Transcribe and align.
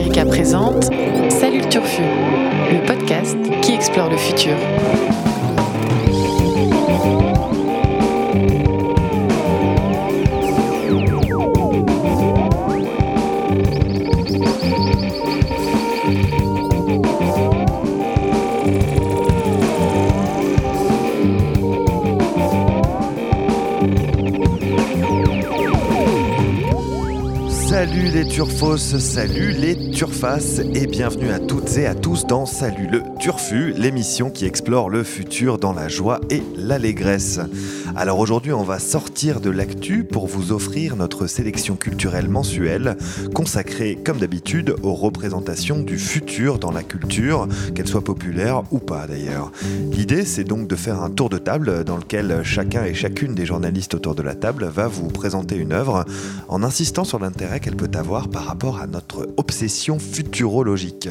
Erika 0.00 0.24
présente 0.24 0.84
Salut 1.28 1.60
le 1.60 1.68
Turfu, 1.68 2.00
le 2.72 2.86
podcast 2.86 3.36
qui 3.60 3.74
explore 3.74 4.08
le 4.08 4.16
futur. 4.16 4.54
Les 28.22 28.28
turfos, 28.28 28.76
salut 28.76 29.52
les 29.52 29.92
turfaces 29.92 30.58
et 30.74 30.86
bienvenue 30.86 31.30
à 31.30 31.38
toutes 31.38 31.78
et 31.78 31.86
à 31.86 31.94
tous 31.94 32.26
dans 32.26 32.44
Salut 32.44 32.86
le 32.86 33.02
Turfu, 33.18 33.72
l'émission 33.78 34.28
qui 34.28 34.44
explore 34.44 34.90
le 34.90 35.04
futur 35.04 35.56
dans 35.56 35.72
la 35.72 35.88
joie 35.88 36.20
et 36.28 36.42
l'allégresse. 36.54 37.40
Alors 37.96 38.18
aujourd'hui 38.18 38.52
on 38.52 38.62
va 38.62 38.78
sortir 38.78 39.40
de 39.40 39.50
l'actu 39.50 40.04
pour 40.04 40.26
vous 40.26 40.52
offrir 40.52 40.96
notre 40.96 41.26
sélection 41.26 41.76
culturelle 41.76 42.28
mensuelle 42.28 42.96
consacrée 43.34 43.98
comme 44.04 44.18
d'habitude 44.18 44.74
aux 44.82 44.94
représentations 44.94 45.80
du 45.80 45.98
futur 45.98 46.58
dans 46.58 46.70
la 46.70 46.82
culture, 46.82 47.48
qu'elle 47.74 47.88
soit 47.88 48.04
populaire 48.04 48.62
ou 48.70 48.78
pas 48.78 49.06
d'ailleurs. 49.06 49.50
L'idée 49.92 50.24
c'est 50.24 50.44
donc 50.44 50.68
de 50.68 50.76
faire 50.76 51.02
un 51.02 51.10
tour 51.10 51.28
de 51.28 51.38
table 51.38 51.84
dans 51.84 51.96
lequel 51.96 52.42
chacun 52.44 52.84
et 52.84 52.94
chacune 52.94 53.34
des 53.34 53.46
journalistes 53.46 53.94
autour 53.94 54.14
de 54.14 54.22
la 54.22 54.34
table 54.34 54.66
va 54.66 54.86
vous 54.86 55.08
présenter 55.08 55.56
une 55.56 55.72
œuvre 55.72 56.04
en 56.48 56.62
insistant 56.62 57.04
sur 57.04 57.18
l'intérêt 57.18 57.60
qu'elle 57.60 57.76
peut 57.76 57.90
avoir 57.94 58.28
par 58.28 58.44
rapport 58.44 58.80
à 58.80 58.86
notre 58.86 59.28
obsession 59.36 59.98
futurologique. 59.98 61.08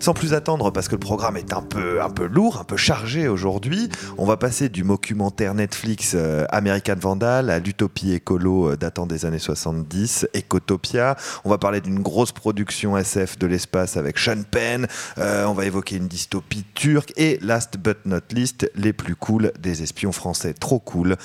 Sans 0.00 0.14
plus 0.14 0.32
attendre, 0.32 0.70
parce 0.70 0.88
que 0.88 0.94
le 0.94 1.00
programme 1.00 1.36
est 1.36 1.52
un 1.52 1.60
peu, 1.60 2.00
un 2.00 2.08
peu 2.08 2.26
lourd, 2.26 2.58
un 2.58 2.64
peu 2.64 2.78
chargé 2.78 3.28
aujourd'hui, 3.28 3.90
on 4.16 4.24
va 4.24 4.36
passer 4.36 4.68
du 4.70 4.82
documentaire 4.82 5.54
Netflix 5.54 6.12
euh, 6.14 6.46
American 6.50 6.96
Vandal 6.98 7.50
à 7.50 7.58
l'utopie 7.58 8.12
écolo 8.12 8.70
euh, 8.70 8.76
datant 8.76 9.06
des 9.06 9.26
années 9.26 9.38
70, 9.38 10.26
Ecotopia. 10.34 11.16
On 11.44 11.50
va 11.50 11.58
parler 11.58 11.82
d'une 11.82 12.00
grosse 12.00 12.32
production 12.32 12.96
SF 12.96 13.38
de 13.38 13.46
l'espace 13.46 13.98
avec 13.98 14.18
Sean 14.18 14.42
Penn. 14.50 14.86
Euh, 15.18 15.44
on 15.44 15.52
va 15.52 15.66
évoquer 15.66 15.96
une 15.96 16.08
dystopie 16.08 16.64
turque 16.74 17.12
et 17.18 17.38
last 17.42 17.76
but 17.76 17.98
not 18.06 18.20
least, 18.32 18.70
les 18.74 18.94
plus 18.94 19.16
cool 19.16 19.52
des 19.58 19.82
espions 19.82 20.12
français. 20.12 20.54
Trop 20.54 20.78
cool. 20.78 21.16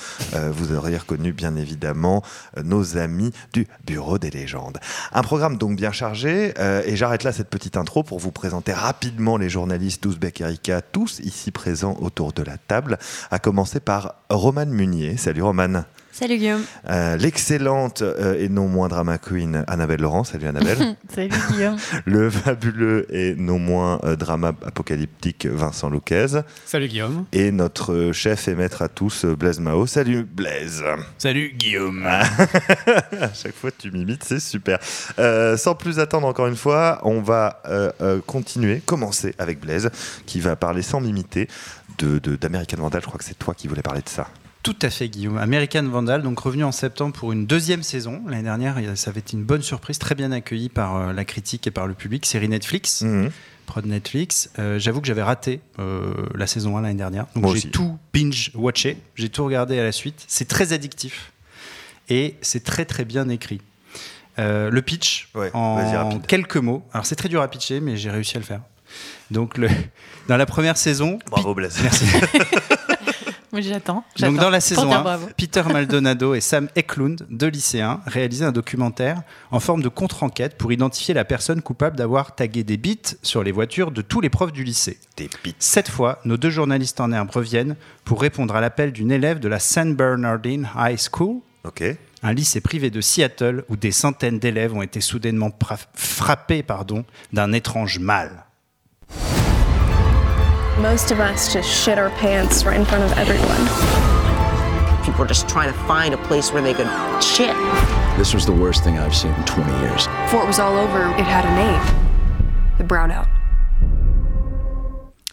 Vous 0.52 0.74
auriez 0.74 0.98
reconnu 0.98 1.32
bien 1.32 1.56
évidemment 1.56 2.22
nos 2.62 2.96
amis 2.98 3.32
du 3.52 3.66
Bureau 3.86 4.18
des 4.18 4.30
légendes. 4.30 4.78
Un 5.12 5.22
programme 5.22 5.56
donc 5.56 5.76
bien 5.76 5.92
chargé 5.92 6.52
et 6.58 6.96
j'arrête 6.96 7.24
là 7.24 7.32
cette 7.32 7.48
petite 7.48 7.76
intro 7.76 8.02
pour 8.02 8.18
vous 8.18 8.32
présenter 8.32 8.65
rapidement 8.72 9.36
les 9.36 9.48
journalistes 9.48 10.02
d'Ouzbek 10.02 10.40
Erika, 10.40 10.82
tous 10.82 11.20
ici 11.20 11.50
présents 11.50 11.96
autour 12.00 12.32
de 12.32 12.42
la 12.42 12.58
table, 12.58 12.98
à 13.30 13.38
commencer 13.38 13.80
par 13.80 14.14
Roman 14.30 14.66
Munier. 14.66 15.16
Salut 15.16 15.42
Roman. 15.42 15.84
Salut 16.18 16.38
Guillaume. 16.38 16.64
Euh, 16.88 17.18
L'excellente 17.18 18.00
euh, 18.00 18.40
et 18.42 18.48
non 18.48 18.68
moins 18.68 18.88
drama 18.88 19.18
queen 19.18 19.64
Annabelle 19.66 20.00
Laurent. 20.00 20.24
Salut 20.24 20.46
Annabelle. 20.46 20.96
Salut 21.14 21.28
Guillaume. 21.50 21.76
Le 22.06 22.30
fabuleux 22.30 23.06
et 23.14 23.34
non 23.36 23.58
moins 23.58 24.00
euh, 24.02 24.16
drama 24.16 24.54
apocalyptique 24.64 25.44
Vincent 25.44 25.90
Louquez. 25.90 26.26
Salut 26.64 26.88
Guillaume. 26.88 27.26
Et 27.32 27.50
notre 27.52 28.12
chef 28.12 28.48
et 28.48 28.54
maître 28.54 28.80
à 28.80 28.88
tous 28.88 29.26
Blaise 29.26 29.60
Mao. 29.60 29.86
Salut 29.86 30.22
Blaise. 30.24 30.82
Salut 31.18 31.52
Guillaume. 31.54 32.06
à 32.06 33.34
chaque 33.34 33.54
fois 33.54 33.70
tu 33.76 33.90
m'imites, 33.90 34.24
c'est 34.24 34.40
super. 34.40 34.78
Euh, 35.18 35.58
sans 35.58 35.74
plus 35.74 35.98
attendre 35.98 36.26
encore 36.26 36.46
une 36.46 36.56
fois, 36.56 36.98
on 37.02 37.20
va 37.20 37.60
euh, 37.66 37.92
euh, 38.00 38.20
continuer, 38.26 38.80
commencer 38.86 39.34
avec 39.38 39.60
Blaise, 39.60 39.90
qui 40.24 40.40
va 40.40 40.56
parler 40.56 40.80
sans 40.80 41.02
m'imiter 41.02 41.46
de, 41.98 42.18
de- 42.18 42.36
d'American 42.36 42.78
Vandal. 42.78 43.02
Je 43.02 43.06
crois 43.06 43.18
que 43.18 43.24
c'est 43.24 43.38
toi 43.38 43.52
qui 43.52 43.68
voulais 43.68 43.82
parler 43.82 44.00
de 44.00 44.08
ça. 44.08 44.28
Tout 44.66 44.74
à 44.82 44.90
fait 44.90 45.08
Guillaume. 45.08 45.38
American 45.38 45.84
Vandal, 45.84 46.22
donc 46.24 46.40
revenu 46.40 46.64
en 46.64 46.72
septembre 46.72 47.12
pour 47.12 47.30
une 47.30 47.46
deuxième 47.46 47.84
saison. 47.84 48.20
L'année 48.26 48.42
dernière, 48.42 48.74
ça 48.96 49.10
avait 49.10 49.20
été 49.20 49.36
une 49.36 49.44
bonne 49.44 49.62
surprise, 49.62 49.96
très 50.00 50.16
bien 50.16 50.32
accueillie 50.32 50.68
par 50.68 50.96
euh, 50.96 51.12
la 51.12 51.24
critique 51.24 51.68
et 51.68 51.70
par 51.70 51.86
le 51.86 51.94
public. 51.94 52.26
Série 52.26 52.48
Netflix, 52.48 53.02
Mhm. 53.02 53.30
prod 53.66 53.86
Netflix. 53.86 54.50
Euh, 54.58 54.80
J'avoue 54.80 55.00
que 55.00 55.06
j'avais 55.06 55.22
raté 55.22 55.60
euh, 55.78 56.12
la 56.34 56.48
saison 56.48 56.76
1 56.76 56.80
l'année 56.82 56.94
dernière. 56.96 57.26
Donc 57.36 57.54
j'ai 57.54 57.70
tout 57.70 57.96
binge-watché, 58.12 58.96
j'ai 59.14 59.28
tout 59.28 59.44
regardé 59.44 59.78
à 59.78 59.84
la 59.84 59.92
suite. 59.92 60.24
C'est 60.26 60.48
très 60.48 60.72
addictif 60.72 61.30
et 62.08 62.34
c'est 62.42 62.64
très 62.64 62.84
très 62.86 63.04
bien 63.04 63.28
écrit. 63.28 63.60
Euh, 64.40 64.68
le 64.68 64.82
pitch, 64.82 65.28
Ouais, 65.36 65.48
en 65.54 66.18
quelques 66.18 66.56
mots. 66.56 66.82
Alors 66.92 67.06
c'est 67.06 67.14
très 67.14 67.28
dur 67.28 67.40
à 67.40 67.46
pitcher, 67.46 67.78
mais 67.78 67.96
j'ai 67.96 68.10
réussi 68.10 68.36
à 68.36 68.40
le 68.40 68.44
faire. 68.46 68.62
Donc 69.30 69.58
le, 69.58 69.68
dans 70.28 70.36
la 70.36 70.44
première 70.46 70.76
saison, 70.76 71.20
Bravo 71.30 71.54
Blaise. 71.54 71.78
Merci. 71.84 72.04
J'attends. 73.60 74.04
Donc 74.20 74.36
dans 74.36 74.50
la 74.50 74.60
saison 74.60 74.86
dire 74.86 74.98
1, 74.98 75.02
bravo. 75.02 75.28
Peter 75.36 75.62
Maldonado 75.72 76.34
et 76.34 76.40
Sam 76.40 76.68
Eklund, 76.76 77.26
deux 77.30 77.48
lycéens, 77.48 78.00
réalisaient 78.06 78.44
un 78.44 78.52
documentaire 78.52 79.22
en 79.50 79.60
forme 79.60 79.82
de 79.82 79.88
contre-enquête 79.88 80.56
pour 80.58 80.72
identifier 80.72 81.14
la 81.14 81.24
personne 81.24 81.62
coupable 81.62 81.96
d'avoir 81.96 82.34
tagué 82.34 82.64
des 82.64 82.76
bits 82.76 82.98
sur 83.22 83.42
les 83.42 83.52
voitures 83.52 83.90
de 83.90 84.02
tous 84.02 84.20
les 84.20 84.30
profs 84.30 84.52
du 84.52 84.64
lycée. 84.64 84.98
Des 85.16 85.28
pites. 85.42 85.56
Cette 85.58 85.88
fois, 85.88 86.20
nos 86.24 86.36
deux 86.36 86.50
journalistes 86.50 87.00
en 87.00 87.12
herbe 87.12 87.30
reviennent 87.30 87.76
pour 88.04 88.20
répondre 88.20 88.54
à 88.54 88.60
l'appel 88.60 88.92
d'une 88.92 89.10
élève 89.10 89.40
de 89.40 89.48
la 89.48 89.58
San 89.58 89.94
Bernardine 89.94 90.68
High 90.76 90.98
School, 90.98 91.40
Ok. 91.64 91.82
un 92.22 92.32
lycée 92.32 92.60
privé 92.60 92.90
de 92.90 93.00
Seattle 93.00 93.64
où 93.68 93.76
des 93.76 93.92
centaines 93.92 94.38
d'élèves 94.38 94.74
ont 94.74 94.82
été 94.82 95.00
soudainement 95.00 95.50
frappés 95.94 96.62
pardon, 96.62 97.04
d'un 97.32 97.52
étrange 97.52 97.98
mal. 97.98 98.44
Most 100.80 101.10
of 101.10 101.20
us 101.20 101.50
just 101.54 101.70
shit 101.70 101.96
our 101.96 102.10
pants 102.10 102.66
right 102.66 102.78
in 102.78 102.84
front 102.84 103.02
of 103.02 103.16
everyone. 103.16 103.64
People 105.02 105.22
are 105.22 105.26
just 105.26 105.48
trying 105.48 105.72
to 105.72 105.78
find 105.86 106.12
a 106.12 106.18
place 106.18 106.52
where 106.52 106.60
they 106.60 106.74
could 106.74 106.86
shit. 107.22 107.56
This 108.18 108.34
was 108.34 108.44
the 108.44 108.52
worst 108.52 108.84
thing 108.84 108.98
I've 108.98 109.16
seen 109.16 109.32
in 109.32 109.44
20 109.44 109.70
years. 109.80 110.06
Before 110.24 110.42
it 110.42 110.46
was 110.46 110.58
all 110.58 110.76
over, 110.76 111.06
it 111.16 111.24
had 111.24 111.46
a 111.46 111.54
name 111.56 111.80
the 112.76 112.84
Brownout. 112.84 113.26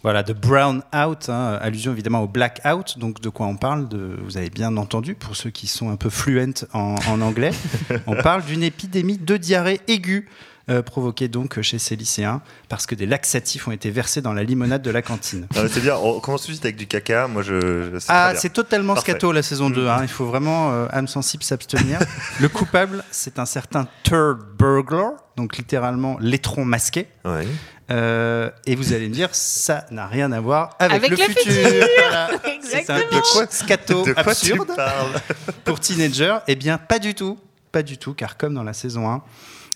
Voilà, 0.01 0.23
The 0.23 0.33
Brown 0.33 0.81
Out, 0.93 1.27
hein, 1.29 1.57
allusion 1.61 1.91
évidemment 1.91 2.23
au 2.23 2.27
Blackout, 2.27 2.97
donc 2.97 3.19
de 3.19 3.27
quoi 3.29 3.45
on 3.45 3.57
parle, 3.57 3.89
de, 3.89 4.17
vous 4.23 4.37
avez 4.37 4.49
bien 4.49 4.75
entendu, 4.77 5.15
pour 5.15 5.35
ceux 5.35 5.49
qui 5.49 5.67
sont 5.67 5.89
un 5.89 5.95
peu 5.95 6.09
fluents 6.09 6.65
en, 6.73 6.95
en 7.07 7.21
anglais, 7.21 7.51
on 8.07 8.15
parle 8.15 8.43
d'une 8.43 8.63
épidémie 8.63 9.17
de 9.17 9.37
diarrhée 9.37 9.79
aiguë, 9.87 10.27
euh, 10.69 10.81
provoquée 10.81 11.27
donc 11.27 11.59
chez 11.61 11.77
ces 11.77 11.95
lycéens, 11.95 12.41
parce 12.69 12.85
que 12.85 12.95
des 12.95 13.05
laxatifs 13.05 13.67
ont 13.67 13.71
été 13.71 13.89
versés 13.91 14.21
dans 14.21 14.33
la 14.33 14.43
limonade 14.43 14.81
de 14.81 14.91
la 14.91 15.01
cantine. 15.01 15.47
C'est 15.53 15.81
bien, 15.81 15.95
on 15.97 16.19
commence 16.21 16.43
tout 16.43 16.47
de 16.47 16.53
suite 16.53 16.65
avec 16.65 16.77
du 16.77 16.87
caca. 16.87 17.27
Moi, 17.27 17.41
je. 17.41 17.97
Ah, 18.07 18.33
c'est 18.35 18.53
totalement 18.53 18.93
Parfait. 18.93 19.11
scato 19.11 19.31
la 19.31 19.43
saison 19.43 19.69
2, 19.69 19.87
hein, 19.87 19.99
il 20.03 20.07
faut 20.07 20.25
vraiment, 20.25 20.71
euh, 20.71 20.87
âme 20.91 21.07
sensible, 21.07 21.43
s'abstenir. 21.43 21.99
Le 22.39 22.47
coupable, 22.49 23.03
c'est 23.11 23.39
un 23.39 23.45
certain 23.45 23.87
Turd 24.03 24.39
Burglar, 24.57 25.11
donc 25.35 25.57
littéralement 25.57 26.17
l'étron 26.21 26.63
masqué. 26.63 27.07
Ouais. 27.25 27.45
Euh, 27.91 28.49
et 28.65 28.75
vous 28.75 28.93
allez 28.93 29.09
me 29.09 29.13
dire, 29.13 29.27
ça 29.33 29.85
n'a 29.91 30.07
rien 30.07 30.31
à 30.31 30.39
voir 30.39 30.69
avec, 30.79 30.97
Avec 31.03 31.09
le, 31.11 31.17
le 31.17 31.23
futur. 31.23 31.51
futur. 31.51 31.87
Voilà. 31.99 32.29
C'est 32.63 32.89
un 32.89 32.99
pitch 33.01 33.49
scato 33.49 34.05
De 34.05 34.13
quoi 34.13 34.31
absurde 34.31 34.67
tu 34.69 34.75
parles? 34.75 35.11
Pour 35.65 35.81
teenagers. 35.81 36.37
Eh 36.47 36.55
bien, 36.55 36.77
pas 36.77 36.97
du 36.99 37.13
tout. 37.13 37.37
Pas 37.73 37.83
du 37.83 37.97
tout, 37.97 38.13
car 38.13 38.37
comme 38.37 38.53
dans 38.53 38.63
la 38.63 38.71
saison 38.73 39.09
1, 39.09 39.21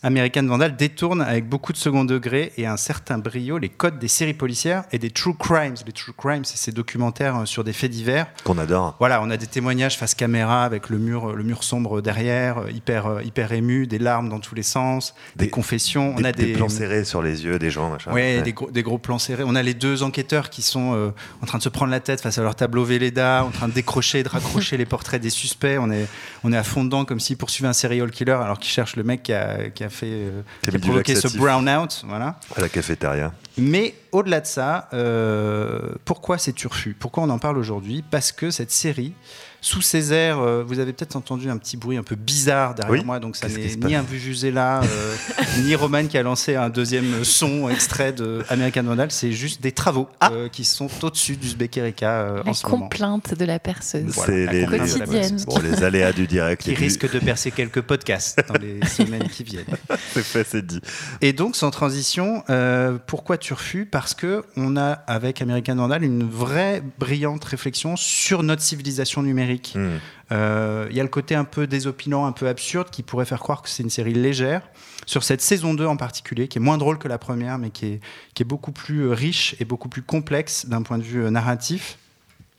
American 0.03 0.44
Vandal 0.46 0.75
détourne 0.75 1.22
avec 1.22 1.50
beaucoup 1.50 1.74
de 1.74 1.78
second 1.78 2.06
degré 2.06 2.53
et 2.58 2.68
un 2.68 2.78
certain 2.78 3.18
brio 3.18 3.58
les 3.58 3.69
codes 3.69 3.97
des 3.97 4.08
séries 4.08 4.35
policières 4.35 4.84
et 4.91 5.00
des 5.00 5.09
true 5.09 5.34
crimes. 5.35 5.74
Les 5.88 5.91
true 5.91 6.13
crimes, 6.16 6.46
c'est 6.46 6.58
ces 6.58 6.72
documentaires 6.72 7.38
euh, 7.38 7.46
sur 7.46 7.63
des 7.63 7.74
faits 7.74 7.90
divers. 7.90 8.28
Qu'on 8.44 8.59
adore. 8.59 8.96
Voilà, 9.00 9.24
on 9.24 9.31
a 9.31 9.38
des 9.38 9.47
témoignages 9.47 9.97
face 9.97 10.13
caméra 10.13 10.66
avec 10.66 10.90
le 10.90 11.00
mur, 11.00 11.34
le 11.34 11.44
mur 11.44 11.63
sombre 11.63 12.02
derrière, 12.02 12.59
euh, 12.59 12.72
hyper, 12.72 13.08
euh, 13.08 13.24
hyper 13.24 13.52
ému, 13.53 13.88
des 13.88 13.97
larmes 13.97 14.29
dans 14.29 14.40
tous 14.40 14.53
les 14.53 14.61
sens, 14.61 15.16
des, 15.35 15.46
Des- 15.46 15.49
confessions. 15.52 16.14
Des, 16.14 16.22
on 16.22 16.26
a 16.26 16.32
des 16.32 16.46
des, 16.46 16.53
plans 16.53 16.70
serrés 16.70 17.03
sur 17.03 17.23
les 17.23 17.44
yeux 17.44 17.58
des 17.58 17.72
gens, 17.72 17.90
machin. 17.90 18.11
Ouais, 18.14 18.44
Des, 18.44 18.53
gros, 18.53 18.70
des 18.70 18.84
gros 18.84 18.99
plans 18.99 19.17
serrés. 19.17 19.44
On 19.47 19.55
a 19.55 19.64
les 19.64 19.73
deux 19.73 20.03
enquêteurs 20.03 20.52
qui 20.52 20.61
sont 20.61 20.94
euh, 20.94 21.09
en 21.41 21.47
train 21.47 21.58
de 21.58 21.64
se 21.64 21.70
prendre 21.70 21.90
la 21.91 22.02
tête 22.02 22.22
face 22.22 22.38
à 22.38 22.44
leur 22.44 22.53
tableau 22.55 22.84
Véleda, 22.84 23.44
en 23.44 23.49
train 23.49 23.67
de 23.67 23.73
décrocher, 23.73 24.22
de 24.22 24.29
raccrocher 24.29 24.78
les 24.78 24.85
portraits 24.85 25.20
des 25.20 25.32
suspects. 25.32 25.79
On 25.79 25.90
est, 25.90 26.08
on 26.44 26.53
est 26.53 26.58
à 26.58 26.64
fond 26.64 26.84
dedans 26.84 27.03
comme 27.03 27.20
s'ils 27.20 27.38
poursuivaient 27.38 27.70
un 27.70 27.73
serial 27.73 28.11
killer 28.11 28.34
alors 28.34 28.59
qu'ils 28.59 28.72
cherchent 28.72 28.96
le 28.96 29.03
mec 29.03 29.23
qui 29.23 29.34
a, 29.34 29.70
qui 29.70 29.84
a 29.84 29.86
fait, 29.89 30.07
euh, 30.09 30.41
Qui 30.63 30.69
a 30.72 30.75
a 30.75 30.79
provoqué 30.79 31.13
ce 31.16 31.23
laxatif. 31.23 31.39
brown 31.39 31.69
out. 31.69 32.03
Voilà. 32.07 32.39
À 32.55 32.61
la 32.61 32.69
cafétéria. 32.69 33.34
Mais 33.57 33.95
au-delà 34.11 34.41
de 34.41 34.45
ça, 34.45 34.87
euh, 34.93 35.79
pourquoi 36.05 36.37
c'est 36.37 36.53
turfu? 36.53 36.95
Pourquoi 36.99 37.23
on 37.23 37.29
en 37.29 37.39
parle 37.39 37.57
aujourd'hui? 37.57 38.03
Parce 38.09 38.31
que 38.31 38.51
cette 38.51 38.72
série, 38.72 39.13
sous 39.62 39.82
ses 39.82 40.14
airs, 40.14 40.40
euh, 40.40 40.64
vous 40.66 40.80
avez 40.80 40.94
peut-être 40.94 41.16
entendu 41.16 41.50
un 41.50 41.58
petit 41.58 41.78
bruit 41.78 41.98
un 41.98 42.04
peu 42.04 42.16
bizarre 42.16 42.76
derrière 42.76 42.92
Oui. 43.00 43.04
moi, 43.06 43.20
donc 43.20 43.36
ça 43.36 43.48
n'est 43.50 43.76
ni 43.76 43.96
un 43.96 44.04
Vuvuzela, 44.04 44.82
euh, 44.84 45.16
ni 45.64 45.74
Roman 45.76 46.06
qui 46.08 46.18
a 46.18 46.24
lancé 46.24 46.56
un 46.56 46.70
deuxième 46.70 47.24
son 47.24 47.68
extrait 47.70 48.14
de 48.14 48.44
American 48.50 48.84
Vandal, 48.84 49.12
c'est 49.12 49.32
juste 49.32 49.62
des 49.62 49.72
travaux 49.72 50.08
Ah. 50.20 50.32
euh, 50.32 50.48
qui 50.50 50.64
sont 50.64 50.90
au-dessus 51.04 51.38
du 51.38 51.50
Zbek 51.50 51.76
Erika 51.78 52.09
euh, 52.22 52.42
en 52.44 52.48
La 52.48 52.54
ce 52.54 52.66
moment. 52.68 52.84
complainte 52.84 53.34
de 53.38 53.46
la 53.46 53.59
perceuse. 53.59 54.04
Voilà, 54.08 54.34
c'est 54.34 54.46
la 54.46 54.52
les, 54.52 54.62
la 54.62 54.68
presse. 55.08 55.46
bon, 55.46 55.59
les 55.59 55.84
aléas 55.84 56.14
du 56.14 56.28
direct. 56.28 56.62
Qui 56.62 56.72
et 56.72 56.74
du- 56.76 56.80
risque 56.84 57.12
de 57.12 57.20
percer 57.20 57.52
quelques 57.52 57.82
podcasts 57.82 58.40
dans 58.48 58.54
les 58.56 58.86
semaines 58.88 59.28
qui 59.28 59.44
viennent. 59.44 59.66
C'est 60.14 60.24
fait, 60.24 60.46
c'est 60.50 60.66
dit. 60.66 60.82
Et 61.22 61.34
donc, 61.34 61.56
sans 61.56 61.72
transition, 61.72 62.44
euh, 62.50 62.98
pourquoi 63.08 63.38
Turfu 63.38 63.86
Parce 63.86 64.14
que 64.14 64.44
on 64.56 64.78
a, 64.78 64.92
avec 64.92 65.42
American 65.42 65.76
Vandal, 65.76 66.04
une 66.04 66.24
vraie 66.30 66.84
brillante 67.00 67.44
réflexion 67.44 67.96
sur 67.96 68.44
notre 68.44 68.62
civilisation 68.62 69.24
numérique. 69.24 69.47
Hmm. 69.76 69.97
Euh, 70.32 70.88
Il 70.90 70.96
y 70.96 70.99
a 70.99 71.03
le 71.03 71.09
côté 71.09 71.35
un 71.35 71.44
peu 71.44 71.67
désopilant, 71.67 72.26
un 72.26 72.32
peu 72.32 72.47
absurde, 72.47 72.90
qui 72.90 73.03
pourrait 73.03 73.26
faire 73.26 73.40
croire 73.40 73.61
que 73.61 73.70
c'est 73.70 73.84
une 73.84 73.90
série 73.90 74.14
légère. 74.14 74.61
Sur 75.05 75.23
cette 75.23 75.41
saison 75.41 75.73
2 75.73 75.85
en 75.85 75.97
particulier, 75.97 76.47
qui 76.47 76.58
est 76.58 76.61
moins 76.61 76.78
drôle 76.78 76.97
que 76.97 77.08
la 77.08 77.17
première, 77.17 77.58
mais 77.58 77.70
qui 77.70 77.85
est, 77.85 77.99
qui 78.34 78.44
est 78.44 78.46
beaucoup 78.46 78.72
plus 78.72 79.02
euh, 79.05 79.14
riche 79.14 79.55
et 79.59 79.66
beaucoup 79.66 79.90
plus 79.90 80.02
complexe 80.02 80.66
d'un 80.66 80.82
point 80.82 80.97
de 80.97 81.03
vue 81.03 81.23
euh, 81.23 81.29
narratif, 81.29 81.97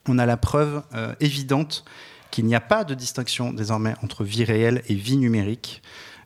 on 0.09 0.19
a 0.19 0.27
la 0.27 0.37
preuve 0.37 0.83
euh, 0.95 1.15
évidente 1.21 1.85
qu'il 2.31 2.47
n'y 2.47 2.55
a 2.55 2.61
pas 2.61 2.85
de 2.85 2.95
distinction 2.95 3.53
désormais 3.53 3.95
entre 4.03 4.25
vie 4.25 4.45
réelle 4.45 4.83
et 4.89 4.95
vie 4.95 5.17
numérique. 5.17 5.83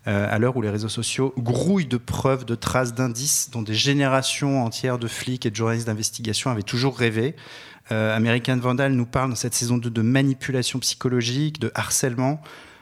Euh, 0.09 0.27
à 0.29 0.41
l'heure 0.41 0.57
où 0.57 0.63
les 0.63 0.71
réseaux 0.71 0.89
sociaux 0.89 1.33
grouillent 1.39 1.87
de 1.87 1.97
preuves, 1.97 2.45
de 2.45 2.57
traces, 2.57 2.93
d'indices 2.93 3.51
dont 3.53 3.63
des 3.63 3.75
générations 3.75 4.65
entières 4.65 4.99
de 4.99 5.07
flics 5.07 5.47
et 5.47 5.51
de 5.51 5.55
journalistes 5.55 5.87
d'investigation 5.87 6.51
avaient 6.51 6.65
toujours 6.65 6.99
rêvé. 6.99 7.37
Euh, 7.93 8.17
American 8.17 8.57
Vandal 8.57 8.93
nous 8.95 9.07
parle 9.07 9.31
dans 9.31 9.37
cette 9.37 9.55
saison 9.55 9.77
2 9.79 9.91
de 9.91 10.03
manipulation 10.03 10.79
psychologique, 10.79 11.61
de 11.61 11.71
harcèlement, 11.75 12.41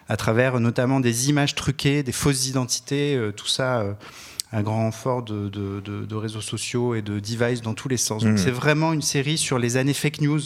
à 0.09 0.17
travers 0.17 0.55
euh, 0.57 0.61
notamment 0.61 1.01
des 1.01 1.29
images 1.29 1.55
truquées, 1.55 2.03
des 2.03 2.13
fausses 2.13 2.47
identités, 2.49 3.17
euh, 3.17 3.33
tout 3.33 3.47
ça 3.49 3.81
euh, 3.81 3.93
à 4.53 4.63
grand 4.63 4.77
renfort 4.85 5.23
de, 5.23 5.49
de- 5.49 5.81
de- 5.81 6.05
de 6.07 6.15
réseaux 6.15 6.41
sociaux 6.41 6.95
et 6.95 7.03
de 7.03 7.19
devices 7.19 7.61
dans 7.63 7.75
tous 7.75 7.89
les 7.89 7.97
sens. 7.97 8.25
Mhm. 8.25 8.37
c'est 8.39 8.51
vraiment 8.51 8.93
une 8.93 9.03
série 9.03 9.37
sur 9.39 9.59
les 9.59 9.77
années 9.77 9.95
fake 9.95 10.21
news, 10.21 10.41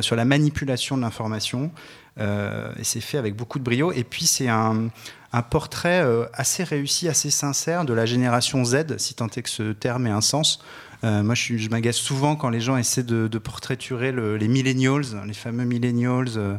sur 0.00 0.16
la 0.16 0.24
manipulation 0.24 0.96
de 0.96 1.02
l'information. 1.02 1.70
Et 2.18 2.82
c'est 2.84 3.00
fait 3.02 3.18
avec 3.18 3.36
beaucoup 3.36 3.58
de 3.58 3.64
brio. 3.64 3.92
Et 3.92 4.04
puis 4.04 4.24
c'est 4.26 4.48
un, 4.48 4.88
un 5.34 5.42
portrait 5.42 6.02
assez 6.32 6.64
réussi, 6.64 7.08
assez 7.08 7.30
sincère 7.30 7.84
de 7.84 7.92
la 7.92 8.06
génération 8.06 8.64
Z, 8.64 8.96
si 8.96 9.12
tant 9.14 9.26
est 9.26 9.42
que 9.42 9.50
ce 9.50 9.72
terme 9.72 10.06
ait 10.06 10.10
un 10.10 10.22
sens. 10.22 10.60
Euh, 11.04 11.22
moi, 11.22 11.34
je, 11.34 11.56
je 11.56 11.68
m'agace 11.68 11.96
souvent 11.96 12.36
quand 12.36 12.48
les 12.48 12.60
gens 12.60 12.76
essaient 12.76 13.02
de, 13.02 13.28
de 13.28 13.38
portraiturer 13.38 14.12
le- 14.12 14.36
les 14.36 14.48
millennials, 14.48 15.04
les 15.26 15.34
fameux 15.34 15.64
millennials 15.64 16.28
euh, 16.36 16.56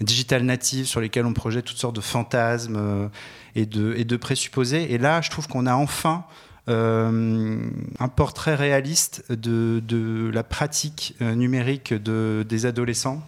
digital 0.00 0.44
natives 0.44 0.86
sur 0.86 1.00
lesquels 1.00 1.26
on 1.26 1.32
projette 1.32 1.64
toutes 1.64 1.78
sortes 1.78 1.96
de 1.96 2.00
fantasmes 2.00 2.76
euh, 2.76 3.08
et, 3.54 3.66
de, 3.66 4.16
présupposés. 4.16 4.92
Et 4.92 4.98
là, 4.98 5.20
je 5.20 5.30
trouve 5.30 5.48
qu'on 5.48 5.66
a 5.66 5.74
enfin 5.74 6.24
un 6.68 8.08
portrait 8.14 8.54
réaliste 8.54 9.24
de, 9.32 10.30
la 10.32 10.44
pratique 10.44 11.16
numérique 11.20 11.92
de, 11.92 12.46
des 12.48 12.66
adolescents 12.66 13.20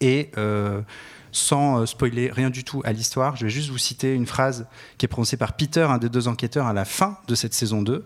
et 0.00 0.30
sans 1.30 1.86
spoiler 1.86 2.30
rien 2.30 2.50
du 2.50 2.64
tout 2.64 2.82
à 2.84 2.92
l'histoire, 2.92 3.36
je 3.36 3.44
vais 3.44 3.50
juste 3.50 3.70
vous 3.70 3.78
citer 3.78 4.12
une 4.12 4.26
phrase 4.26 4.66
qui 4.98 5.06
est 5.06 5.08
prononcée 5.08 5.36
par 5.38 5.54
Peter, 5.54 5.82
un 5.88 5.98
des 5.98 6.08
deux 6.08 6.28
enquêteurs, 6.28 6.66
à 6.66 6.72
la 6.72 6.84
fin 6.84 7.18
de 7.28 7.34
cette 7.34 7.54
saison 7.54 7.82
2. 7.82 8.04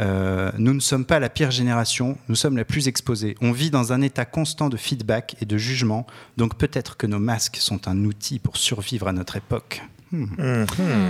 Euh, 0.00 0.50
nous 0.58 0.74
ne 0.74 0.80
sommes 0.80 1.04
pas 1.04 1.20
la 1.20 1.28
pire 1.28 1.50
génération, 1.50 2.18
nous 2.28 2.34
sommes 2.34 2.56
la 2.56 2.64
plus 2.64 2.88
exposée. 2.88 3.36
On 3.40 3.52
vit 3.52 3.70
dans 3.70 3.92
un 3.92 4.00
état 4.00 4.24
constant 4.24 4.68
de 4.68 4.76
feedback 4.76 5.36
et 5.40 5.44
de 5.44 5.56
jugement, 5.56 6.06
donc 6.36 6.56
peut-être 6.56 6.96
que 6.96 7.06
nos 7.06 7.20
masques 7.20 7.58
sont 7.58 7.86
un 7.86 8.04
outil 8.04 8.38
pour 8.38 8.56
survivre 8.56 9.06
à 9.06 9.12
notre 9.12 9.36
époque. 9.36 9.82
Hmm. 10.10 10.26
Mhm. 10.38 10.66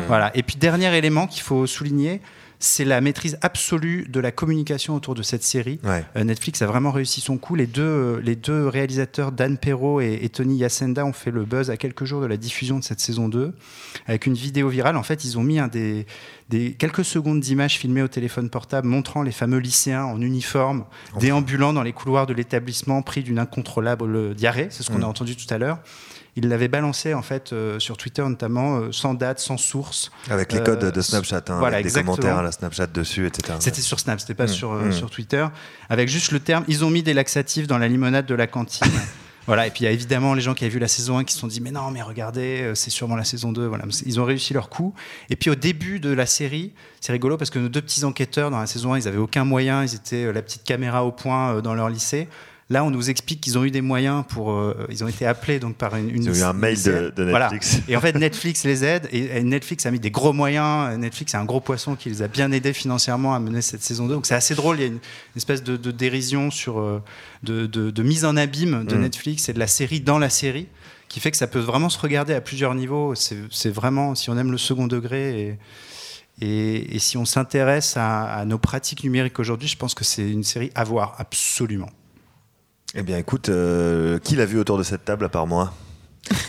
Voilà. 0.06 0.36
Et 0.36 0.42
puis 0.42 0.56
dernier 0.56 0.94
élément 0.96 1.26
qu'il 1.26 1.42
faut 1.42 1.66
souligner, 1.66 2.20
c'est 2.58 2.84
la 2.84 3.00
maîtrise 3.00 3.38
absolue 3.42 4.06
de 4.08 4.20
la 4.20 4.30
communication 4.32 4.94
autour 4.94 5.14
de 5.14 5.22
cette 5.22 5.42
série. 5.42 5.78
Ouais. 5.84 6.04
Euh, 6.16 6.24
Netflix 6.24 6.62
a 6.62 6.66
vraiment 6.66 6.90
réussi 6.92 7.20
son 7.20 7.36
coup. 7.36 7.54
Les 7.54 7.66
deux, 7.66 7.82
euh, 7.82 8.20
les 8.22 8.36
deux 8.36 8.66
réalisateurs, 8.68 9.32
Dan 9.32 9.58
Perrault 9.58 10.00
et, 10.00 10.18
et 10.22 10.28
Tony 10.28 10.56
Yacenda, 10.56 11.04
ont 11.04 11.12
fait 11.12 11.30
le 11.30 11.44
buzz 11.44 11.70
à 11.70 11.76
quelques 11.76 12.04
jours 12.04 12.20
de 12.20 12.26
la 12.26 12.36
diffusion 12.36 12.78
de 12.78 12.84
cette 12.84 13.00
saison 13.00 13.28
2, 13.28 13.54
avec 14.06 14.26
une 14.26 14.34
vidéo 14.34 14.68
virale. 14.68 14.96
En 14.96 15.02
fait, 15.02 15.24
ils 15.24 15.38
ont 15.38 15.42
mis 15.42 15.58
un 15.58 15.68
des, 15.68 16.06
des 16.48 16.72
quelques 16.72 17.04
secondes 17.04 17.40
d'images 17.40 17.76
filmées 17.78 18.02
au 18.02 18.08
téléphone 18.08 18.48
portable 18.50 18.88
montrant 18.88 19.22
les 19.22 19.32
fameux 19.32 19.58
lycéens 19.58 20.04
en 20.04 20.20
uniforme, 20.20 20.84
déambulant 21.20 21.72
dans 21.72 21.82
les 21.82 21.92
couloirs 21.92 22.26
de 22.26 22.32
l'établissement, 22.34 23.02
pris 23.02 23.22
d'une 23.22 23.38
incontrôlable 23.38 24.34
diarrhée. 24.34 24.68
C'est 24.70 24.82
ce 24.82 24.90
qu'on 24.90 24.98
Mm. 24.98 25.04
a 25.04 25.08
entendu 25.08 25.36
tout 25.36 25.52
à 25.52 25.58
l'heure. 25.58 25.78
Ils 26.36 26.48
l'avaient 26.48 26.68
balancé 26.68 27.14
en 27.14 27.22
fait 27.22 27.52
euh, 27.52 27.78
sur 27.78 27.96
Twitter 27.96 28.22
notamment, 28.22 28.76
euh, 28.78 28.92
sans 28.92 29.14
date, 29.14 29.38
sans 29.38 29.56
source. 29.56 30.10
Avec 30.28 30.52
les 30.52 30.58
Euh, 30.58 30.64
codes 30.64 30.92
de 30.92 31.00
Snapchat, 31.00 31.44
hein, 31.48 31.58
voilà, 31.58 31.76
avec 31.76 31.84
des 31.86 31.90
exactement. 31.90 32.16
commentaires 32.16 32.38
à 32.38 32.42
la 32.42 32.52
Snapchat 32.52 32.88
dessus, 32.88 33.26
etc. 33.26 33.56
C'était 33.60 33.80
sur 33.80 34.00
Snap, 34.00 34.18
c'était 34.20 34.34
pas 34.34 34.44
Mm, 34.46 34.48
sur, 34.48 34.72
euh, 34.72 34.86
mm. 34.86 34.92
sur 34.92 35.10
Twitter. 35.10 35.46
Avec 35.88 36.08
juste 36.08 36.32
le 36.32 36.40
terme, 36.40 36.64
ils 36.66 36.84
ont 36.84 36.90
mis 36.90 37.02
des 37.02 37.14
laxatifs 37.14 37.66
dans 37.66 37.78
la 37.78 37.86
limonade 37.88 38.26
de 38.26 38.34
la 38.34 38.46
cantine. 38.48 38.90
voilà, 39.46 39.66
et 39.66 39.70
puis 39.70 39.82
il 39.82 39.84
y 39.84 39.88
a 39.88 39.92
évidemment 39.92 40.34
les 40.34 40.40
gens 40.40 40.54
qui 40.54 40.64
avaient 40.64 40.72
vu 40.72 40.80
la 40.80 40.88
saison 40.88 41.18
1 41.18 41.24
qui 41.24 41.34
se 41.34 41.38
sont 41.38 41.46
dit 41.46 41.60
Mais 41.60 41.70
non, 41.70 41.90
mais 41.92 42.02
regardez, 42.02 42.62
euh, 42.62 42.74
c'est 42.74 42.90
sûrement 42.90 43.14
la 43.16 43.24
saison 43.24 43.52
2. 43.52 43.66
Voilà, 43.66 43.84
ils 44.04 44.18
ont 44.20 44.24
réussi 44.24 44.54
leur 44.54 44.68
coup. 44.70 44.92
Et 45.30 45.36
puis 45.36 45.50
au 45.50 45.54
début 45.54 46.00
de 46.00 46.10
la 46.10 46.26
série, 46.26 46.72
c'est 47.00 47.12
rigolo 47.12 47.36
parce 47.36 47.50
que 47.50 47.58
nos 47.60 47.68
deux 47.68 47.82
petits 47.82 48.04
enquêteurs 48.04 48.50
dans 48.50 48.58
la 48.58 48.66
saison 48.66 48.94
1, 48.94 48.98
ils 49.00 49.08
avaient 49.08 49.18
aucun 49.18 49.44
moyen, 49.44 49.84
ils 49.84 49.94
étaient 49.94 50.24
euh, 50.24 50.32
la 50.32 50.42
petite 50.42 50.64
caméra 50.64 51.04
au 51.04 51.12
point 51.12 51.54
euh, 51.54 51.60
dans 51.60 51.74
leur 51.74 51.90
lycée. 51.90 52.28
Là, 52.70 52.82
on 52.82 52.90
nous 52.90 53.10
explique 53.10 53.42
qu'ils 53.42 53.58
ont 53.58 53.64
eu 53.64 53.70
des 53.70 53.82
moyens 53.82 54.24
pour. 54.26 54.50
euh, 54.52 54.86
ils 54.88 55.04
ont 55.04 55.08
été 55.08 55.26
appelés 55.26 55.58
donc 55.60 55.76
par 55.76 55.96
une. 55.96 56.08
une 56.08 56.22
Ils 56.22 56.30
ont 56.30 56.34
eu 56.34 56.42
un 56.42 56.54
mail 56.54 56.82
de, 56.82 57.12
de 57.14 57.24
Voilà. 57.24 57.50
Netflix. 57.50 57.80
Et 57.88 57.96
en 57.96 58.00
fait, 58.00 58.16
Netflix 58.18 58.64
les 58.64 58.84
aide 58.84 59.06
et, 59.12 59.36
et 59.36 59.42
Netflix 59.42 59.84
a 59.84 59.90
mis 59.90 60.00
des 60.00 60.10
gros 60.10 60.32
moyens. 60.32 60.96
Netflix 60.98 61.34
est 61.34 61.36
un 61.36 61.44
gros 61.44 61.60
poisson 61.60 61.94
qui 61.94 62.08
les 62.08 62.22
a 62.22 62.28
bien 62.28 62.50
aidés 62.52 62.72
financièrement 62.72 63.34
à 63.34 63.38
mener 63.38 63.60
cette 63.60 63.82
saison 63.82 64.06
2. 64.06 64.14
Donc 64.14 64.24
c'est 64.26 64.34
assez 64.34 64.54
drôle. 64.54 64.76
Il 64.78 64.80
y 64.80 64.84
a 64.84 64.86
une, 64.88 64.98
espèce 65.36 65.62
de, 65.62 65.76
de 65.76 65.90
dérision 65.90 66.50
sur 66.50 66.80
euh, 66.80 67.02
de, 67.42 68.02
mise 68.02 68.24
en 68.24 68.36
abîme 68.36 68.84
de 68.86 68.96
Mm. 68.96 69.00
Netflix 69.00 69.48
et 69.50 69.52
de 69.52 69.58
la 69.58 69.66
série 69.66 70.00
dans 70.00 70.18
la 70.18 70.30
série 70.30 70.66
qui 71.08 71.20
fait 71.20 71.30
que 71.30 71.36
ça 71.36 71.46
peut 71.46 71.58
vraiment 71.60 71.90
se 71.90 71.98
regarder 71.98 72.32
à 72.32 72.40
plusieurs 72.40 72.74
niveaux. 72.74 73.14
C'est 73.14 73.36
c'est 73.50 73.70
vraiment 73.70 74.14
si 74.14 74.30
on 74.30 74.38
aime 74.38 74.50
le 74.50 74.58
second 74.58 74.86
degré 74.86 75.38
et 75.40 75.58
et, 76.40 76.96
et 76.96 76.98
si 76.98 77.16
on 77.18 77.24
s'intéresse 77.26 77.96
à, 77.96 78.24
à 78.24 78.44
nos 78.46 78.58
pratiques 78.58 79.04
numériques 79.04 79.38
aujourd'hui, 79.38 79.68
je 79.68 79.76
pense 79.76 79.94
que 79.94 80.02
c'est 80.02 80.28
une 80.28 80.42
série 80.42 80.70
à 80.74 80.82
voir 80.82 81.14
absolument. 81.18 81.90
Eh 82.96 83.02
bien, 83.02 83.18
écoute, 83.18 83.48
euh, 83.48 84.20
qui 84.20 84.36
l'a 84.36 84.46
vu 84.46 84.58
autour 84.58 84.78
de 84.78 84.84
cette 84.84 85.04
table 85.04 85.24
à 85.24 85.28
part 85.28 85.48
moi? 85.48 85.72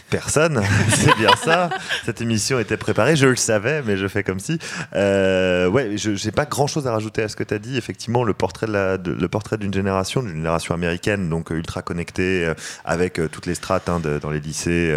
Personne, 0.09 0.61
c'est 0.89 1.15
bien 1.17 1.35
ça. 1.43 1.69
Cette 2.05 2.21
émission 2.21 2.59
était 2.59 2.77
préparée, 2.77 3.15
je 3.15 3.27
le 3.27 3.35
savais, 3.35 3.81
mais 3.83 3.97
je 3.97 4.07
fais 4.07 4.23
comme 4.23 4.39
si. 4.39 4.57
Euh, 4.95 5.67
ouais, 5.67 5.97
je 5.97 6.15
j'ai 6.15 6.31
pas 6.31 6.45
grand 6.45 6.67
chose 6.67 6.87
à 6.87 6.91
rajouter 6.91 7.21
à 7.23 7.27
ce 7.27 7.35
que 7.35 7.43
tu 7.43 7.53
as 7.53 7.59
dit. 7.59 7.77
Effectivement, 7.77 8.23
le 8.23 8.33
portrait 8.33 8.67
de 8.67 8.71
la, 8.71 8.97
de- 8.97 9.11
le 9.11 9.27
portrait 9.27 9.57
d'une 9.57 9.73
génération, 9.73 10.21
d'une 10.23 10.35
génération 10.35 10.73
américaine, 10.75 11.29
donc 11.29 11.51
euh, 11.51 11.55
ultra 11.55 11.81
connectée, 11.81 12.45
euh, 12.45 12.53
avec 12.85 13.19
euh, 13.19 13.27
toutes 13.27 13.45
les 13.47 13.55
strates 13.55 13.89
hein, 13.89 13.99
de- 13.99 14.19
dans 14.19 14.29
les 14.31 14.39
lycées, 14.39 14.95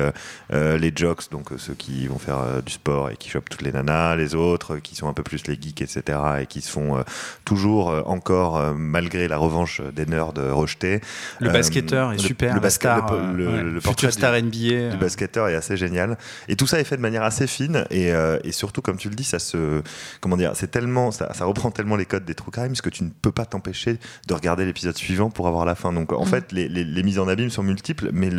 les 0.52 0.92
jocks, 0.94 1.30
donc 1.30 1.48
ceux 1.56 1.74
qui 1.74 2.06
vont 2.06 2.18
faire 2.18 2.62
du 2.64 2.72
sport 2.72 3.10
et 3.10 3.16
qui 3.16 3.30
chopent 3.30 3.48
toutes 3.48 3.62
les 3.62 3.72
nanas, 3.72 4.14
les 4.16 4.34
autres 4.34 4.76
qui 4.76 4.94
sont 4.94 5.08
un 5.08 5.12
peu 5.12 5.22
plus 5.22 5.46
les 5.46 5.54
geeks, 5.60 5.82
etc., 5.82 6.18
et 6.42 6.46
qui 6.46 6.60
se 6.60 6.70
font 6.70 7.02
toujours 7.44 8.02
encore, 8.06 8.74
malgré 8.76 9.26
la 9.28 9.36
revanche 9.38 9.80
des 9.94 10.06
nerds 10.06 10.32
rejetés. 10.36 11.00
Le 11.40 11.50
basketteur 11.50 12.12
est 12.12 12.16
le- 12.16 12.22
super, 12.22 12.54
le 12.54 12.60
basket- 12.60 12.78
star, 12.98 13.14
le- 13.14 13.32
le- 13.32 13.48
ouais, 13.48 13.62
le 13.62 13.80
portrait 13.80 14.08
futur 14.08 14.12
star 14.12 14.34
NBA. 14.34 14.67
Euh, 14.74 14.90
du 14.90 14.96
basketteur 14.96 15.48
est 15.48 15.54
assez 15.54 15.76
génial. 15.76 16.18
Et 16.48 16.56
tout 16.56 16.66
ça 16.66 16.80
est 16.80 16.84
fait 16.84 16.96
de 16.96 17.02
manière 17.02 17.22
assez 17.22 17.46
fine. 17.46 17.84
Et, 17.90 18.12
euh, 18.12 18.38
et 18.44 18.52
surtout, 18.52 18.82
comme 18.82 18.96
tu 18.96 19.08
le 19.08 19.14
dis, 19.14 19.24
ça 19.24 19.38
se. 19.38 19.82
Comment 20.20 20.36
dire 20.36 20.52
C'est 20.54 20.70
tellement. 20.70 21.10
Ça, 21.10 21.32
ça 21.34 21.44
reprend 21.44 21.70
tellement 21.70 21.96
les 21.96 22.06
codes 22.06 22.24
des 22.24 22.34
True 22.34 22.50
Crimes 22.50 22.74
que 22.74 22.90
tu 22.90 23.04
ne 23.04 23.10
peux 23.10 23.32
pas 23.32 23.44
t'empêcher 23.46 23.98
de 24.26 24.34
regarder 24.34 24.64
l'épisode 24.64 24.96
suivant 24.96 25.30
pour 25.30 25.48
avoir 25.48 25.64
la 25.64 25.74
fin. 25.74 25.92
Donc, 25.92 26.12
en 26.12 26.24
fait, 26.24 26.52
les, 26.52 26.68
les- 26.68 26.84
les 26.84 27.02
mises 27.02 27.18
en 27.18 27.28
abîme 27.28 27.50
sont 27.50 27.62
multiples, 27.62 28.10
mais 28.12 28.30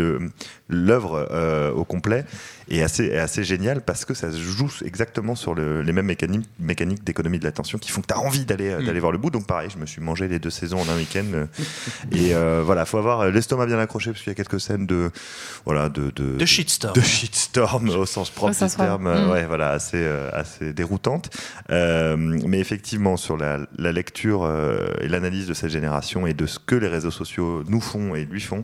l'œuvre 0.69 1.27
euh, 1.31 1.71
au 1.71 1.83
complet 1.85 2.25
est 2.69 2.81
assez, 2.83 3.05
est 3.05 3.17
assez 3.17 3.43
géniale 3.43 3.81
parce 3.81 4.05
que 4.05 4.13
ça 4.13 4.31
se 4.31 4.37
joue 4.37 4.69
exactement 4.85 5.35
sur 5.35 5.55
le- 5.55 5.81
les 5.81 5.91
mêmes 5.91 6.05
mécaniques, 6.05 6.47
mécaniques 6.59 7.03
d'économie 7.03 7.39
de 7.39 7.43
l'attention 7.45 7.77
qui 7.79 7.89
font 7.91 8.01
que 8.01 8.07
tu 8.07 8.13
as 8.13 8.19
envie 8.19 8.45
d'aller 8.45 8.75
Mm. 8.75 8.85
d'aller 8.85 8.99
voir 8.99 9.11
le 9.11 9.17
bout. 9.17 9.29
Donc, 9.31 9.47
pareil, 9.47 9.69
je 9.73 9.77
me 9.79 9.85
suis 9.85 10.01
mangé 10.01 10.27
les 10.27 10.39
deux 10.39 10.49
saisons 10.49 10.79
en 10.79 10.89
un 10.89 10.95
week-end. 10.97 11.25
euh, 11.33 11.45
et 12.11 12.35
euh, 12.35 12.61
voilà, 12.65 12.85
faut 12.85 12.97
avoir 12.97 13.29
l'estomac 13.31 13.65
bien 13.65 13.79
accroché 13.79 14.11
parce 14.11 14.21
qu'il 14.23 14.31
y 14.31 14.35
a 14.35 14.35
quelques 14.35 14.59
scènes 14.61 14.85
de, 14.85 15.11
voilà, 15.65 15.89
de, 15.89 16.11
de, 16.11 16.35
De 16.37 16.45
shitstorm. 16.45 16.93
de 16.93 17.01
shitstorm 17.01 17.89
au 17.89 18.05
sens 18.05 18.29
propre 18.29 18.51
du 18.53 18.75
terme, 18.75 19.07
euh, 19.07 19.25
Mm. 19.27 19.31
ouais, 19.31 19.45
voilà, 19.45 19.69
assez, 19.71 19.97
euh, 19.97 20.29
assez 20.33 20.73
déroutante. 20.73 21.29
Euh, 21.71 22.15
mais 22.17 22.59
effectivement, 22.59 23.17
sur 23.17 23.37
la, 23.37 23.59
la 23.77 23.91
lecture 23.91 24.43
euh, 24.43 24.87
et 25.01 25.07
l'analyse 25.07 25.47
de 25.47 25.53
cette 25.53 25.71
génération 25.71 26.27
et 26.27 26.33
de 26.33 26.45
ce 26.45 26.59
que 26.59 26.75
les 26.75 26.87
réseaux 26.87 27.11
sociaux 27.11 27.63
nous 27.67 27.81
font 27.81 28.15
et 28.15 28.25
lui 28.25 28.41
font, 28.41 28.63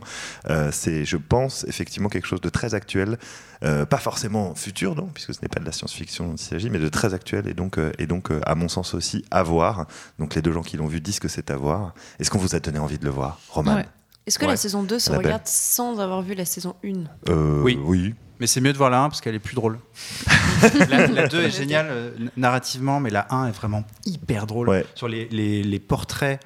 euh, 0.50 0.70
c'est, 0.72 1.04
je 1.04 1.16
pense, 1.16 1.64
effectivement 1.68 2.08
quelque 2.08 2.26
chose 2.26 2.40
de 2.40 2.48
très 2.48 2.74
actuel. 2.74 3.18
Euh, 3.64 3.86
pas 3.86 3.96
forcément 3.98 4.54
futur, 4.54 4.94
non, 4.94 5.06
puisque 5.06 5.32
ce 5.34 5.40
n'est 5.42 5.48
pas 5.48 5.60
de 5.60 5.64
la 5.64 5.72
science-fiction 5.72 6.28
dont 6.28 6.34
il 6.34 6.38
s'agit, 6.38 6.68
mais 6.70 6.78
de 6.78 6.88
très 6.88 7.14
actuel 7.14 7.48
et 7.48 7.54
donc, 7.54 7.78
euh, 7.78 7.90
et 7.98 8.06
donc 8.06 8.30
euh, 8.30 8.40
à 8.44 8.54
mon 8.54 8.68
sens 8.68 8.92
aussi, 8.94 9.24
à 9.30 9.42
voir. 9.42 9.86
Donc 10.18 10.34
les 10.34 10.42
deux 10.42 10.52
gens 10.52 10.62
qui 10.62 10.76
l'ont 10.76 10.86
vu 10.88 11.00
disent 11.00 11.20
que 11.20 11.28
c'est 11.28 11.50
à 11.50 11.56
voir. 11.56 11.94
Est-ce 12.18 12.30
qu'on 12.30 12.38
vous 12.38 12.54
a 12.54 12.60
donné 12.60 12.78
envie 12.78 12.98
de 12.98 13.04
le 13.04 13.10
voir, 13.10 13.38
Roman 13.48 13.76
Ouais. 13.76 13.86
Est-ce 14.26 14.38
que 14.38 14.44
Ouais. 14.44 14.50
la 14.50 14.56
saison 14.56 14.82
2 14.82 14.98
se 14.98 15.10
regarde 15.12 15.42
sans 15.46 16.00
avoir 16.00 16.20
vu 16.20 16.34
la 16.34 16.44
saison 16.44 16.74
1 16.84 17.04
Euh, 17.30 17.62
Oui. 17.62 17.78
Oui. 17.82 18.14
Mais 18.40 18.46
c'est 18.46 18.60
mieux 18.60 18.72
de 18.72 18.76
voir 18.78 18.90
la 18.90 19.00
1 19.02 19.08
parce 19.08 19.20
qu'elle 19.22 19.34
est 19.36 19.38
plus 19.38 19.54
drôle. 19.54 19.78
la, 20.90 21.06
la 21.06 21.28
2 21.28 21.42
est 21.44 21.50
géniale 21.50 21.86
euh, 21.90 22.10
narrativement, 22.36 23.00
mais 23.00 23.10
la 23.10 23.26
1 23.32 23.48
est 23.48 23.52
vraiment 23.52 23.84
hyper 24.04 24.46
drôle. 24.46 24.68
Ouais. 24.68 24.84
Sur 24.94 25.08
les, 25.08 25.28
les- 25.30 25.62
les 25.62 25.78
portraits, 25.80 26.40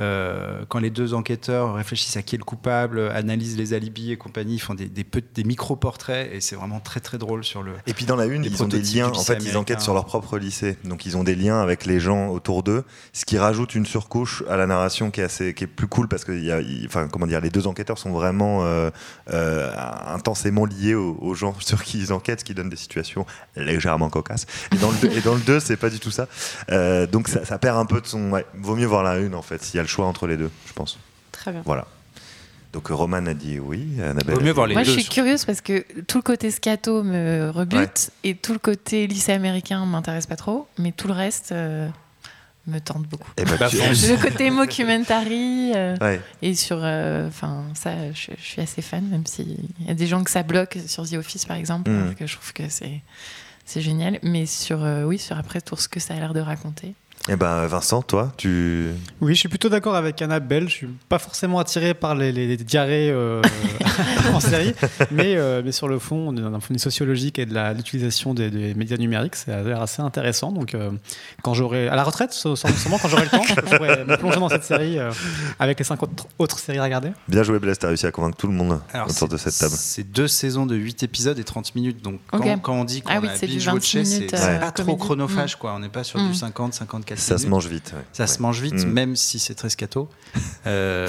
euh, 0.00 0.64
quand 0.68 0.80
les 0.80 0.90
deux 0.90 1.14
enquêteurs 1.14 1.74
réfléchissent 1.74 2.16
à 2.16 2.22
qui 2.22 2.34
est 2.34 2.38
le 2.38 2.44
coupable, 2.44 3.10
analysent 3.14 3.56
les 3.56 3.74
alibis 3.74 4.10
et 4.10 4.16
compagnie, 4.16 4.54
ils 4.54 4.58
font 4.60 4.74
des, 4.74 4.86
des, 4.88 5.04
petits- 5.04 5.28
des 5.34 5.44
micro-portraits 5.44 6.30
et 6.32 6.40
c'est 6.40 6.56
vraiment 6.56 6.80
très 6.80 6.98
très 7.00 7.16
drôle 7.18 7.44
sur 7.44 7.62
le. 7.62 7.72
Et 7.86 7.94
puis 7.94 8.04
dans 8.04 8.16
la 8.16 8.26
une, 8.26 8.44
ils 8.44 8.62
ont 8.62 8.66
des 8.68 8.78
liens. 8.80 9.08
En 9.10 9.22
fait, 9.24 9.34
ils 9.44 9.56
enquêtent 9.56 9.80
sur 9.80 9.94
leur 9.94 10.04
propre 10.04 10.36
lycée. 10.38 10.76
Donc 10.84 11.06
ils 11.06 11.16
ont 11.16 11.22
des 11.24 11.36
liens 11.36 11.60
avec 11.60 11.86
les 11.86 12.00
gens 12.00 12.28
autour 12.28 12.62
d'eux, 12.64 12.82
ce 13.12 13.24
qui 13.24 13.38
rajoute 13.38 13.74
une 13.76 13.86
surcouche 13.86 14.42
à 14.50 14.56
la 14.56 14.66
narration 14.66 15.10
qui 15.12 15.20
est 15.20 15.24
assez, 15.24 15.54
qui 15.54 15.64
est 15.64 15.68
plus 15.68 15.86
cool 15.86 16.08
parce 16.08 16.24
que 16.24 16.32
y 16.32 16.50
a, 16.50 16.60
enfin 16.86 17.06
comment 17.08 17.26
dire, 17.28 17.40
les 17.40 17.50
deux 17.50 17.66
enquêteurs 17.68 17.98
sont 17.98 18.10
vraiment 18.10 18.64
euh, 18.64 18.90
euh, 19.32 19.72
intensément 20.06 20.64
liés 20.64 20.94
aux, 20.94 21.16
aux 21.20 21.34
gens 21.34 21.54
sur 21.60 21.82
qui 21.84 21.98
ils 22.00 22.12
enquêtent, 22.12 22.40
ce 22.40 22.44
qui 22.44 22.54
donne 22.54 22.68
des 22.68 22.76
situations 22.76 23.26
légèrement 23.56 24.10
cocasses. 24.10 24.46
Et 24.72 24.76
dans 24.78 24.90
le 24.90 24.96
deux- 25.00 25.16
et 25.16 25.20
dans 25.20 25.34
le 25.34 25.40
2, 25.40 25.60
c'est 25.60 25.76
pas 25.76 25.90
du 25.90 26.00
tout 26.00 26.10
ça. 26.10 26.26
Donc 27.12 27.28
ça, 27.28 27.44
ça 27.44 27.58
perd 27.58 27.78
un 27.78 27.86
peu 27.86 28.00
de 28.00 28.06
son. 28.06 28.30
Ouais, 28.32 28.44
vaut 28.54 28.74
mieux 28.74 28.86
voir 28.86 29.02
la 29.04 29.18
une 29.18 29.34
en 29.36 29.42
fait, 29.42 29.72
y 29.74 29.78
a 29.78 29.83
le 29.84 29.88
choix 29.88 30.06
entre 30.06 30.26
les 30.26 30.36
deux, 30.36 30.50
je 30.66 30.72
pense. 30.72 30.98
Très 31.32 31.52
bien. 31.52 31.62
Voilà. 31.64 31.86
Donc 32.72 32.90
euh, 32.90 32.94
Roman 32.94 33.24
a 33.26 33.34
dit 33.34 33.58
oui, 33.60 33.86
Annabelle. 34.02 34.40
Mieux 34.42 34.50
voir 34.52 34.66
les 34.66 34.74
Moi, 34.74 34.82
deux. 34.82 34.88
je 34.88 34.92
suis 34.94 35.04
sur- 35.04 35.12
curieuse 35.12 35.44
parce 35.44 35.60
que 35.60 35.84
tout 36.08 36.18
le 36.18 36.22
côté 36.22 36.50
scato 36.50 37.02
me 37.04 37.50
rebute 37.50 38.10
et 38.24 38.34
tout 38.34 38.52
le 38.52 38.58
côté 38.58 39.06
lycée 39.06 39.32
américain 39.32 39.84
m'intéresse 39.86 40.26
pas 40.26 40.36
trop, 40.36 40.66
mais 40.78 40.90
tout 40.90 41.06
le 41.06 41.14
reste 41.14 41.52
euh, 41.52 41.88
me 42.66 42.80
tente 42.80 43.06
beaucoup. 43.06 43.30
Eh 43.36 43.44
ben, 43.44 43.56
Bah, 43.60 43.68
tu- 43.68 43.76
Le 43.76 44.20
côté 44.20 44.50
mockumentary 44.50 45.72
euh, 45.76 45.96
Ouais. 46.00 46.20
et 46.42 46.54
sur, 46.56 46.78
euh, 46.82 47.28
enfin 47.28 47.64
ça, 47.74 48.10
je, 48.12 48.32
je 48.36 48.42
suis 48.44 48.60
assez 48.60 48.82
fan, 48.82 49.04
même 49.06 49.26
s'il 49.26 49.56
y 49.86 49.90
a 49.90 49.94
des 49.94 50.06
gens 50.08 50.24
que 50.24 50.30
ça 50.30 50.42
bloque 50.42 50.78
sur 50.86 51.08
The 51.08 51.14
Office 51.14 51.44
par 51.44 51.56
exemple, 51.56 51.90
Mm. 51.90 52.14
que 52.16 52.26
je 52.26 52.34
trouve 52.36 52.52
que 52.52 52.68
c'est 52.68 53.02
c'est 53.66 53.80
génial. 53.80 54.18
Mais 54.22 54.44
sur, 54.46 54.82
euh, 54.84 55.04
oui, 55.04 55.18
sur 55.18 55.38
après 55.38 55.60
tout 55.60 55.76
ce 55.76 55.88
que 55.88 55.98
ça 56.00 56.14
a 56.14 56.18
l'air 56.18 56.34
de 56.34 56.40
raconter. 56.40 56.94
Eh 57.30 57.36
ben 57.36 57.66
Vincent, 57.66 58.02
toi, 58.02 58.32
tu. 58.36 58.90
Oui, 59.22 59.32
je 59.34 59.38
suis 59.40 59.48
plutôt 59.48 59.70
d'accord 59.70 59.94
avec 59.94 60.20
Annabelle. 60.20 60.68
Je 60.68 60.74
suis 60.74 60.88
pas 61.08 61.18
forcément 61.18 61.58
attiré 61.58 61.94
par 61.94 62.14
les, 62.14 62.32
les- 62.32 62.46
les 62.46 62.56
diarrhées 62.58 63.10
euh, 63.10 63.40
en 64.34 64.40
série, 64.40 64.74
mais, 65.10 65.34
euh, 65.36 65.62
mais 65.64 65.72
sur 65.72 65.88
le 65.88 65.98
fond, 65.98 66.34
d'un 66.34 66.50
point 66.50 66.58
de 66.68 66.74
vue 66.74 66.78
sociologique 66.78 67.38
et 67.38 67.46
de 67.46 67.74
l'utilisation 67.74 68.34
des, 68.34 68.50
des 68.50 68.74
médias 68.74 68.98
numériques, 68.98 69.36
ça 69.36 69.56
a 69.58 69.62
l'air 69.62 69.80
assez 69.80 70.02
intéressant. 70.02 70.52
Donc, 70.52 70.74
euh, 70.74 70.90
quand 71.42 71.54
j'aurai 71.54 71.88
à 71.88 71.96
la 71.96 72.04
retraite, 72.04 72.32
sû- 72.32 72.56
sûrement 72.56 72.98
quand 72.98 73.08
j'aurai 73.08 73.24
le 73.24 73.30
temps, 73.30 73.42
je 73.48 73.54
pourrais 73.54 74.04
me 74.04 74.16
plonger 74.18 74.38
dans 74.40 74.50
cette 74.50 74.64
série 74.64 74.98
euh, 74.98 75.10
avec 75.58 75.78
les 75.78 75.84
cinq 75.86 76.02
autres, 76.02 76.26
autres 76.38 76.58
séries 76.58 76.78
à 76.78 76.84
regarder. 76.84 77.12
Bien 77.28 77.42
joué 77.42 77.58
Blaise, 77.58 77.78
t'as 77.78 77.88
réussi 77.88 78.04
à 78.04 78.10
convaincre 78.12 78.36
tout 78.36 78.48
le 78.48 78.52
monde 78.52 78.80
Alors, 78.92 79.08
autour 79.08 79.28
de 79.28 79.38
c'est- 79.38 79.50
cette 79.50 79.60
table. 79.70 79.74
C'est 79.78 80.04
deux 80.12 80.28
saisons 80.28 80.66
de 80.66 80.74
8 80.76 81.02
épisodes 81.04 81.38
et 81.38 81.44
30 81.44 81.74
minutes. 81.74 82.02
Donc, 82.04 82.20
quand, 82.30 82.74
on 82.74 82.84
dit 82.84 83.00
qu'on 83.00 83.12
Ah 83.14 83.20
oui, 83.22 83.28
a 83.28 83.34
c'est 83.34 83.46
binge-watché, 83.46 84.00
26 84.00 84.04
c'est 84.04 84.16
minutes, 84.18 84.36
c'est 84.36 84.44
euh, 84.44 84.58
pas 84.58 84.72
trop 84.72 84.96
chronophage. 84.96 85.56
Quoi. 85.56 85.72
On 85.74 85.78
n'est 85.78 85.88
pas 85.88 86.04
sur 86.04 86.20
Mm. 86.20 86.28
du 86.28 86.34
50, 86.34 86.74
54 86.74 87.13
Ça 87.16 87.38
se 87.38 87.46
mange 87.46 87.66
vite. 87.66 87.92
ouais. 87.94 88.02
Ça 88.12 88.26
se 88.26 88.40
mange 88.42 88.60
vite, 88.60 88.84
Mm. 88.86 88.90
même 88.90 89.16
si 89.16 89.38
c'est 89.38 89.54
très 89.54 89.70
scato. 89.70 90.08
Euh, 90.66 91.06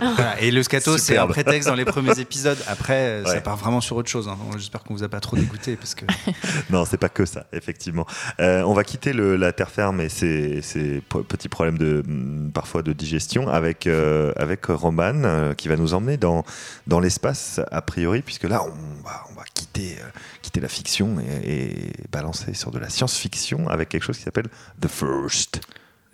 voilà. 0.00 0.38
Et 0.42 0.50
le 0.50 0.62
scato, 0.62 0.98
c'est 0.98 1.16
un 1.16 1.26
prétexte 1.26 1.66
dans 1.66 1.74
les 1.74 1.86
premiers 1.86 2.18
épisodes. 2.20 2.58
Après, 2.66 2.94
euh, 2.94 3.24
ça 3.24 3.40
part 3.40 3.56
vraiment 3.56 3.80
sur 3.80 3.96
autre 3.96 4.10
chose. 4.10 4.28
hein. 4.28 4.36
J'espère 4.58 4.82
qu'on 4.84 4.92
vous 4.94 5.02
a 5.02 5.08
pas 5.08 5.20
trop 5.20 5.34
dégoûté 5.36 5.76
parce 5.76 5.94
que 5.94 6.04
Non, 6.70 6.84
c'est 6.84 6.98
pas 6.98 7.08
que 7.08 7.24
ça, 7.24 7.46
effectivement. 7.54 8.06
Euh, 8.38 8.62
on 8.64 8.74
va 8.74 8.84
quitter 8.84 9.14
le- 9.14 9.36
la 9.36 9.52
terre 9.54 9.70
ferme 9.70 10.00
et 10.02 10.10
ses, 10.10 10.60
ses 10.60 11.00
petits 11.28 11.48
problèmes 11.48 11.78
de 11.78 12.02
mm, 12.06 12.50
parfois 12.52 12.82
de 12.82 12.92
digestion 12.92 13.48
avec 13.48 13.86
euh, 13.86 14.32
avec 14.36 14.66
Roman 14.66 15.54
qui 15.56 15.68
va 15.68 15.76
nous 15.76 15.94
emmener 15.94 16.18
dans 16.18 16.44
dans 16.86 17.00
l'espace 17.00 17.60
a 17.70 17.80
priori 17.80 18.20
puisque 18.20 18.44
là 18.44 18.62
on 18.62 19.02
va 19.02 19.24
on 19.30 19.34
va 19.34 19.44
quitter 19.54 19.96
quitter 20.42 20.60
la 20.60 20.68
fiction 20.68 21.16
et, 21.20 21.52
et 21.52 21.92
balancer 22.10 22.52
sur 22.54 22.70
de 22.70 22.78
la 22.78 22.88
science-fiction 22.90 23.68
avec 23.68 23.88
quelque 23.88 24.02
chose 24.02 24.16
qui 24.18 24.24
s'appelle 24.24 24.48
The 24.80 24.88
First. 24.88 25.60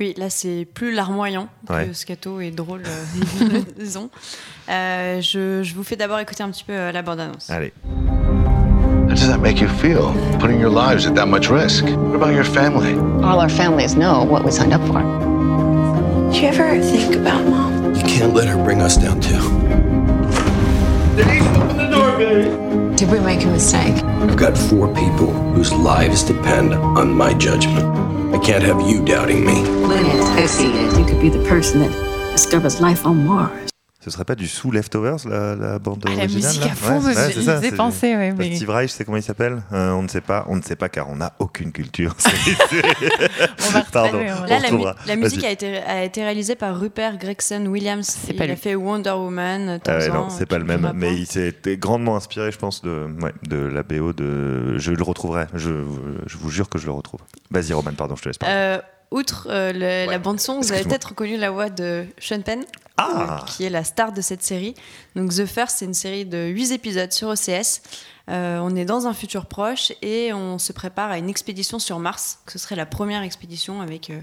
Oui, 0.00 0.14
là 0.16 0.30
c'est 0.30 0.64
plus 0.72 0.94
larmoyant 0.94 1.48
que 1.66 1.72
Ouais. 1.72 1.90
Scato 1.92 2.40
est 2.40 2.52
drôle, 2.52 2.82
euh, 2.86 3.60
disons. 3.78 4.10
Euh, 4.68 5.20
je, 5.20 5.62
je 5.64 5.74
vous 5.74 5.82
fais 5.82 5.96
d'abord 5.96 6.20
écouter 6.20 6.42
un 6.44 6.50
petit 6.50 6.62
peu 6.62 6.72
euh, 6.72 6.92
la 6.92 7.02
bande-annonce. 7.02 7.50
Allez. 7.50 7.72
How 9.08 9.14
does 9.14 9.26
that 9.26 9.38
make 9.38 9.60
you 9.60 9.66
feel? 9.80 10.12
Putting 10.38 10.60
your 10.60 10.70
lives 10.70 11.06
at 11.06 11.14
that 11.14 11.26
much 11.26 11.48
risk? 11.50 11.84
What 11.86 12.14
about 12.14 12.32
your 12.34 12.44
family? 12.44 12.92
All 13.24 13.40
our 13.40 13.48
families 13.50 13.96
know 13.96 14.22
what 14.24 14.44
we 14.44 14.52
signed 14.52 14.72
up 14.72 14.82
for. 14.86 15.00
Do 16.30 16.38
you 16.38 16.46
ever 16.46 16.78
think 16.80 17.16
about 17.16 17.42
mom? 17.48 17.94
You 17.96 18.02
can't 18.02 18.34
let 18.34 18.46
her 18.46 18.62
bring 18.62 18.80
us 18.82 18.96
down, 18.98 19.20
too. 19.20 19.40
Did 22.98 23.12
we 23.12 23.20
make 23.20 23.44
a 23.44 23.46
mistake? 23.46 23.94
I've 24.02 24.36
got 24.36 24.58
four 24.58 24.92
people 24.92 25.30
whose 25.52 25.72
lives 25.72 26.24
depend 26.24 26.74
on 26.74 27.14
my 27.14 27.32
judgment. 27.32 27.86
I 28.34 28.38
can't 28.40 28.64
have 28.64 28.80
you 28.90 29.04
doubting 29.04 29.46
me. 29.46 29.60
You 29.60 31.06
could 31.06 31.20
be 31.20 31.28
the 31.28 31.44
person 31.48 31.78
that 31.78 31.92
discovers 32.32 32.80
life 32.80 33.06
on 33.06 33.24
Mars. 33.24 33.70
Ce 34.08 34.14
serait 34.14 34.24
pas 34.24 34.34
du 34.34 34.48
sous 34.48 34.70
Leftovers 34.70 35.28
la, 35.28 35.54
la 35.54 35.78
bande 35.78 36.02
Ah, 36.06 36.10
la 36.10 36.16
originale 36.24 36.46
musique 36.54 36.64
là 36.64 36.72
à 36.72 36.74
fond 36.74 37.00
Ouais, 37.00 37.14
c'est 37.14 37.42
ça, 37.42 37.60
ouais, 38.18 38.32
mais- 38.36 38.56
Steve 38.56 38.70
Reich, 38.70 38.90
c'est 38.90 39.04
comment 39.04 39.16
il 39.18 39.22
s'appelle 39.22 39.62
Euh, 39.72 39.90
On 39.92 40.02
ne 40.02 40.08
sait 40.08 40.20
pas, 40.20 40.44
on 40.48 40.56
ne 40.56 40.62
sait 40.62 40.76
pas 40.76 40.88
car 40.88 41.08
on 41.10 41.16
n'a 41.16 41.34
aucune 41.38 41.72
culture. 41.72 42.14
On 43.66 43.70
va 43.70 43.82
Pardon. 43.92 44.18
on 44.18 44.40
va- 44.42 44.46
Là, 44.46 44.56
On 44.58 44.62
la, 44.62 44.70
mu- 44.70 44.84
la 45.06 45.16
musique 45.16 45.44
a 45.44 45.50
été, 45.50 45.76
a 45.78 46.04
été 46.04 46.22
réalisée 46.22 46.54
par 46.56 46.78
Rupert 46.78 47.18
Gregson 47.18 47.64
Williams. 47.66 48.06
C'est 48.06 48.32
Il 48.32 48.36
pas 48.36 48.44
a 48.44 48.46
lui. 48.48 48.56
fait 48.56 48.74
Wonder 48.74 49.10
Woman, 49.10 49.80
Ah 49.86 49.98
ouais, 49.98 50.08
non, 50.08 50.28
c'est 50.30 50.46
pas 50.46 50.58
le 50.58 50.64
même, 50.64 50.92
mais 50.94 51.14
il 51.14 51.26
s'est 51.26 51.48
été 51.48 51.76
grandement 51.76 52.16
inspiré, 52.16 52.50
je 52.52 52.58
pense, 52.58 52.82
de, 52.82 53.08
ouais, 53.22 53.32
de 53.48 53.56
la 53.56 53.82
BO 53.82 54.12
de. 54.12 54.78
Je 54.78 54.92
le 54.92 55.02
retrouverai, 55.02 55.46
je, 55.54 55.70
je 56.26 56.36
vous 56.36 56.50
jure 56.50 56.68
que 56.68 56.78
je 56.78 56.86
le 56.86 56.92
retrouve. 56.92 57.20
Vas-y, 57.50 57.72
Roman, 57.72 57.92
pardon, 57.92 58.16
je 58.16 58.22
te 58.22 58.28
laisse 58.28 58.38
parler. 58.38 58.54
Euh, 58.54 58.78
outre 59.10 59.48
euh, 59.50 59.72
le- 59.72 60.10
la 60.10 60.18
bande 60.18 60.40
son, 60.40 60.60
vous 60.60 60.72
avez 60.72 60.82
peut-être 60.84 61.10
reconnu 61.10 61.36
la 61.36 61.50
voix 61.50 61.70
de 61.70 62.04
Sean 62.18 62.40
Penn, 62.42 62.60
Ah. 62.98 63.40
euh, 63.42 63.46
qui 63.46 63.64
est 63.64 63.70
la 63.70 63.84
star 63.84 64.12
de 64.12 64.20
cette 64.20 64.42
série. 64.42 64.74
Donc 65.16 65.30
The 65.34 65.46
First, 65.46 65.78
c'est 65.78 65.84
une 65.84 65.94
série 65.94 66.24
de 66.26 66.46
8 66.48 66.72
épisodes 66.72 67.12
sur 67.12 67.28
OCS. 67.28 67.80
Euh, 68.30 68.58
on 68.62 68.76
est 68.76 68.84
dans 68.84 69.06
un 69.06 69.14
futur 69.14 69.46
proche 69.46 69.92
et 70.02 70.32
on 70.34 70.58
se 70.58 70.72
prépare 70.72 71.10
à 71.10 71.18
une 71.18 71.30
expédition 71.30 71.78
sur 71.78 71.98
Mars. 71.98 72.40
que 72.44 72.52
Ce 72.52 72.58
serait 72.58 72.76
la 72.76 72.84
première 72.86 73.22
expédition 73.22 73.80
avec 73.80 74.10
euh, 74.10 74.20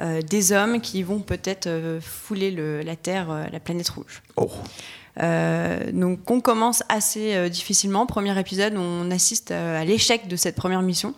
euh, 0.00 0.22
des 0.22 0.50
hommes 0.52 0.80
qui 0.80 1.02
vont 1.04 1.20
peut-être 1.20 1.68
euh, 1.68 2.00
fouler 2.00 2.50
le- 2.50 2.80
la 2.82 2.96
Terre, 2.96 3.30
euh, 3.30 3.44
la 3.52 3.60
planète 3.60 3.88
rouge. 3.90 4.22
Oh. 4.36 4.50
Euh, 5.22 5.92
donc 5.92 6.28
on 6.28 6.40
commence 6.40 6.82
assez 6.88 7.36
euh, 7.36 7.48
difficilement. 7.48 8.06
Premier 8.06 8.36
épisode, 8.38 8.74
on 8.76 9.08
assiste 9.12 9.52
euh, 9.52 9.80
à 9.80 9.84
l'échec 9.84 10.26
de 10.26 10.34
cette 10.34 10.56
première 10.56 10.82
mission. 10.82 11.14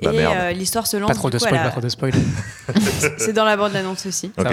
Bah, 0.00 0.12
et 0.14 0.24
euh, 0.24 0.52
l'histoire 0.52 0.86
se 0.86 0.96
lance 0.96 1.08
Pas 1.08 1.14
trop 1.16 1.28
de 1.30 1.38
spoil, 1.38 1.54
la- 1.54 1.62
pas 1.64 1.70
trop 1.70 1.80
de 1.80 1.88
spoil. 1.88 2.12
c'est 3.18 3.32
dans 3.32 3.44
la 3.44 3.56
bande 3.56 3.74
annonce 3.74 4.06
aussi. 4.06 4.30
Ok. 4.38 4.46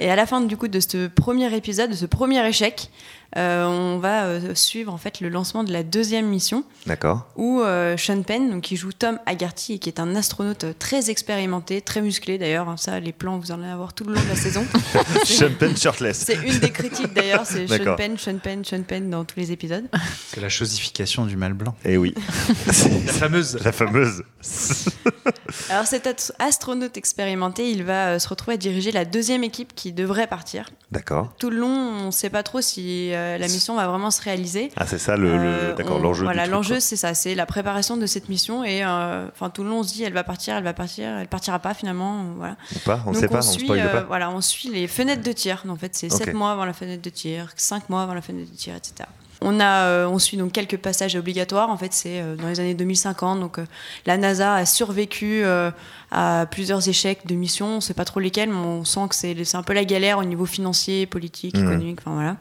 Et 0.00 0.10
à 0.10 0.16
la 0.16 0.26
fin 0.26 0.40
du 0.40 0.56
coup 0.56 0.68
de 0.68 0.80
ce 0.80 1.08
premier 1.08 1.54
épisode, 1.56 1.90
de 1.90 1.96
ce 1.96 2.06
premier 2.06 2.46
échec, 2.46 2.90
on 3.36 3.98
va 3.98 4.24
euh, 4.24 4.54
suivre 4.54 4.92
en 4.92 4.96
fait 4.96 5.20
le 5.20 5.28
lancement 5.28 5.62
de 5.62 5.72
la 5.72 5.82
deuxième 5.82 6.26
mission 6.26 6.64
D'accord. 6.86 7.28
où 7.36 7.60
euh, 7.60 7.96
Sean 7.96 8.22
Penn, 8.22 8.50
donc, 8.50 8.62
qui 8.62 8.76
joue 8.76 8.92
Tom 8.92 9.18
Haggerty 9.26 9.74
et 9.74 9.78
qui 9.78 9.88
est 9.88 10.00
un 10.00 10.16
astronaute 10.16 10.64
euh, 10.64 10.72
très 10.78 11.10
expérimenté, 11.10 11.80
très 11.82 12.00
musclé 12.00 12.38
d'ailleurs. 12.38 12.68
hein, 12.68 12.76
ça, 12.78 13.00
les 13.00 13.12
plans, 13.12 13.38
vous 13.38 13.52
en 13.52 13.60
allez 13.62 13.70
avoir 13.70 13.92
tout 13.92 14.04
le 14.04 14.14
long 14.14 14.20
de 14.22 14.28
la 14.28 14.36
saison. 14.36 14.64
Sean 15.24 15.50
Penn 15.58 15.76
shirtless. 15.76 16.24
C'est 16.26 16.36
une 16.36 16.58
des 16.58 16.70
critiques 16.70 17.12
d'ailleurs, 17.12 17.44
c'est 17.44 17.66
Sean. 17.66 17.96
Penn, 17.96 18.18
Sean 18.18 18.38
Penn, 18.38 18.64
Sean 18.64 18.82
Penn 18.82 19.10
dans 19.10 19.24
tous 19.24 19.38
les 19.38 19.52
épisodes. 19.52 19.84
c'est 20.28 20.40
la 20.40 20.48
chosification 20.48 21.26
du 21.26 21.36
mal 21.36 21.52
blanc. 21.52 21.74
Et 21.84 21.92
Eh 21.92 21.96
oui. 21.98 22.14
La 23.06 23.12
fameuse. 23.12 23.58
La 23.64 23.72
fameuse. 23.72 24.22
Alors 25.70 25.86
cet 25.86 26.32
astronaute 26.38 26.96
expérimenté, 26.96 27.70
il 27.70 27.82
va 27.84 28.10
euh, 28.14 28.18
se 28.18 28.28
retrouver 28.28 28.54
à 28.54 28.56
diriger 28.56 28.92
la 28.92 29.04
deuxième 29.04 29.44
équipe 29.44 29.74
qui 29.74 29.92
devrait 29.92 30.26
partir. 30.26 30.70
D'accord. 30.92 31.34
Tout 31.38 31.50
le 31.50 31.58
long, 31.58 31.68
on 31.68 32.06
ne 32.06 32.10
sait 32.10 32.30
pas 32.30 32.42
trop 32.42 32.60
si 32.60 33.12
euh, 33.12 33.17
la 33.38 33.46
mission 33.48 33.74
va 33.76 33.86
vraiment 33.88 34.10
se 34.10 34.22
réaliser. 34.22 34.70
Ah, 34.76 34.86
c'est 34.86 34.98
ça 34.98 35.16
le. 35.16 35.28
Euh, 35.32 35.74
D'accord, 35.74 35.98
l'enjeu. 35.98 36.24
Voilà, 36.24 36.46
l'enjeu 36.46 36.80
c'est 36.80 36.96
ça, 36.96 37.14
c'est 37.14 37.34
la 37.34 37.46
préparation 37.46 37.96
de 37.96 38.06
cette 38.06 38.28
mission 38.28 38.64
et 38.64 38.84
euh, 38.84 39.26
enfin 39.32 39.50
tout 39.50 39.62
le 39.64 39.70
long 39.70 39.80
on 39.80 39.82
se 39.82 39.92
dit 39.94 40.02
elle 40.04 40.12
va 40.12 40.24
partir, 40.24 40.56
elle 40.56 40.64
va 40.64 40.72
partir, 40.74 41.08
elle 41.18 41.28
partira 41.28 41.58
pas 41.58 41.74
finalement, 41.74 42.24
voilà. 42.36 42.56
Ou 42.74 42.78
pas 42.80 43.00
On 43.06 43.12
Donc 43.12 43.20
sait 43.20 43.28
pas, 43.28 43.38
on 43.38 43.42
suit, 43.42 43.64
spoil 43.64 43.80
euh, 43.80 43.92
pas. 43.92 44.02
voilà, 44.02 44.30
on 44.30 44.40
suit 44.40 44.70
les 44.70 44.86
fenêtres 44.86 45.22
de 45.22 45.32
tir. 45.32 45.64
En 45.68 45.76
fait, 45.76 45.94
c'est 45.94 46.12
Ok. 46.12 46.24
7 46.24 46.34
mois 46.34 46.52
avant 46.52 46.64
la 46.64 46.72
fenêtre 46.72 47.02
de 47.02 47.10
tir, 47.10 47.50
5 47.56 47.88
mois 47.90 48.02
avant 48.02 48.14
la 48.14 48.22
fenêtre 48.22 48.50
de 48.50 48.56
tir, 48.56 48.74
etc. 48.76 49.08
On, 49.40 49.60
a, 49.60 49.84
euh, 49.84 50.08
on 50.08 50.18
suit 50.18 50.36
donc 50.36 50.52
quelques 50.52 50.78
passages 50.78 51.14
obligatoires. 51.14 51.70
En 51.70 51.76
fait, 51.76 51.92
c'est 51.92 52.20
euh, 52.20 52.36
dans 52.36 52.48
les 52.48 52.58
années 52.60 52.74
2050. 52.74 53.40
Donc, 53.40 53.58
euh, 53.58 53.66
la 54.06 54.16
NASA 54.16 54.54
a 54.54 54.66
survécu 54.66 55.42
euh, 55.44 55.70
à 56.10 56.46
plusieurs 56.50 56.88
échecs 56.88 57.26
de 57.26 57.34
missions. 57.34 57.66
On 57.66 57.76
ne 57.76 57.80
sait 57.80 57.94
pas 57.94 58.04
trop 58.04 58.20
lesquels, 58.20 58.50
mais 58.50 58.56
on 58.56 58.84
sent 58.84 59.08
que 59.08 59.14
c'est 59.14 59.54
un 59.54 59.62
peu 59.62 59.74
la 59.74 59.84
galère 59.84 60.18
au 60.18 60.24
niveau 60.24 60.46
financier, 60.46 61.06
politique, 61.06 61.56
économique. 61.56 61.98
Enfin, 62.00 62.14
voilà. 62.14 62.36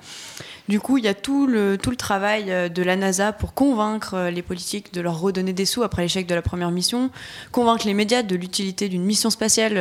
Du 0.70 0.80
coup, 0.80 0.98
il 0.98 1.06
y 1.06 1.08
a 1.08 1.14
tout 1.14 1.48
le, 1.48 1.78
tout 1.78 1.92
le 1.92 1.96
travail 1.96 2.70
de 2.70 2.84
la 2.84 2.96
NASA 2.96 3.32
pour 3.32 3.54
convaincre 3.54 4.30
les 4.30 4.42
politiques 4.42 4.94
de 4.94 5.00
leur 5.00 5.20
redonner 5.20 5.54
des 5.54 5.66
sous 5.66 5.84
après 5.84 6.02
l'échec 6.02 6.28
de 6.28 6.36
la 6.36 6.42
première 6.42 6.72
mission, 6.72 7.10
convaincre 7.52 7.88
les 7.88 7.94
médias 7.94 8.22
de 8.22 8.36
l'utilité 8.36 8.90
d'une 8.90 9.04
mission 9.04 9.30
spatiale 9.30 9.78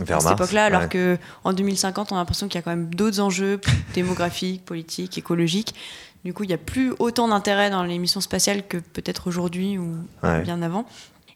euh, 0.00 0.14
à 0.14 0.20
cette 0.20 0.32
époque-là, 0.32 0.64
alors 0.64 0.82
ouais. 0.82 0.88
que 0.88 1.18
en 1.44 1.52
2050, 1.52 2.12
on 2.12 2.16
a 2.16 2.18
l'impression 2.18 2.48
qu'il 2.48 2.56
y 2.56 2.58
a 2.58 2.62
quand 2.62 2.70
même 2.70 2.94
d'autres 2.94 3.20
enjeux 3.20 3.60
démographiques, 3.94 4.64
politiques, 4.64 5.18
écologiques. 5.18 5.74
Du 6.24 6.34
coup, 6.34 6.44
il 6.44 6.48
n'y 6.48 6.54
a 6.54 6.58
plus 6.58 6.92
autant 6.98 7.28
d'intérêt 7.28 7.70
dans 7.70 7.82
les 7.82 7.98
missions 7.98 8.20
spatiales 8.20 8.66
que 8.66 8.76
peut-être 8.76 9.26
aujourd'hui 9.26 9.78
ou 9.78 9.96
Ouais. 10.22 10.42
bien 10.42 10.60
avant. 10.62 10.84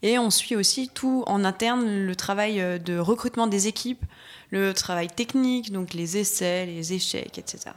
Et 0.02 0.18
on 0.18 0.28
suit 0.30 0.56
aussi 0.56 0.90
tout 0.92 1.24
en 1.26 1.44
interne 1.44 2.04
le 2.04 2.14
travail 2.16 2.60
euh, 2.60 2.78
de 2.78 2.98
recrutement 2.98 3.46
des 3.46 3.68
équipes, 3.68 4.04
le 4.50 4.74
travail 4.74 5.08
technique, 5.08 5.72
donc 5.72 5.94
les 5.94 6.18
essais, 6.18 6.66
les 6.66 6.92
échecs, 6.92 7.38
etc. 7.38 7.70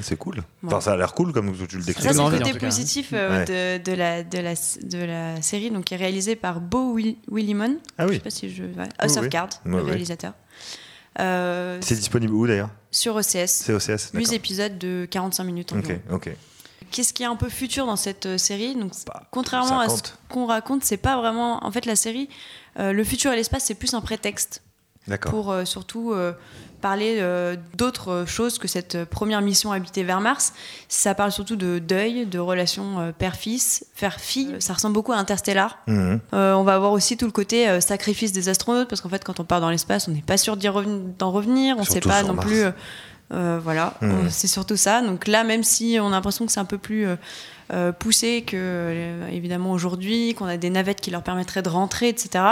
C'est 0.00 0.16
cool. 0.16 0.42
Voilà. 0.62 0.76
Enfin, 0.78 0.84
ça 0.84 0.92
a 0.92 0.96
l'air 0.96 1.12
cool 1.12 1.32
comme 1.32 1.52
tu 1.66 1.76
le 1.76 1.82
décris. 1.82 2.02
Ça, 2.04 2.12
c'est 2.14 2.22
le 2.30 2.38
côté 2.38 2.58
positif 2.58 3.10
euh, 3.12 3.44
Ouais. 3.44 3.78
de, 3.78 3.82
de 3.84 3.92
la, 3.96 4.22
de, 4.22 4.38
la, 4.38 4.54
de 4.54 5.04
la 5.04 5.42
série, 5.42 5.70
donc, 5.72 5.84
qui 5.86 5.94
est 5.94 5.98
réalisée 5.98 6.36
par 6.36 6.60
Beau 6.60 6.92
Will- 6.94 7.16
Willimon. 7.30 7.76
Ah 7.98 8.04
oui. 8.06 8.12
Je 8.12 8.14
sais 8.14 8.20
pas 8.20 8.30
si 8.30 8.48
je. 8.54 8.62
Ouais. 8.62 8.88
House 8.98 9.12
Oui, 9.16 9.18
of. 9.18 9.28
Cards, 9.28 9.50
le 9.64 9.82
réalisateur. 9.82 10.32
Euh, 11.20 11.78
C'est 11.82 11.94
disponible 11.96 12.32
où 12.32 12.46
d'ailleurs? 12.46 12.70
Sur 12.90 13.16
OCS. 13.16 13.46
C'est 13.48 13.72
OCS. 13.74 14.12
8 14.14 14.22
d'accord. 14.22 14.32
épisodes 14.34 14.78
de 14.78 15.06
45 15.10 15.44
minutes 15.44 15.72
environ. 15.72 16.00
Ok, 16.10 16.26
ok. 16.28 16.36
Qu'est-ce 16.92 17.12
qui 17.12 17.22
est 17.22 17.26
un 17.26 17.36
peu 17.36 17.48
futur 17.48 17.86
dans 17.86 17.96
cette 17.96 18.26
euh, 18.26 18.38
série 18.38 18.74
Donc, 18.76 18.92
Contrairement 19.30 19.80
à 19.80 19.88
ce 19.88 19.96
50. 19.96 20.18
qu'on 20.28 20.46
raconte, 20.46 20.84
c'est 20.84 20.96
pas 20.96 21.16
vraiment. 21.16 21.64
En 21.64 21.70
fait, 21.72 21.86
la 21.86 21.96
série, 21.96 22.28
euh, 22.78 22.92
le 22.92 23.02
futur 23.04 23.32
et 23.32 23.36
l'espace, 23.36 23.64
c'est 23.64 23.74
plus 23.74 23.94
un 23.94 24.00
prétexte 24.00 24.62
D'accord. 25.08 25.32
pour 25.32 25.50
euh, 25.50 25.64
surtout 25.64 26.12
euh, 26.12 26.32
parler 26.80 27.18
euh, 27.20 27.56
d'autres 27.76 28.24
choses 28.26 28.58
que 28.58 28.68
cette 28.68 29.04
première 29.04 29.40
mission 29.40 29.72
habitée 29.72 30.02
vers 30.04 30.20
Mars. 30.20 30.52
Ça 30.88 31.14
parle 31.14 31.32
surtout 31.32 31.56
de 31.56 31.78
deuil, 31.78 32.26
de 32.26 32.38
relations 32.38 33.00
euh, 33.00 33.12
père-fils, 33.12 33.86
père-fille. 33.98 34.56
Ça 34.60 34.74
ressemble 34.74 34.94
beaucoup 34.94 35.12
à 35.12 35.16
Interstellar. 35.16 35.78
Mhm. 35.86 36.20
Euh, 36.34 36.52
on 36.54 36.62
va 36.64 36.74
avoir 36.74 36.92
aussi 36.92 37.16
tout 37.16 37.26
le 37.26 37.32
côté 37.32 37.68
euh, 37.68 37.80
sacrifice 37.80 38.32
des 38.32 38.48
astronautes, 38.48 38.88
parce 38.88 39.00
qu'en 39.00 39.08
fait, 39.08 39.24
quand 39.24 39.40
on 39.40 39.44
part 39.44 39.60
dans 39.60 39.70
l'espace, 39.70 40.08
on 40.08 40.10
n'est 40.12 40.22
pas 40.22 40.36
sûr 40.36 40.56
d'en 40.56 41.30
revenir. 41.32 41.76
On 41.78 41.80
ne 41.80 41.86
sait 41.86 42.00
pas 42.00 42.22
non 42.22 42.34
Mars. 42.34 42.46
plus. 42.46 42.64
Euh, 43.32 43.56
euh, 43.56 43.60
voilà. 43.62 43.94
On- 44.02 44.30
c'est 44.30 44.46
surtout 44.46 44.76
ça. 44.76 45.00
Donc 45.02 45.26
là, 45.26 45.44
même 45.44 45.62
si 45.62 45.98
on 46.00 46.08
a 46.08 46.10
l'impression 46.10 46.46
que 46.46 46.52
c'est 46.52 46.60
un 46.60 46.64
peu 46.64 46.78
plus 46.78 47.06
euh, 47.06 47.16
euh, 47.72 47.92
poussé 47.92 48.42
que, 48.46 48.56
euh, 48.56 49.28
évidemment, 49.28 49.72
aujourd'hui, 49.72 50.34
qu'on 50.34 50.46
a 50.46 50.56
des 50.56 50.70
navettes 50.70 51.00
qui 51.00 51.10
leur 51.10 51.22
permettraient 51.22 51.62
de 51.62 51.68
rentrer, 51.68 52.08
etc., 52.08 52.44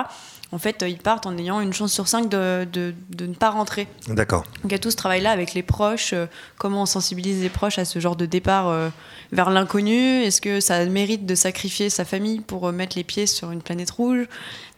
en 0.52 0.58
fait, 0.58 0.82
euh, 0.82 0.88
ils 0.88 0.98
partent 0.98 1.26
en 1.26 1.36
ayant 1.38 1.60
une 1.60 1.72
chance 1.72 1.92
sur 1.92 2.08
cinq 2.08 2.28
de, 2.28 2.66
de- 2.72 2.94
de 3.16 3.26
ne 3.26 3.34
pas 3.34 3.50
rentrer. 3.50 3.86
D'accord. 4.08 4.42
Donc 4.62 4.66
il 4.66 4.72
y 4.72 4.74
a 4.74 4.78
tout 4.78 4.90
ce 4.90 4.96
travail-là 4.96 5.30
avec 5.30 5.54
les 5.54 5.62
proches, 5.62 6.12
euh, 6.12 6.26
comment 6.58 6.82
on 6.82 6.86
sensibilise 6.86 7.40
les 7.42 7.48
proches 7.48 7.78
à 7.78 7.84
ce 7.84 7.98
genre 8.00 8.16
de 8.16 8.26
départ 8.26 8.68
euh, 8.68 8.88
vers 9.32 9.50
l'inconnu. 9.50 10.22
Est-ce 10.22 10.40
que 10.40 10.60
ça 10.60 10.84
mérite 10.86 11.24
de 11.26 11.34
sacrifier 11.34 11.88
sa 11.90 12.04
famille 12.04 12.40
pour 12.40 12.72
mettre 12.72 12.96
les 12.96 13.04
pieds 13.04 13.26
sur 13.26 13.50
une 13.52 13.62
planète 13.62 13.90
rouge? 13.90 14.26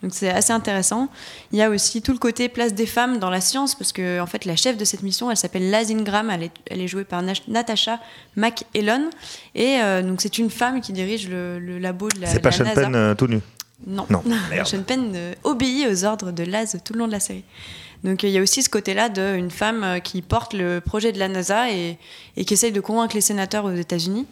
Donc 0.02 0.12
c'est 0.14 0.30
assez 0.30 0.52
intéressant. 0.52 1.08
Il 1.52 1.58
y 1.58 1.62
a 1.62 1.70
aussi 1.70 2.02
tout 2.02 2.12
le 2.12 2.18
côté 2.18 2.48
place 2.48 2.74
des 2.74 2.86
femmes 2.86 3.18
dans 3.18 3.30
la 3.30 3.40
science, 3.40 3.76
parce 3.76 3.92
que 3.92 4.20
en 4.20 4.26
fait 4.26 4.44
la 4.44 4.56
chef 4.56 4.76
de 4.76 4.84
cette 4.84 5.02
mission, 5.04 5.30
elle 5.30 5.36
s'appelle 5.36 5.70
Laz 5.70 5.90
Ingram, 5.92 6.28
elle 6.28 6.42
est, 6.42 6.50
elle 6.68 6.80
est 6.80 6.88
jouée 6.88 7.04
par 7.04 7.22
Natasha 7.48 8.00
McElhone, 8.36 9.10
et 9.54 9.78
donc 10.02 10.20
c'est 10.20 10.38
une 10.38 10.50
femme 10.50 10.80
qui 10.80 10.92
dirige 10.92 11.28
le, 11.28 11.60
le 11.60 11.78
labo 11.78 12.08
de 12.08 12.20
la, 12.20 12.26
C'est 12.26 12.40
pas 12.40 12.50
la 12.50 12.56
Sean 12.56 12.64
NASA. 12.64 12.82
Penn 12.82 13.14
tout 13.16 13.28
nu? 13.28 13.40
Non, 13.86 14.06
Non. 14.10 14.22
Sean 14.64 14.82
Penn 14.82 15.12
euh, 15.14 15.34
obéit 15.44 15.86
aux 15.90 16.04
ordres 16.04 16.32
de 16.32 16.44
Laz 16.44 16.78
tout 16.84 16.92
le 16.92 17.00
long 17.00 17.06
de 17.06 17.12
la 17.12 17.20
série. 17.20 17.44
Donc 18.04 18.24
euh, 18.24 18.28
il 18.28 18.32
y 18.32 18.38
a 18.38 18.42
aussi 18.42 18.62
ce 18.62 18.68
côté-là 18.68 19.08
d'une 19.08 19.50
femme 19.50 19.84
euh, 19.84 19.98
qui 19.98 20.22
porte 20.22 20.54
le 20.54 20.80
projet 20.80 21.12
de 21.12 21.18
la 21.18 21.28
NASA 21.28 21.70
et, 21.70 21.98
et 22.36 22.44
qui 22.44 22.54
essaye 22.54 22.72
de 22.72 22.80
convaincre 22.80 23.14
les 23.14 23.20
sénateurs 23.20 23.64
aux 23.64 23.74
États-Unis. 23.74 24.26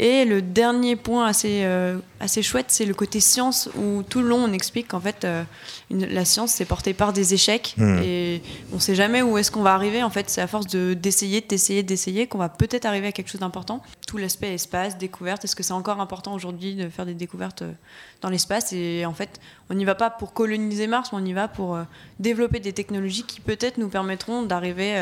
Et 0.00 0.24
le 0.24 0.40
dernier 0.42 0.94
point 0.94 1.26
assez, 1.26 1.62
euh, 1.64 1.98
assez 2.20 2.40
chouette, 2.40 2.66
c'est 2.68 2.84
le 2.86 2.94
côté 2.94 3.18
science, 3.18 3.68
où 3.76 4.04
tout 4.04 4.20
le 4.22 4.28
long 4.28 4.44
on 4.44 4.52
explique 4.52 4.86
qu'en 4.88 5.00
fait 5.00 5.24
euh, 5.24 5.42
une- 5.90 6.06
la 6.06 6.24
science 6.24 6.52
c'est 6.52 6.64
porté 6.66 6.94
par 6.94 7.12
des 7.12 7.34
échecs 7.34 7.74
Hmm. 7.76 7.98
et 8.04 8.40
on 8.72 8.76
ne 8.76 8.80
sait 8.80 8.94
jamais 8.94 9.22
où 9.22 9.36
est-ce 9.38 9.50
qu'on 9.50 9.62
va 9.62 9.74
arriver. 9.74 10.04
En 10.04 10.10
fait, 10.10 10.30
c'est 10.30 10.40
à 10.40 10.46
force 10.46 10.68
de- 10.68 10.94
d'essayer, 10.94 11.40
d'essayer, 11.40 11.82
d'essayer 11.82 12.28
qu'on 12.28 12.38
va 12.38 12.48
peut-être 12.48 12.84
arriver 12.86 13.08
à 13.08 13.12
quelque 13.12 13.28
chose 13.28 13.40
d'important. 13.40 13.82
Tout 14.06 14.18
l'aspect 14.18 14.54
espace, 14.54 14.98
découverte, 14.98 15.44
est-ce 15.44 15.56
que 15.56 15.64
c'est 15.64 15.72
encore 15.72 16.00
important 16.00 16.32
aujourd'hui 16.32 16.76
de 16.76 16.88
faire 16.88 17.04
des 17.04 17.14
découvertes 17.14 17.62
euh, 17.62 17.72
dans 18.20 18.30
l'espace? 18.30 18.72
Et 18.72 19.04
en 19.04 19.12
fait, 19.14 19.40
on 19.68 19.74
n'y 19.74 19.84
va 19.84 19.96
pas 19.96 20.10
pour 20.10 20.32
coloniser 20.32 20.86
Mars, 20.86 21.10
mais 21.12 21.18
on 21.20 21.24
y 21.24 21.32
va 21.32 21.48
pour 21.48 21.74
euh, 21.74 21.82
développer 22.20 22.60
des 22.60 22.72
technologies 22.72 23.24
qui 23.24 23.40
peut-être 23.40 23.78
nous 23.78 23.88
permettront 23.88 24.42
d'arriver 24.42 24.96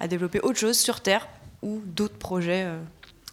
à 0.00 0.08
développer 0.08 0.40
autre 0.40 0.58
chose 0.58 0.76
sur 0.78 1.00
Terre 1.00 1.28
ou 1.62 1.80
d'autres 1.86 2.18
projets. 2.18 2.66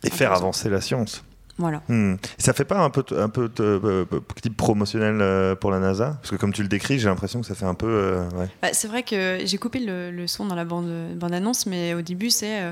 Et 0.04 0.10
faire 0.10 0.34
avancer 0.34 0.70
la 0.70 0.82
science. 0.82 1.24
Voilà. 1.58 1.82
Hmm. 1.90 2.16
Ça 2.38 2.54
fait 2.54 2.64
pas 2.64 2.80
un 2.80 2.90
peu, 2.90 3.04
un 3.18 3.28
peu 3.28 3.50
de, 3.50 3.64
euh, 3.64 4.06
euh, 4.14 4.20
type 4.42 4.56
promotionnel 4.56 5.18
euh, 5.20 5.56
pour 5.56 5.72
la 5.72 5.80
NASA? 5.80 6.18
Parce 6.22 6.32
que 6.32 6.38
comme 6.38 6.54
tu 6.54 6.62
le 6.62 6.70
décris, 6.70 7.00
j'ai 7.00 7.10
l'impression 7.10 7.42
que 7.42 7.48
ça 7.48 7.54
fait 7.54 7.66
un 7.66 7.74
peu. 7.74 7.88
euh, 7.88 8.30
ouais. 8.30 8.48
Bah, 8.62 8.70
c'est 8.72 8.88
vrai 8.88 9.04
que 9.04 9.40
j'ai 9.44 9.58
coupé 9.58 9.80
le, 9.80 10.10
le 10.10 10.26
son 10.26 10.46
dans 10.46 10.56
la 10.56 10.64
bande, 10.64 11.18
bande 11.18 11.34
annonce, 11.34 11.66
mais 11.66 11.94
au 11.94 12.02
début 12.02 12.30
c'est 12.30 12.62
euh, 12.62 12.72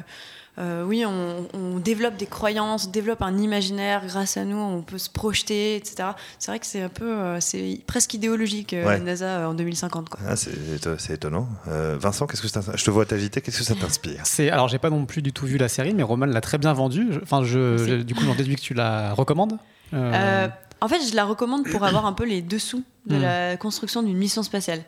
euh, 0.60 0.84
oui, 0.84 1.06
on, 1.06 1.48
on 1.54 1.78
développe 1.80 2.18
des 2.18 2.26
croyances, 2.26 2.88
on 2.88 2.92
développe 2.92 3.22
un 3.22 3.38
imaginaire. 3.38 4.04
Grâce 4.08 4.38
à 4.38 4.44
nous, 4.44 4.58
on 4.58 4.82
peut 4.82 4.98
se 4.98 5.10
projeter, 5.10 5.76
etc. 5.76 6.10
C'est 6.40 6.52
vrai 6.52 6.60
que 6.60 6.66
c'est 6.66 6.82
un 6.82 6.90
peu, 6.90 7.12
euh, 7.12 7.40
c'est 7.40 7.80
presque 7.86 8.14
idéologique 8.16 8.74
euh, 8.74 8.86
Ouais. 8.86 8.98
la 8.98 9.04
NASA 9.04 9.26
euh, 9.26 9.46
en 9.48 9.54
2050. 9.54 10.10
Quoi. 10.10 10.20
Ah, 10.28 10.36
c'est 10.36 11.14
étonnant. 11.14 11.48
Euh, 11.68 11.96
Vincent, 12.00 12.26
qu'est-ce 12.28 12.42
que 12.42 12.48
ça, 12.48 12.62
je 12.74 12.84
te 12.84 12.90
vois 12.92 13.06
t'agiter, 13.06 13.42
qu'est-ce 13.42 13.60
que 13.60 13.64
ça 13.64 13.76
t'inspire? 13.76 14.22
C'est 14.26 14.50
alors 14.50 14.68
j'ai 14.68 14.80
pas 14.80 14.90
non 14.90 15.06
plus 15.06 15.22
du 15.22 15.32
tout 15.34 15.46
vu 15.46 15.58
la 15.58 15.68
série, 15.70 15.94
mais 15.94 16.04
Roman 16.04 16.26
l'a 16.26 16.42
très 16.42 16.58
bien 16.58 16.74
vendue. 16.74 17.08
Enfin, 17.22 17.44
je, 17.44 17.78
je- 17.78 18.02
du 18.02 18.16
coup, 18.16 18.24
j'en 18.26 18.36
déduis 18.36 18.56
que 18.56 18.62
tu 18.62 18.74
la 18.74 19.14
recommandes. 19.14 19.58
Euh, 19.94 20.12
Euh, 20.14 20.48
en 20.82 20.88
fait, 20.88 21.00
je 21.10 21.16
la 21.16 21.26
recommande 21.26 21.66
pour 21.68 21.84
avoir 21.84 22.06
un 22.06 22.14
peu 22.14 22.26
les 22.26 22.42
dessous 22.42 22.84
de 23.06 23.16
Mm. 23.16 23.22
la 23.22 23.58
construction 23.58 24.04
d'une 24.04 24.18
mission 24.18 24.44
spatiale. 24.44 24.82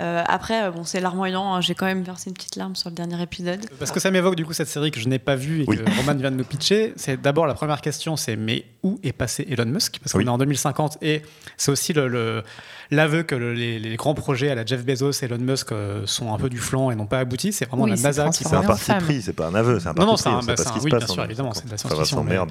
Euh, 0.00 0.22
après, 0.26 0.64
euh, 0.64 0.70
bon, 0.70 0.84
c'est 0.84 1.00
larmoyant. 1.00 1.54
hein, 1.54 1.60
J'ai 1.60 1.74
quand 1.74 1.84
même 1.86 2.02
versé 2.02 2.30
une 2.30 2.34
petite 2.34 2.56
larme 2.56 2.74
sur 2.74 2.88
le 2.88 2.94
dernier 2.94 3.20
épisode. 3.22 3.60
Parce 3.78 3.90
que 3.90 4.00
ça 4.00 4.10
m'évoque 4.10 4.36
du 4.36 4.46
coup 4.46 4.54
cette 4.54 4.68
série 4.68 4.90
que 4.90 4.98
je 4.98 5.06
n'ai 5.08 5.18
pas 5.18 5.36
vue 5.36 5.62
et 5.62 5.64
Oui. 5.68 5.76
que 5.76 5.84
Roman 5.98 6.14
vient 6.14 6.30
de 6.30 6.36
nous 6.36 6.44
pitcher. 6.44 6.94
C'est 6.96 7.20
d'abord 7.20 7.46
la 7.46 7.54
première 7.54 7.80
question, 7.82 8.16
c'est 8.16 8.36
mais 8.36 8.64
où 8.82 8.98
est 9.02 9.12
passé 9.12 9.46
Elon 9.50 9.66
Musk? 9.66 9.98
Parce 10.02 10.12
qu'on 10.12 10.18
Oui. 10.18 10.24
est 10.24 10.28
en 10.30 10.38
2050 10.38 10.96
et 11.02 11.22
c'est 11.58 11.70
aussi 11.70 11.92
le- 11.92 12.08
le- 12.08 12.42
l'aveu 12.90 13.22
que 13.22 13.34
le- 13.34 13.52
les, 13.52 13.78
les 13.78 13.96
grands 13.96 14.14
projets 14.14 14.50
à 14.50 14.54
la 14.54 14.64
Jeff 14.64 14.84
Bezos 14.84 15.12
et 15.12 15.24
Elon 15.26 15.38
Musk 15.38 15.72
euh, 15.72 16.06
sont 16.06 16.32
un 16.32 16.38
peu 16.38 16.48
du 16.48 16.58
flanc 16.58 16.90
et 16.90 16.94
n'ont 16.94 17.06
pas 17.06 17.18
abouti. 17.18 17.52
C'est 17.52 17.66
vraiment 17.66 17.84
Oui, 17.84 17.90
la 17.90 17.96
NASA 17.96 18.28
qui 18.30 18.44
C'est 18.44 18.54
un 18.54 18.62
parti 18.62 18.92
pris, 19.00 19.20
c'est 19.22 19.32
pas 19.34 19.48
un 19.48 19.54
aveu, 19.54 19.78
c'est 19.78 19.88
un 19.88 19.90
Non, 19.90 20.06
parti 20.06 20.10
non, 20.10 20.16
c'est 20.16 20.22
pris. 20.24 20.32
un- 20.32 20.38
bah, 20.46 20.54
pas 20.54 20.62
ce 20.62 20.68
se 20.80 20.84
oui, 20.84 20.90
passe. 20.90 21.04
bien 21.04 21.14
sûr, 21.14 21.24
évidemment, 21.24 21.52
c'est 21.52 21.66
de 21.66 21.70
la 21.70 21.76
Ça 21.76 21.88
va 21.88 21.94
science-fiction, 21.96 22.16
sans 22.16 22.24
mais- 22.24 22.30
merde. 22.30 22.50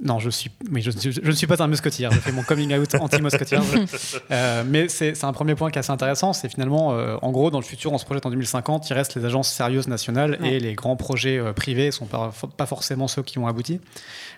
Non, 0.00 0.18
je 0.20 0.30
suis, 0.30 0.50
oui, 0.70 0.80
je, 0.80 0.90
je- 0.92 1.10
je 1.10 1.26
ne 1.26 1.32
suis 1.32 1.46
pas 1.48 1.60
un 1.62 1.66
musketeer. 1.66 2.10
Je 2.12 2.18
fais 2.20 2.30
mon 2.30 2.42
coming 2.42 2.72
out 2.78 2.94
anti-musketeer. 2.94 3.60
Euh, 4.30 4.62
mais 4.66 4.88
c'est 4.88 5.24
un 5.24 5.32
premier 5.32 5.54
point 5.54 5.70
qui 5.70 5.78
est 5.78 5.80
assez 5.80 5.90
intéressant. 5.90 6.32
C'est 6.32 6.48
finalement, 6.48 6.92
euh, 6.92 7.16
en 7.22 7.30
gros, 7.30 7.50
dans 7.50 7.58
le 7.58 7.64
futur, 7.64 7.92
on 7.92 7.98
se 7.98 8.04
projette 8.04 8.26
en 8.26 8.30
2050. 8.30 8.88
Il 8.90 8.92
reste 8.94 9.14
les 9.16 9.24
agences 9.24 9.50
sérieuses 9.50 9.88
nationales 9.88 10.38
Ouais. 10.40 10.54
et 10.54 10.60
les 10.60 10.74
grands 10.74 10.96
projets 10.96 11.38
euh, 11.38 11.52
privés 11.52 11.86
ne 11.86 11.90
sont 11.90 12.06
pas, 12.06 12.32
pas 12.56 12.66
forcément 12.66 13.08
ceux 13.08 13.22
qui 13.22 13.38
ont 13.38 13.46
abouti. 13.46 13.80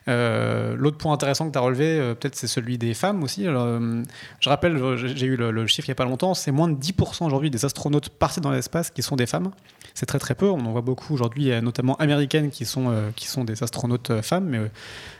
L'autre 0.07 0.97
point 0.99 1.13
intéressant 1.13 1.47
que 1.47 1.53
tu 1.53 1.59
as 1.59 1.63
relevé, 1.63 2.15
peut-être, 2.21 2.35
c'est 2.37 2.47
celui 2.47 2.79
des 2.79 2.95
femmes 2.95 3.23
aussi. 3.23 3.47
Alors, 3.47 3.67
je 4.41 4.49
rappelle, 4.49 4.81
j'ai 4.97 5.17
j'ai 5.17 5.27
eu 5.27 5.37
le, 5.37 5.51
le 5.51 5.67
chiffre 5.67 5.89
il 5.89 5.91
n'y 5.91 5.93
a 5.93 5.97
pas 5.97 6.05
longtemps, 6.05 6.35
c'est 6.35 6.51
moins 6.53 6.69
de 6.69 6.75
10% 6.81 7.27
aujourd'hui 7.27 7.51
des 7.51 7.65
astronautes 7.65 8.09
partis 8.09 8.41
dans 8.41 8.51
l'espace 8.51 8.91
qui 8.91 9.03
sont 9.03 9.17
des 9.17 9.27
femmes. 9.27 9.51
C'est 10.01 10.07
très 10.07 10.19
très 10.19 10.35
peu. 10.35 10.49
On 10.49 10.65
en 10.65 10.73
voit 10.73 10.81
beaucoup 10.81 11.13
aujourd'hui, 11.13 11.53
euh, 11.53 11.61
notamment 11.61 11.95
américaines, 11.97 12.49
qui 12.49 12.65
sont, 12.65 12.89
euh, 12.89 13.45
des 13.45 13.63
astronautes 13.63 14.09
euh, 14.09 14.23
femmes. 14.23 14.47
Mais 14.47 14.59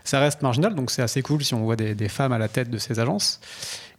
ça 0.05 0.21
reste 0.21 0.41
marginal, 0.41 0.75
donc 0.75 0.91
c'est 0.91 1.03
assez 1.03 1.21
cool 1.21 1.45
si 1.45 1.53
on 1.53 1.65
voit 1.65 1.77
des, 1.77 1.95
des 1.95 2.09
femmes 2.09 2.33
à 2.33 2.39
la 2.39 2.49
tête 2.49 2.71
de 2.71 2.79
ces 2.79 2.99
agences. 2.99 3.41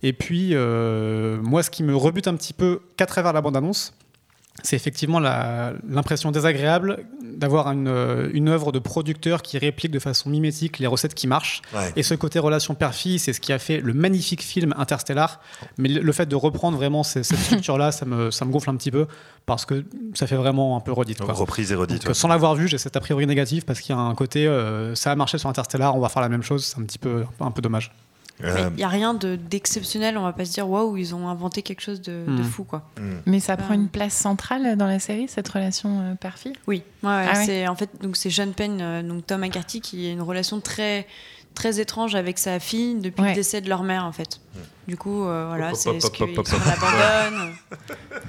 Et 0.02 0.12
puis, 0.12 0.56
moi, 0.56 1.62
ce 1.62 1.70
qui 1.70 1.84
me 1.84 1.96
rebute 1.96 2.28
un 2.28 2.34
petit 2.34 2.54
peu 2.54 2.82
qu'à 2.98 3.06
travers 3.06 3.32
la 3.32 3.42
bande-annonce, 3.42 3.94
c'est 4.64 4.76
effectivement 4.76 5.20
l'impression 5.20 6.32
désagréable 6.32 7.06
d'avoir 7.24 7.72
une, 7.72 7.88
euh, 7.88 8.30
une 8.34 8.50
œuvre 8.50 8.72
de 8.72 8.80
producteur 8.80 9.42
qui 9.42 9.58
réplique 9.58 9.92
de 9.92 10.00
façon 10.00 10.30
mimétique 10.30 10.78
les 10.80 10.88
recettes 10.88 11.14
qui 11.14 11.26
marchent. 11.26 11.62
Ouais. 11.74 11.92
Et 11.96 12.04
ce 12.04 12.14
côté 12.14 12.38
relation 12.38 12.76
père-fille, 12.76 13.18
c'est 13.18 13.34
ce 13.34 13.40
qui 13.40 13.54
a 13.54 13.60
fait 13.60 13.80
le 13.80 13.94
magnifique 13.94 14.44
film 14.44 14.74
Interstellar. 14.78 15.40
Mais 15.78 15.90
le 15.90 16.12
fait 16.12 16.28
de 16.28 16.36
reprendre 16.36 16.78
vraiment 16.78 17.04
cette 17.04 17.24
structure-là, 17.24 17.92
ça 17.92 18.06
me, 18.06 18.30
ça 18.30 18.46
me 18.46 18.52
gonfle 18.52 18.70
un 18.70 18.76
petit 18.76 18.92
peu 18.92 19.08
parce 19.46 19.66
que 19.66 19.86
ça 20.14 20.28
fait 20.28 20.36
vraiment 20.36 20.78
un 20.78 20.82
peu 20.82 20.92
redite. 20.92 21.22
quoi. 21.22 21.34
Reprise 21.34 21.72
et 21.72 21.76
redite. 21.76 22.00
Donc, 22.00 22.10
ouais. 22.10 22.14
sans 22.14 22.28
l'avoir 22.28 22.56
vu, 22.56 22.68
j'ai 22.68 22.78
cet 22.78 22.96
a 22.96 23.00
priori 23.00 23.26
négatif 23.26 23.66
parce 23.66 23.80
qu'il 23.80 23.96
y 23.96 23.98
a 23.98 24.02
un 24.02 24.16
côté, 24.16 24.48
euh, 24.48 24.94
ça 24.96 25.12
a 25.12 25.16
marché 25.16 25.38
sur 25.38 25.50
Interstellar, 25.50 25.96
on 25.96 26.00
va 26.00 26.10
faire 26.10 26.22
la 26.22 26.30
même 26.30 26.44
chose, 26.44 26.66
c'est 26.66 26.80
un 26.80 26.84
petit 26.84 27.00
peu, 27.00 27.24
un 27.40 27.52
peu 27.52 27.62
dommage. 27.62 27.92
Euh, 28.44 28.70
Il 28.72 28.78
n'y 28.78 28.84
a 28.84 28.88
rien 28.88 29.14
de- 29.14 29.36
d'exceptionnel, 29.36 30.18
on 30.18 30.24
va 30.24 30.34
pas 30.34 30.46
se 30.46 30.52
dire 30.54 30.68
waouh, 30.68 30.98
ils 30.98 31.14
ont 31.14 31.28
inventé 31.30 31.62
quelque 31.62 31.82
chose 31.82 32.02
de, 32.02 32.26
de 32.28 32.42
Hmm. 32.42 32.44
fou 32.44 32.64
quoi. 32.64 32.90
Mais 33.28 33.40
ça 33.40 33.56
prend 33.58 33.74
Euh, 33.74 33.78
une 33.78 33.88
place 33.88 34.14
centrale 34.14 34.76
dans 34.78 34.88
la 34.88 34.98
série, 35.00 35.28
cette 35.28 35.48
relation 35.48 36.00
euh, 36.02 36.16
père-fille? 36.16 36.54
Oui, 36.68 36.82
ouais, 37.04 37.10
ouais, 37.10 37.26
Ah 37.32 37.38
ouais. 37.38 37.46
c'est 37.46 37.68
en 37.68 37.76
fait 37.76 37.90
donc 38.02 38.18
c'est 38.18 38.30
Sean 38.32 38.52
Penn, 38.52 38.80
euh, 38.82 39.04
donc 39.04 39.28
Tom 39.28 39.42
McCarthy 39.42 39.80
qui 39.82 40.08
a 40.08 40.12
une 40.12 40.22
relation 40.24 40.60
très 40.60 41.06
très 41.54 41.82
étrange 41.82 42.16
avec 42.16 42.40
sa 42.40 42.60
fille 42.62 42.96
depuis 42.96 43.22
Ouais. 43.22 43.30
le 43.30 43.36
décès 43.36 43.60
de 43.62 43.68
leur 43.70 43.84
mère 43.84 44.06
en 44.06 44.12
fait. 44.14 44.40
Du 44.88 44.98
coup, 44.98 45.26
euh, 45.26 45.46
voilà, 45.50 45.74
c'est 45.76 46.00
se 46.00 46.08
hop. 46.08 46.18
l'abandonnent 46.20 47.36
Non 47.36 47.52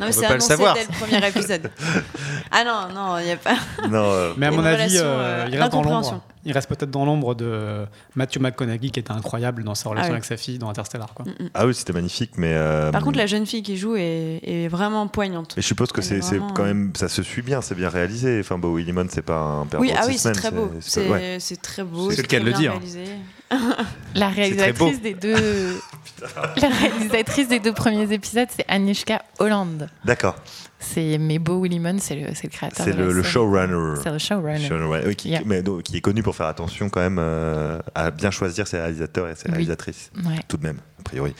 On 0.01 0.07
mais 0.07 0.12
c'est 0.12 0.21
pas 0.23 0.27
le 0.29 0.33
annoncé 0.35 0.49
savoir. 0.49 0.75
dès 0.75 0.83
le 0.83 0.88
premier 0.88 1.29
épisode. 1.29 1.71
ah 2.51 2.65
non, 2.65 2.95
non, 2.95 3.19
il 3.19 3.25
n'y 3.27 3.31
a 3.31 3.37
pas. 3.37 3.55
Non, 3.88 4.03
euh, 4.11 4.33
Mais 4.37 4.47
à 4.47 4.51
mon 4.51 4.65
avis, 4.65 4.99
euh, 4.99 5.03
euh, 5.05 5.47
il 5.51 5.57
reste 5.59 5.73
dans 5.73 5.83
l'ombre. 5.83 6.21
Il 6.45 6.53
reste 6.53 6.69
peut-être 6.69 6.91
dans 6.91 7.05
l'ombre 7.05 7.35
de 7.35 7.85
Matthew 8.17 8.39
McConaughey 8.41 8.91
qui 8.91 8.99
était 9.01 9.13
incroyable 9.13 9.63
dans 9.65 9.75
sa 9.75 9.89
relation 9.91 10.07
Ah 10.09 10.11
oui. 10.11 10.17
avec 10.17 10.25
sa 10.25 10.37
fille 10.37 10.59
dans 10.59 10.69
Interstellar. 10.69 11.15
Quoi. 11.15 11.25
Mm, 11.27 11.45
mm. 11.45 11.51
ah 11.55 11.67
oui, 11.67 11.75
c'était 11.75 11.93
magnifique, 11.93 12.33
mais. 12.37 12.53
euh, 12.53 12.91
Par 12.91 13.03
contre, 13.03 13.19
la 13.19 13.27
jeune 13.27 13.47
fille 13.47 13.63
qui 13.63 13.77
joue 13.77 13.95
est, 13.97 14.41
est 14.43 14.69
vraiment 14.69 15.07
poignante. 15.07 15.55
Mais 15.57 15.63
je 15.63 15.67
suppose 15.69 15.93
que 15.93 16.03
c'est 16.03 16.19
vraiment, 16.19 16.51
quand 16.53 16.65
euh, 16.65 16.67
même. 16.67 16.93
Ça 16.97 17.09
se 17.09 17.23
suit 17.23 17.43
bien, 17.43 17.61
c'est 17.61 17.75
bien 17.77 17.89
réalisé. 17.89 18.41
Enfin, 18.41 18.59
Bowie 18.59 18.85
Lemon, 18.85 19.07
c'est 19.09 19.23
pas 19.23 19.39
un 19.39 19.67
perdant 19.67 19.83
Oui, 19.83 19.93
de 19.93 19.97
ah 19.99 20.05
oui, 20.07 20.19
c'est 20.19 20.33
très 20.33 20.51
beau. 20.51 20.71
C'est 20.81 21.63
très 21.63 21.85
beau. 21.85 22.11
C'est 22.11 22.23
le 22.23 22.27
cas 22.29 22.41
de 22.41 22.45
le 22.45 22.53
dire. 22.53 22.73
réalisé. 22.73 23.05
La 24.15 24.29
beau. 24.29 24.35
réalisatrice 24.35 25.01
des 25.01 25.15
deux, 25.15 25.81
la 26.57 26.69
réalisatrice 26.69 27.49
des 27.49 27.61
deux 27.61 27.73
premiers 27.73 28.12
épisodes, 28.12 28.49
c'est 28.55 28.65
Anishka 28.69 29.23
Holland. 29.38 29.88
D'accord. 30.05 30.37
C'est 30.79 31.17
mais 31.19 31.38
Bo 31.38 31.61
Willimon, 31.62 31.99
c'est 32.01 32.17
le, 32.17 32.49
créateur. 32.49 32.85
C'est 32.85 32.93
le, 32.93 33.23
showrunner. 33.23 34.01
C'est 34.03 34.11
le 34.11 34.19
showrunner. 34.19 34.67
Showrunner, 34.69 35.07
oui, 35.07 35.15
qui, 35.17 35.29
Yeah. 35.31 35.43
mais 35.47 35.62
donc, 35.62 35.85
qui 35.85 35.97
est 35.97 36.01
connu 36.01 36.23
pour 36.25 36.35
faire 36.35 36.47
attention 36.49 36.88
quand 36.91 37.01
même 37.01 37.19
euh, 37.21 37.79
à 37.95 38.11
bien 38.11 38.33
choisir 38.33 38.67
ses 38.67 38.79
réalisateurs 38.79 39.29
et 39.29 39.37
ses 39.37 39.47
Oui. 39.47 39.53
réalisatrices. 39.53 40.11
Ouais. 40.17 40.41
Tout 40.49 40.57
de 40.57 40.65
même, 40.65 40.79
a 40.99 41.03
priori. 41.05 41.35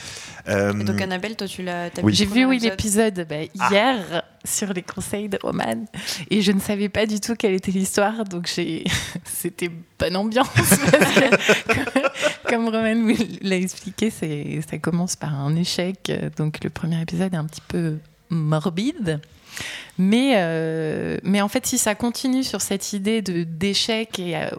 Euh, 0.49 0.73
Et 0.73 0.85
donc 0.85 1.01
Annabelle, 1.01 1.35
toi 1.37 1.49
tu 1.49 1.63
l'as. 1.63 1.91
Oui. 2.05 2.15
J'ai 2.15 2.25
vu 2.25 2.45
oui 2.45 2.61
l'épisode 2.61 3.27
bah, 3.29 3.37
hier 3.71 4.23
sur 4.45 4.73
les 4.73 4.83
conseils 4.83 5.29
de 5.29 5.39
Roman 5.43 5.85
et 6.31 6.41
je 6.41 6.53
ne 6.53 6.61
savais 6.61 6.89
pas 6.89 7.07
du 7.07 7.21
tout 7.21 7.35
quelle 7.37 7.55
était 7.55 7.71
l'histoire 7.71 8.25
donc 8.25 8.51
j'ai 8.53 8.83
c'était 9.25 9.71
bonne 9.99 10.17
ambiance 10.17 10.49
parce 10.49 10.71
que 10.71 12.01
comme, 12.53 12.69
Roman 12.69 12.95
vous 12.95 13.25
l'a 13.41 13.57
expliqué 13.57 14.11
ça 14.11 14.79
commence 14.79 15.17
par 15.17 15.35
un 15.35 15.57
échec 15.57 16.13
donc 16.37 16.63
le 16.63 16.69
premier 16.69 17.01
épisode 17.01 17.33
est 17.33 17.37
un 17.37 17.47
petit 17.47 17.63
peu 17.67 17.97
morbide 18.29 19.21
mais 19.97 20.35
euh, 20.37 21.17
mais 21.23 21.41
en 21.41 21.49
fait 21.49 21.65
si 21.67 21.79
ça 21.79 21.95
continue 21.95 22.45
sur 22.45 22.61
cette 22.61 22.93
idée 22.93 23.23
d'échec 23.23 24.19
et 24.19 24.37
euh, 24.37 24.51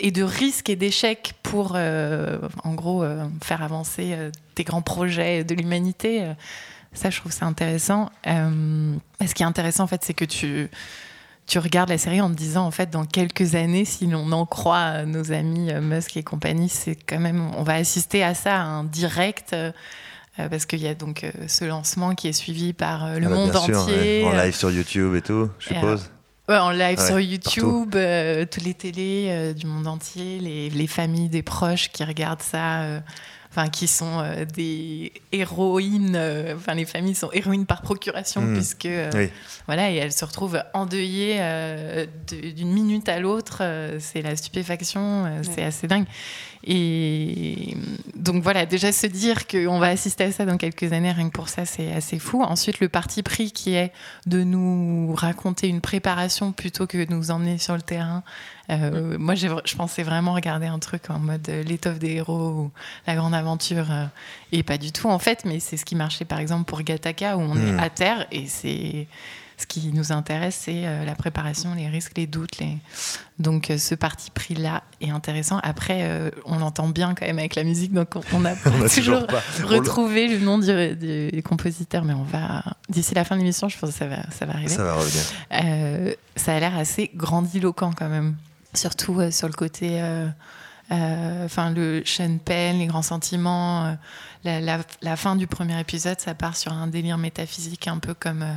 et 0.00 0.10
de 0.10 0.24
risque 0.24 0.70
et 0.70 0.74
d'échec 0.74 1.34
pour, 1.44 1.74
euh, 1.76 2.40
en 2.64 2.74
gros, 2.74 3.04
faire 3.44 3.62
avancer 3.62 4.16
des 4.56 4.64
grands 4.64 4.82
projets 4.82 5.44
de 5.44 5.54
l'humanité. 5.54 6.32
ça, 6.94 7.10
je 7.10 7.20
trouve 7.20 7.30
ça 7.30 7.46
intéressant. 7.46 8.10
Ce 8.26 9.34
qui 9.34 9.44
est 9.44 9.46
intéressant, 9.46 9.84
en 9.84 9.86
fait, 9.86 10.02
c'est 10.02 10.12
que 10.12 10.24
tu, 10.24 10.68
tu 11.46 11.58
regardes 11.58 11.90
la 11.90 11.98
série 11.98 12.20
en 12.20 12.30
te 12.30 12.34
disant, 12.36 12.64
en 12.66 12.70
fait, 12.70 12.90
dans 12.90 13.04
quelques 13.04 13.54
années, 13.54 13.84
si 13.84 14.06
l'on 14.06 14.32
en 14.32 14.46
croit 14.46 14.78
à 14.78 15.04
nos 15.04 15.32
amis 15.32 15.70
euh, 15.70 15.80
Musk 15.80 16.16
et 16.16 16.22
compagnie, 16.22 16.68
c'est 16.68 16.94
quand 16.96 17.18
même, 17.18 17.50
on 17.56 17.62
va 17.62 17.74
assister 17.74 18.22
à 18.24 18.34
ça, 18.34 18.56
à 18.56 18.64
un 18.64 18.84
direct. 18.84 19.52
euh, 19.52 19.70
euh, 20.40 20.48
parce 20.48 20.66
qu'il 20.66 20.80
y 20.80 20.88
a 20.88 20.94
donc 20.96 21.22
euh, 21.22 21.30
ce 21.46 21.64
lancement 21.64 22.14
qui 22.16 22.26
est 22.26 22.32
suivi 22.32 22.72
par 22.72 23.04
euh, 23.04 23.18
le 23.20 23.26
ah 23.26 23.28
bah, 23.28 23.34
monde 23.36 23.56
sûr, 23.56 23.78
entier. 23.82 23.94
ouais. 23.94 24.24
En 24.24 24.32
euh, 24.36 24.44
live 24.44 24.54
sur 24.56 24.70
YouTube 24.70 25.14
et 25.14 25.22
tout, 25.22 25.48
je 25.60 25.68
suppose. 25.74 26.10
Ouais, 26.48 26.58
en 26.58 26.70
live 26.70 26.98
Ouais, 26.98 27.06
sur. 27.06 27.20
YouTube, 27.20 27.94
euh, 27.94 28.44
toutes 28.44 28.64
les 28.64 28.74
télés 28.74 29.28
euh, 29.30 29.52
du 29.52 29.66
monde 29.66 29.86
entier, 29.86 30.40
les, 30.40 30.70
les 30.70 30.86
familles 30.88 31.28
des 31.28 31.42
proches 31.44 31.88
qui 31.92 32.02
regardent 32.04 32.42
ça, 32.42 32.80
euh, 32.82 33.00
enfin 33.56 33.68
qui 33.68 33.86
sont 33.86 34.18
euh, 34.18 34.44
des 34.44 35.12
héroïnes, 35.30 36.16
euh, 36.16 36.54
enfin 36.56 36.74
les 36.74 36.84
familles 36.84 37.14
sont 37.14 37.30
héroïnes 37.32 37.66
par 37.66 37.82
procuration 37.82 38.40
Mm. 38.42 38.54
puisque 38.54 38.86
euh, 38.86 39.10
Oui. 39.14 39.30
voilà 39.66 39.90
et 39.92 39.94
elles 39.96 40.10
se 40.12 40.24
retrouvent 40.24 40.60
endeuillées 40.74 41.36
euh, 41.38 42.04
de- 42.28 42.50
d'une 42.50 42.72
minute 42.72 43.08
à 43.08 43.20
l'autre, 43.20 43.58
euh, 43.60 43.98
c'est 44.00 44.22
la 44.22 44.34
stupéfaction, 44.36 45.24
euh, 45.26 45.42
c'est 45.42 45.62
assez 45.62 45.86
dingue. 45.86 46.06
Et 46.66 47.76
donc 48.16 48.42
voilà, 48.42 48.64
déjà 48.64 48.90
se 48.90 49.06
dire 49.06 49.46
qu'on 49.46 49.78
va 49.78 49.88
assister 49.88 50.24
à 50.24 50.32
ça 50.32 50.46
dans 50.46 50.56
quelques 50.56 50.92
années, 50.94 51.12
rien 51.12 51.28
que 51.28 51.34
pour 51.34 51.48
ça, 51.50 51.66
c'est 51.66 51.92
assez 51.92 52.18
fou. 52.18 52.42
Ensuite, 52.42 52.80
le 52.80 52.88
parti 52.88 53.22
pris 53.22 53.52
qui 53.52 53.74
est 53.74 53.92
de 54.26 54.42
nous 54.44 55.12
raconter 55.14 55.68
une 55.68 55.82
préparation 55.82 56.52
plutôt 56.52 56.86
que 56.86 57.04
de 57.04 57.12
nous 57.12 57.30
emmener 57.30 57.58
sur 57.58 57.74
le 57.74 57.82
terrain. 57.82 58.22
Euh, 58.70 59.18
Moi, 59.18 59.34
j'ai- 59.34 59.50
je 59.66 59.76
pensais 59.76 60.02
vraiment 60.02 60.32
regarder 60.32 60.66
un 60.66 60.78
truc 60.78 61.10
en 61.10 61.18
mode 61.18 61.46
euh, 61.50 61.62
l'étoffe 61.64 61.98
des 61.98 62.12
héros 62.12 62.48
ou 62.50 62.70
la 63.06 63.14
grande 63.14 63.34
aventure, 63.34 63.90
euh, 63.90 64.06
et 64.52 64.62
pas 64.62 64.78
du 64.78 64.90
tout 64.90 65.08
en 65.08 65.18
fait, 65.18 65.44
mais 65.44 65.60
c'est 65.60 65.76
ce 65.76 65.84
qui 65.84 65.96
marchait 65.96 66.24
par 66.24 66.38
exemple 66.38 66.64
pour 66.64 66.80
Gataka 66.82 67.36
où 67.36 67.40
on 67.42 67.56
est 67.56 67.78
à 67.78 67.90
terre 67.90 68.26
et 68.32 68.46
c'est 68.46 69.06
ce 69.56 69.66
qui 69.66 69.92
nous 69.92 70.12
intéresse, 70.12 70.58
c'est 70.64 70.86
euh, 70.86 71.04
la 71.04 71.14
préparation, 71.14 71.74
les 71.74 71.88
risques, 71.88 72.12
les 72.16 72.26
doutes. 72.26 72.58
Les... 72.58 72.76
Donc 73.38 73.70
euh, 73.70 73.78
ce 73.78 73.94
parti 73.94 74.30
pris-là 74.30 74.82
est 75.00 75.10
intéressant. 75.10 75.58
Après, 75.62 76.00
euh, 76.02 76.30
on 76.44 76.58
l'entend 76.58 76.88
bien 76.88 77.14
quand 77.14 77.26
même 77.26 77.38
avec 77.38 77.54
la 77.54 77.64
musique, 77.64 77.92
donc 77.92 78.14
on- 78.32 78.40
n'a 78.40 78.54
pas 78.56 78.70
On 78.70 78.84
a 78.84 78.88
toujours 78.88 79.26
pas- 79.26 79.42
le- 79.60 79.66
retrouvé 79.66 80.26
le 80.28 80.38
nom 80.38 80.58
du, 80.58 81.30
du 81.32 81.42
compositeur, 81.42 82.04
mais 82.04 82.14
on 82.14 82.24
va 82.24 82.62
d'ici 82.88 83.14
la 83.14 83.24
fin 83.24 83.36
de 83.36 83.40
l'émission, 83.40 83.68
je 83.68 83.78
pense 83.78 83.90
que 83.90 83.96
ça 83.96 84.06
va, 84.06 84.22
ça 84.30 84.44
va 84.46 84.54
arriver. 84.54 84.68
Ça 84.74 84.84
va 84.84 84.94
revenir. 84.94 85.22
Euh, 85.52 86.14
ça 86.36 86.54
a 86.56 86.60
l'air 86.60 86.76
assez 86.76 87.10
grandiloquent 87.14 87.92
quand 87.96 88.08
même, 88.08 88.36
surtout 88.74 89.20
euh, 89.20 89.30
sur 89.30 89.46
le 89.46 89.54
côté. 89.54 90.00
euh, 90.02 90.26
euh, 90.92 91.44
Enfin, 91.46 91.70
le 91.70 92.02
Sean 92.04 92.38
Penn, 92.44 92.78
les 92.78 92.86
grands 92.86 93.02
sentiments, 93.02 93.84
euh, 93.86 93.94
la, 94.44 94.60
la- 94.60 94.78
la 95.00 95.16
fin 95.16 95.36
du 95.36 95.46
premier 95.46 95.78
épisode, 95.80 96.20
ça 96.20 96.34
part 96.34 96.56
sur 96.56 96.72
un 96.72 96.86
délire 96.88 97.16
métaphysique 97.18 97.88
un 97.88 97.98
peu 97.98 98.12
comme 98.14 98.42
euh, 98.42 98.54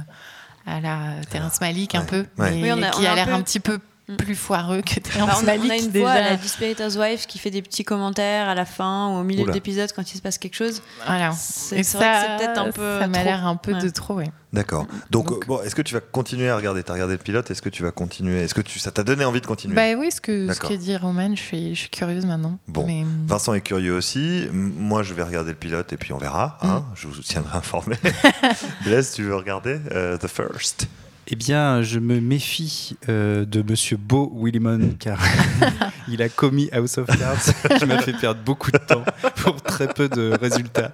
à 0.67 0.79
la 0.81 1.13
Terrence 1.29 1.59
Malick, 1.61 1.95
un 1.95 2.03
peu, 2.05 2.25
ouais. 2.37 2.51
mais 2.51 2.71
Oui, 2.73 2.79
on 2.79 2.83
a- 2.83 2.89
qui 2.91 2.99
on 3.01 3.05
a 3.05 3.09
a 3.09 3.11
un 3.13 3.15
l'air 3.15 3.25
peu- 3.27 3.33
un 3.33 3.41
petit 3.41 3.59
peu. 3.59 3.79
Plus 4.17 4.35
foireux 4.35 4.81
que 4.81 4.95
Bah, 4.95 5.09
Terrence 5.13 5.39
on, 5.39 5.43
a, 5.43 5.45
Malick 5.45 5.65
on 5.65 5.69
a 5.69 5.77
une 5.77 5.87
déjà. 5.91 5.99
voix 6.05 6.11
à 6.11 6.21
la 6.21 6.35
Dispiritor's 6.37 6.95
Wife 6.95 7.27
qui 7.27 7.39
fait 7.39 7.51
des 7.51 7.61
petits 7.61 7.83
commentaires 7.83 8.47
à 8.47 8.55
la 8.55 8.65
fin 8.65 9.09
ou 9.09 9.19
au 9.19 9.23
milieu 9.23 9.43
Oula. 9.43 9.51
de 9.51 9.57
l'épisode 9.57 9.91
quand 9.93 10.09
il 10.13 10.15
se 10.17 10.21
passe 10.21 10.37
quelque 10.37 10.55
chose. 10.55 10.81
Voilà. 11.05 11.31
C'est 11.33 11.75
peut-être 11.77 12.57
un 12.57 12.65
ça- 12.67 12.71
peu. 12.71 12.99
Ça 13.01 13.07
m'a 13.07 13.17
trop. 13.17 13.23
l'air 13.25 13.45
un 13.45 13.55
peu 13.57 13.73
Ouais. 13.73 13.81
de 13.81 13.89
trop, 13.89 14.13
ouais. 14.15 14.31
D'accord. 14.53 14.87
Donc, 15.11 15.31
euh, 15.31 15.39
bon, 15.45 15.61
est-ce 15.61 15.75
que 15.75 15.81
tu 15.81 15.93
vas 15.93 15.99
continuer 15.99 16.49
à 16.49 16.55
regarder? 16.55 16.81
Tu 16.81 16.89
as 16.89 16.93
regardé 16.93 17.13
le 17.15 17.19
pilote 17.19 17.51
Est-ce 17.51 17.61
que 17.61 17.67
tu 17.67 17.83
vas 17.83 17.91
continuer? 17.91 18.41
Est-ce 18.41 18.53
que 18.53 18.61
tu, 18.61 18.79
ça 18.79 18.91
t'a 18.91 19.03
donné 19.03 19.25
envie 19.25 19.41
de 19.41 19.45
continuer? 19.45 19.75
Bah 19.75 19.99
oui, 19.99 20.09
ce 20.09 20.21
que, 20.21 20.51
ce 20.53 20.59
que 20.61 20.73
dit 20.73 20.95
Roman, 20.95 21.35
je 21.35 21.41
suis, 21.41 21.75
je 21.75 21.79
suis 21.81 21.89
curieuse 21.89 22.25
maintenant. 22.25 22.57
Bon. 22.69 22.85
Mais, 22.87 23.03
Vincent 23.27 23.53
est 23.53 23.61
curieux 23.61 23.93
aussi. 23.93 24.47
Moi, 24.53 25.03
je 25.03 25.13
vais 25.13 25.23
regarder 25.23 25.51
le 25.51 25.57
pilote 25.57 25.91
et 25.91 25.97
puis 25.97 26.13
on 26.13 26.17
verra. 26.17 26.57
hein. 26.61 26.79
Mm. 26.79 26.83
Je 26.95 27.07
vous 27.07 27.21
tiendrai 27.21 27.57
informé. 27.57 27.97
Blaise, 28.85 29.11
tu 29.13 29.23
veux 29.23 29.35
regarder 29.35 29.79
euh, 29.91 30.17
The 30.17 30.27
First? 30.27 30.87
Eh 31.29 31.35
bien, 31.35 31.81
je 31.81 31.99
me 31.99 32.21
méfie 32.21 32.95
euh, 33.09 33.43
de 33.43 33.61
Monsieur 33.61 33.97
Beau 33.97 34.31
Willimon 34.33 34.95
car 34.97 35.19
il 36.07 36.21
a 36.21 36.29
commis 36.29 36.69
House 36.71 36.97
of 36.97 37.07
Cards 37.07 37.77
qui 37.79 37.85
m'a 37.85 37.99
fait 37.99 38.13
perdre 38.13 38.41
beaucoup 38.41 38.71
de 38.71 38.77
temps 38.77 39.03
pour 39.37 39.61
très 39.61 39.87
peu 39.87 40.09
de 40.09 40.37
résultats. 40.39 40.93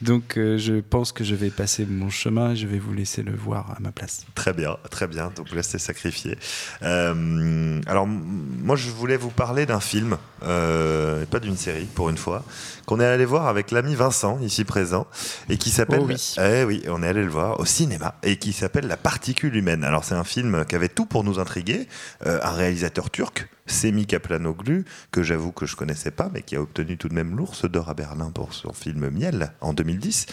Donc, 0.00 0.38
euh, 0.38 0.56
je 0.56 0.80
pense 0.80 1.12
que 1.12 1.24
je 1.24 1.34
vais 1.34 1.50
passer 1.50 1.84
mon 1.84 2.08
chemin 2.08 2.52
et 2.52 2.56
je 2.56 2.66
vais 2.66 2.78
vous 2.78 2.94
laisser 2.94 3.22
le 3.22 3.34
voir 3.34 3.72
à 3.76 3.80
ma 3.80 3.92
place. 3.92 4.24
Très 4.34 4.52
bien, 4.52 4.78
très 4.90 5.06
bien. 5.06 5.30
Donc 5.36 5.50
Blaise 5.50 5.66
s'est 5.66 5.78
sacrifié. 5.78 6.38
Euh, 6.82 7.80
alors, 7.86 8.06
moi, 8.06 8.76
je 8.76 8.90
voulais 8.90 9.18
vous 9.18 9.30
parler 9.30 9.66
d'un 9.66 9.80
film, 9.80 10.16
euh, 10.42 11.22
et 11.22 11.26
pas 11.26 11.38
d'une 11.38 11.56
série, 11.56 11.84
pour 11.84 12.08
une 12.08 12.16
fois, 12.16 12.44
qu'on 12.86 12.98
est 12.98 13.06
allé 13.06 13.26
voir 13.26 13.46
avec 13.46 13.70
l'ami 13.70 13.94
Vincent, 13.94 14.38
ici 14.40 14.64
présent, 14.64 15.06
et 15.48 15.58
qui 15.58 15.70
s'appelle. 15.70 16.00
Oh 16.02 16.06
oui. 16.08 16.34
Eh 16.38 16.64
oui, 16.64 16.82
on 16.88 17.02
est 17.02 17.08
allé 17.08 17.22
le 17.22 17.30
voir 17.30 17.60
au 17.60 17.66
cinéma, 17.66 18.14
et 18.22 18.36
qui 18.36 18.52
s'appelle 18.52 18.86
La 18.86 18.96
particule 18.96 19.54
humaine. 19.54 19.84
Alors, 19.84 20.04
c'est 20.04 20.14
un 20.14 20.24
film 20.24 20.64
qui 20.66 20.74
avait 20.74 20.88
tout 20.88 21.06
pour 21.06 21.24
nous 21.24 21.38
intriguer. 21.38 21.88
Euh, 22.26 22.38
un 22.42 22.52
réalisateur 22.52 23.10
turc, 23.10 23.48
Semi 23.70 24.06
Kaplanoglu, 24.06 24.84
que 25.10 25.22
j'avoue 25.22 25.52
que 25.52 25.66
je 25.66 25.76
connaissais 25.76 26.10
pas, 26.10 26.30
mais 26.32 26.42
qui 26.42 26.56
a 26.56 26.60
obtenu 26.60 26.96
tout 26.96 27.08
de 27.08 27.14
même 27.14 27.36
l'ours 27.36 27.64
d'or 27.64 27.88
à 27.88 27.94
Berlin 27.94 28.30
pour 28.30 28.52
son 28.52 28.72
film 28.72 29.10
Miel 29.10 29.52
en 29.60 29.72
2010. 29.72 30.26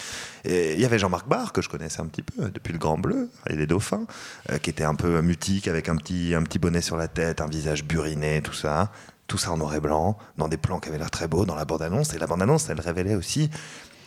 Et 0.44 0.74
il 0.74 0.80
y 0.80 0.84
avait 0.84 0.98
Jean-Marc 0.98 1.28
Barr, 1.28 1.52
que 1.52 1.62
je 1.62 1.68
connaissais 1.68 2.00
un 2.00 2.06
petit 2.06 2.22
peu 2.22 2.50
depuis 2.50 2.72
Le 2.72 2.78
Grand 2.78 2.98
Bleu 2.98 3.30
et 3.48 3.56
Les 3.56 3.66
Dauphins, 3.66 4.06
euh, 4.50 4.58
qui 4.58 4.70
était 4.70 4.84
un 4.84 4.94
peu 4.94 5.20
mutique, 5.20 5.68
avec 5.68 5.88
un 5.88 5.96
petit, 5.96 6.34
un 6.34 6.42
petit 6.42 6.58
bonnet 6.58 6.80
sur 6.80 6.96
la 6.96 7.08
tête, 7.08 7.40
un 7.40 7.46
visage 7.46 7.84
buriné, 7.84 8.42
tout 8.42 8.54
ça. 8.54 8.92
Tout 9.26 9.38
ça 9.38 9.52
en 9.52 9.58
noir 9.58 9.74
et 9.74 9.80
blanc, 9.80 10.16
dans 10.38 10.48
des 10.48 10.56
plans 10.56 10.80
qui 10.80 10.88
avaient 10.88 10.96
l'air 10.96 11.10
très 11.10 11.28
beaux, 11.28 11.44
dans 11.44 11.54
la 11.54 11.66
bande-annonce. 11.66 12.14
Et 12.14 12.18
la 12.18 12.26
bande-annonce, 12.26 12.70
elle 12.70 12.80
révélait 12.80 13.14
aussi 13.14 13.50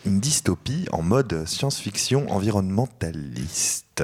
une 0.05 0.19
dystopie 0.19 0.87
en 0.91 1.03
mode 1.03 1.45
science-fiction 1.45 2.27
environnementaliste. 2.31 4.03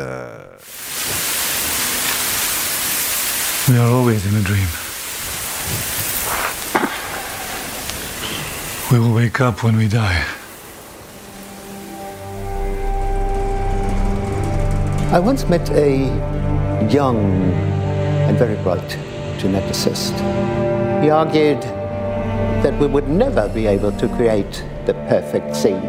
We 3.67 3.77
are 3.77 3.91
always 3.91 4.25
in 4.27 4.35
a 4.37 4.41
dream. 4.41 4.86
We 8.89 8.99
will 8.99 9.13
wake 9.13 9.41
up 9.41 9.63
when 9.63 9.75
we 9.75 9.89
die. 9.89 10.25
I 15.11 15.19
once 15.19 15.45
met 15.49 15.69
a 15.71 16.05
young 16.89 17.17
and 18.27 18.37
very 18.37 18.55
bright 18.63 18.97
geneticist. 19.39 20.13
He 21.03 21.09
argued 21.09 21.61
that 22.63 22.79
we 22.79 22.87
would 22.87 23.09
never 23.09 23.49
be 23.49 23.67
able 23.67 23.91
to 23.91 24.07
create 24.15 24.63
the 24.85 24.93
perfect 25.09 25.53
scene. 25.53 25.83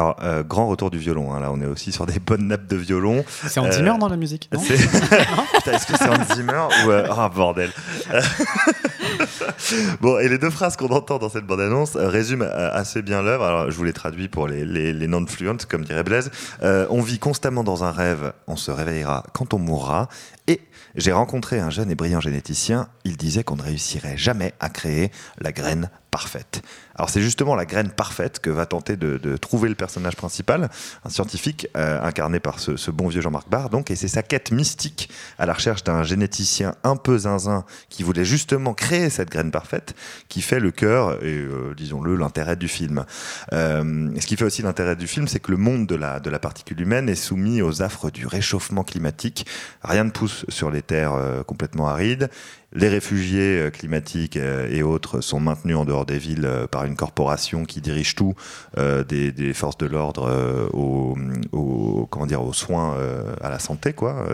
Alors, 0.00 0.16
euh, 0.22 0.42
grand 0.42 0.66
retour 0.66 0.90
du 0.90 0.96
violon. 0.96 1.34
hein. 1.34 1.40
Là, 1.40 1.50
on 1.52 1.60
est 1.60 1.66
aussi 1.66 1.92
sur 1.92 2.06
des 2.06 2.18
bonnes 2.18 2.46
nappes 2.46 2.66
de 2.66 2.76
violon. 2.76 3.22
C'est 3.46 3.60
Hans 3.60 3.66
Euh, 3.66 3.70
Zimmer 3.72 3.92
dans 4.00 4.08
la 4.08 4.16
musique 4.16 4.48
Est-ce 4.54 5.86
que 5.86 5.92
c'est 5.98 6.08
Hans 6.08 6.34
Zimmer 6.34 6.62
ou 6.86 6.90
euh, 6.90 7.06
Ah 7.10 7.28
bordel. 7.28 7.70
bon, 10.00 10.18
et 10.18 10.28
les 10.30 10.38
deux 10.38 10.48
phrases 10.48 10.76
qu'on 10.78 10.88
entend 10.88 11.18
dans 11.18 11.28
cette 11.28 11.44
bande-annonce 11.44 11.96
euh, 11.96 12.08
résument 12.08 12.46
assez 12.50 13.02
bien 13.02 13.20
l'œuvre. 13.20 13.44
Alors, 13.44 13.70
je 13.70 13.76
vous 13.76 13.84
les 13.84 13.92
traduis 13.92 14.28
pour 14.28 14.48
les, 14.48 14.64
les, 14.64 14.94
les 14.94 15.06
non-fluents, 15.06 15.58
comme 15.68 15.84
dirait 15.84 16.02
Blaise. 16.02 16.30
On 16.62 17.02
vit 17.02 17.18
constamment 17.18 17.62
dans 17.62 17.84
un 17.84 17.92
rêve. 17.92 18.32
On 18.46 18.56
se 18.56 18.70
réveillera 18.70 19.24
quand 19.34 19.52
on 19.52 19.58
mourra. 19.58 20.08
Et 20.50 20.60
j'ai 20.96 21.12
rencontré 21.12 21.60
un 21.60 21.70
jeune 21.70 21.92
et 21.92 21.94
brillant 21.94 22.20
généticien. 22.20 22.88
Il 23.04 23.16
disait 23.16 23.44
qu'on 23.44 23.54
ne 23.54 23.62
réussirait 23.62 24.16
jamais 24.16 24.52
à 24.58 24.68
créer 24.68 25.12
la 25.38 25.52
graine 25.52 25.90
parfaite. 26.10 26.62
Alors 26.96 27.08
c'est 27.08 27.22
justement 27.22 27.54
la 27.54 27.64
graine 27.64 27.90
parfaite 27.90 28.40
que 28.40 28.50
va 28.50 28.66
tenter 28.66 28.96
de, 28.96 29.36
trouver 29.36 29.68
le 29.68 29.74
personnage 29.74 30.16
principal, 30.16 30.68
un 31.04 31.08
scientifique 31.08 31.68
euh, 31.76 32.02
incarné 32.02 32.40
par 32.40 32.58
ce, 32.58 32.90
bon 32.90 33.08
vieux 33.08 33.20
Jean-Marc 33.20 33.48
Barr, 33.48 33.70
donc, 33.70 33.90
et 33.90 33.96
c'est 33.96 34.08
sa 34.08 34.22
quête 34.22 34.50
mystique 34.50 35.08
à 35.38 35.46
la 35.46 35.54
recherche 35.54 35.84
d'un 35.84 36.02
généticien 36.02 36.74
un 36.84 36.96
peu 36.96 37.16
zinzin 37.18 37.64
qui 37.88 38.02
voulait 38.02 38.24
justement 38.24 38.74
créer 38.74 39.08
cette 39.08 39.30
graine 39.30 39.50
parfaite 39.50 39.94
qui 40.28 40.42
fait 40.42 40.60
le 40.60 40.72
cœur 40.72 41.24
et 41.24 41.36
euh, 41.36 41.74
disons-le 41.76 42.16
l'intérêt 42.16 42.56
du 42.56 42.68
film. 42.68 43.04
Euh, 43.52 44.10
ce 44.20 44.26
qui 44.26 44.36
fait 44.36 44.44
aussi 44.44 44.62
l'intérêt 44.62 44.96
du 44.96 45.06
film, 45.06 45.28
c'est 45.28 45.40
que 45.40 45.52
le 45.52 45.56
monde 45.56 45.86
de 45.86 45.94
la 45.96 46.38
particule 46.38 46.80
humaine 46.80 47.08
est 47.08 47.14
soumis 47.14 47.62
aux 47.62 47.82
affres 47.82 48.10
du 48.10 48.26
réchauffement 48.26 48.82
climatique. 48.82 49.46
Rien 49.82 50.04
ne 50.04 50.10
pousse 50.10 50.39
sur 50.48 50.70
les 50.70 50.82
terres 50.82 51.14
euh, 51.14 51.42
complètement 51.42 51.88
arides. 51.88 52.30
Les 52.72 52.88
réfugiés 52.88 53.58
euh, 53.58 53.70
climatiques 53.70 54.36
euh, 54.36 54.68
et 54.70 54.82
autres 54.82 55.20
sont 55.20 55.40
maintenus 55.40 55.76
en 55.76 55.84
dehors 55.84 56.06
des 56.06 56.18
villes 56.18 56.48
par 56.70 56.84
une 56.84 56.96
corporation 56.96 57.64
qui 57.64 57.80
dirige 57.80 58.14
tout, 58.14 58.34
des, 58.76 59.52
forces 59.54 59.78
de 59.78 59.86
l'ordre 59.86 60.68
aux, 60.72 62.52
soins 62.52 62.96
à 63.40 63.48
la 63.48 63.58
santé. 63.58 63.92
Quoi. 63.92 64.26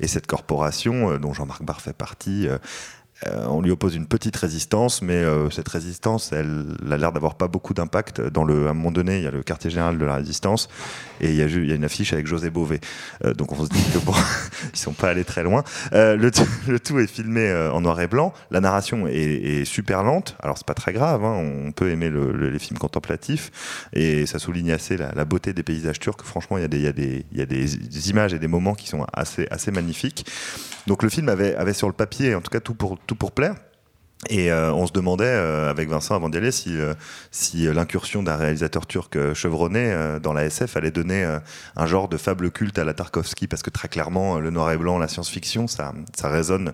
Et 0.00 0.06
cette 0.06 0.26
corporation, 0.26 1.18
dont 1.18 1.32
Jean-Marc 1.32 1.62
Barr 1.62 1.80
fait 1.80 1.92
partie, 1.92 2.48
euh, 3.26 3.46
on 3.48 3.60
lui 3.60 3.70
oppose 3.72 3.96
une 3.96 4.06
petite 4.06 4.36
résistance, 4.36 5.02
mais 5.02 5.14
euh, 5.14 5.50
cette 5.50 5.68
résistance, 5.68 6.32
elle, 6.32 6.76
a 6.90 6.96
l'air 6.96 7.12
d'avoir 7.12 7.34
pas 7.34 7.48
beaucoup 7.48 7.74
d'impact. 7.74 8.20
Dans 8.20 8.44
le, 8.44 8.68
à 8.68 8.70
un 8.70 8.74
moment 8.74 8.92
donné, 8.92 9.18
il 9.18 9.24
y 9.24 9.26
a 9.26 9.30
le 9.32 9.42
quartier 9.42 9.70
général 9.70 9.98
de 9.98 10.04
la 10.04 10.14
résistance 10.16 10.68
et 11.20 11.30
il 11.30 11.34
y 11.36 11.42
a, 11.42 11.46
une 11.46 11.84
affiche 11.84 12.12
avec 12.12 12.26
José 12.28 12.48
Bové. 12.50 12.80
Euh, 13.24 13.34
donc 13.34 13.52
on 13.52 13.64
se 13.64 13.70
dit 13.70 13.82
que 13.92 13.98
bon, 13.98 14.14
ils 14.72 14.78
sont 14.78 14.92
pas 14.92 15.08
allés 15.10 15.24
très 15.24 15.42
loin. 15.42 15.64
Euh, 15.94 16.16
le, 16.16 16.30
le 16.68 16.78
tout 16.78 16.98
est 17.00 17.08
filmé 17.08 17.40
euh, 17.48 17.72
en 17.72 17.80
noir 17.80 18.00
et 18.00 18.06
blanc. 18.06 18.32
La 18.52 18.60
narration 18.60 19.08
est, 19.08 19.14
est 19.14 19.64
super 19.64 20.04
lente. 20.04 20.36
Alors 20.40 20.56
c'est 20.56 20.66
pas 20.66 20.74
très 20.74 20.92
grave. 20.92 21.24
hein. 21.24 21.34
On 21.66 21.72
peut 21.72 21.90
aimer 21.90 22.10
le- 22.10 22.30
le- 22.32 22.50
les 22.50 22.58
films 22.60 22.78
contemplatifs 22.78 23.50
et 23.92 24.26
ça 24.26 24.38
souligne 24.38 24.70
assez 24.72 24.96
la, 24.96 25.10
la 25.14 25.24
beauté 25.24 25.52
des 25.52 25.64
paysages 25.64 25.98
turcs. 25.98 26.22
Franchement, 26.22 26.56
il 26.56 26.60
y 26.62 26.64
a 26.64 26.68
des, 26.92 27.24
y 27.32 27.38
y 27.38 27.42
a 27.42 27.46
des 27.46 28.10
images 28.10 28.32
et 28.32 28.38
des 28.38 28.46
moments 28.48 28.74
qui 28.74 28.86
sont 28.86 29.04
assez, 29.12 29.48
assez 29.50 29.70
magnifiques. 29.72 30.24
Donc 30.86 31.02
le 31.02 31.08
film 31.10 31.28
avait, 31.28 31.54
avait 31.56 31.74
sur 31.74 31.86
le 31.86 31.92
papier, 31.92 32.34
en 32.34 32.40
tout 32.40 32.50
cas 32.50 32.60
tout 32.60 32.74
pour, 32.74 32.98
tout 33.08 33.16
pour 33.16 33.32
plaire. 33.32 33.56
Et 34.28 34.50
euh, 34.50 34.72
on 34.72 34.86
se 34.86 34.92
demandait 34.92 35.24
euh, 35.24 35.70
avec 35.70 35.88
Vincent 35.88 36.16
avant 36.16 36.28
d'y 36.28 36.38
aller 36.38 36.50
si, 36.50 36.76
euh, 36.76 36.94
si 37.30 37.72
l'incursion 37.72 38.20
d'un 38.24 38.34
réalisateur 38.34 38.84
turc 38.86 39.16
chevronné 39.32 39.94
dans 40.20 40.32
la 40.32 40.44
SF 40.44 40.76
allait 40.76 40.90
donner 40.90 41.38
un 41.76 41.86
genre 41.86 42.08
de 42.08 42.16
fable 42.16 42.50
culte 42.50 42.78
à 42.78 42.84
la 42.84 42.94
Tarkovsky 42.94 43.46
parce 43.46 43.62
que 43.62 43.70
très 43.70 43.86
clairement 43.88 44.40
le 44.40 44.50
noir 44.50 44.72
et 44.72 44.76
blanc, 44.76 44.98
la 44.98 45.06
science-fiction, 45.06 45.68
ça, 45.68 45.94
ça 46.16 46.28
résonne, 46.28 46.72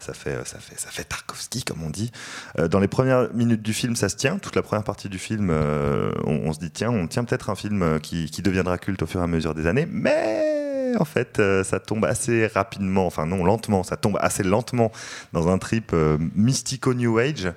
ça 0.00 0.12
fait, 0.12 0.36
ça 0.44 0.58
fait, 0.58 0.78
ça 0.78 0.90
fait 0.90 1.04
Tarkovsky 1.04 1.62
comme 1.62 1.84
on 1.84 1.90
dit. 1.90 2.10
Dans 2.58 2.80
les 2.80 2.88
premières 2.88 3.32
minutes 3.32 3.62
du 3.62 3.72
film, 3.72 3.94
ça 3.94 4.08
se 4.08 4.16
tient. 4.16 4.38
Toute 4.38 4.56
la 4.56 4.62
première 4.62 4.84
partie 4.84 5.08
du 5.08 5.18
film, 5.18 5.50
on, 5.50 6.40
on 6.44 6.52
se 6.52 6.58
dit 6.58 6.70
tiens, 6.70 6.90
on 6.90 7.06
tient 7.06 7.22
peut-être 7.24 7.50
un 7.50 7.54
film 7.54 8.00
qui, 8.00 8.28
qui 8.28 8.42
deviendra 8.42 8.78
culte 8.78 9.02
au 9.02 9.06
fur 9.06 9.20
et 9.20 9.24
à 9.24 9.28
mesure 9.28 9.54
des 9.54 9.66
années, 9.66 9.86
mais 9.88 10.61
en 10.96 11.04
fait, 11.04 11.38
euh, 11.38 11.64
ça 11.64 11.80
tombe 11.80 12.04
assez 12.04 12.46
rapidement, 12.46 13.06
enfin 13.06 13.26
non, 13.26 13.44
lentement, 13.44 13.82
ça 13.82 13.96
tombe 13.96 14.18
assez 14.20 14.42
lentement 14.42 14.90
dans 15.32 15.48
un 15.48 15.58
trip 15.58 15.90
euh, 15.92 16.18
mystico-new 16.34 17.18
age, 17.18 17.52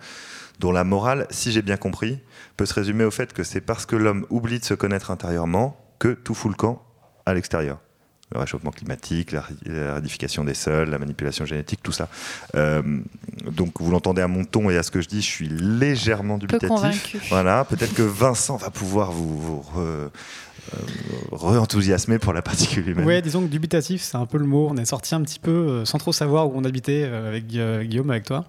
dont 0.60 0.72
la 0.72 0.84
morale, 0.84 1.28
si 1.30 1.52
j'ai 1.52 1.62
bien 1.62 1.78
compris, 1.78 2.20
peut 2.58 2.66
se 2.66 2.74
résumer 2.74 3.04
au 3.04 3.12
fait 3.12 3.34
que 3.34 3.44
c'est 3.44 3.62
parce 3.62 3.86
que 3.86 3.96
l'homme 3.96 4.26
oublie 4.30 4.60
de 4.60 4.66
se 4.66 4.74
connaître 4.74 5.12
intérieurement 5.12 5.78
que 6.00 6.10
tout 6.10 6.34
fout 6.34 6.52
le 6.52 6.56
camp 6.58 6.82
à 7.26 7.34
l'extérieur. 7.34 7.80
Le 8.34 8.40
réchauffement 8.40 8.72
climatique, 8.72 9.32
la, 9.34 9.44
la 9.68 9.94
radification 9.94 10.44
des 10.44 10.56
sols, 10.56 10.90
la 10.90 10.98
manipulation 10.98 11.46
génétique, 11.46 11.82
tout 11.84 11.92
ça. 11.92 12.10
Euh, 12.56 12.82
donc 13.52 13.80
vous 13.80 13.92
l'entendez 13.92 14.22
à 14.24 14.28
mon 14.28 14.46
ton 14.46 14.72
et 14.72 14.78
à 14.78 14.84
ce 14.84 14.90
que 14.90 15.00
je 15.00 15.08
dis, 15.08 15.22
je 15.22 15.28
suis 15.28 15.48
légèrement 15.48 16.40
dubitatif. 16.40 16.70
Voilà, 17.30 17.66
peut-être 17.66 17.94
que 17.94 18.02
Vincent 18.02 18.56
va 18.58 18.72
pouvoir 18.72 19.12
vous, 19.12 19.38
vous 19.40 19.62
re- 19.76 20.10
euh, 20.74 20.78
re-enthousiasmer 21.32 22.18
pour 22.20 22.34
la 22.34 22.42
particule 22.42 22.88
humaine. 22.90 23.06
Ouais, 23.06 23.22
disons 23.22 23.42
que 23.42 23.48
dubitatif, 23.48 24.02
c'est 24.02 24.18
un 24.18 24.26
peu 24.26 24.38
le 24.38 24.46
mot. 24.46 24.68
On 24.72 24.78
est 24.78 24.86
sorti 24.86 25.14
un 25.16 25.22
petit 25.22 25.40
peu 25.40 25.52
euh, 25.52 25.86
sans 25.86 25.98
trop 25.98 26.12
savoir 26.14 26.48
où 26.48 26.54
on 26.56 26.64
habitait 26.64 27.04
euh, 27.06 27.28
avec 27.30 27.48
Guillaume, 27.48 28.10
avec 28.10 28.24
toi. 28.26 28.46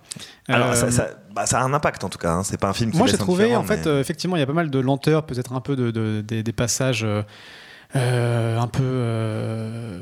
Alors, 0.48 0.74
ça, 0.74 0.90
ça- 0.90 1.10
bah, 1.34 1.46
ça 1.46 1.60
a 1.60 1.64
un 1.64 1.72
impact 1.74 2.04
en 2.04 2.08
tout 2.08 2.18
cas. 2.18 2.32
hein. 2.32 2.42
C'est 2.44 2.58
pas 2.58 2.68
un 2.68 2.72
film 2.72 2.90
qui 2.90 2.96
Moi, 2.98 3.06
j'ai 3.06 3.18
trouvé, 3.18 3.54
en 3.56 3.62
fait, 3.64 3.86
mais- 3.86 4.00
effectivement, 4.00 4.36
il 4.36 4.40
y 4.40 4.42
a 4.42 4.46
pas 4.46 4.52
mal 4.52 4.70
de 4.70 4.78
lenteur, 4.78 5.26
peut-être 5.26 5.52
un 5.52 5.60
peu 5.60 5.76
de, 5.76 5.90
de- 5.90 6.22
des, 6.26 6.42
des 6.42 6.52
passages 6.52 7.04
euh, 7.94 8.58
un 8.58 8.66
peu 8.66 8.82
euh, 8.84 9.98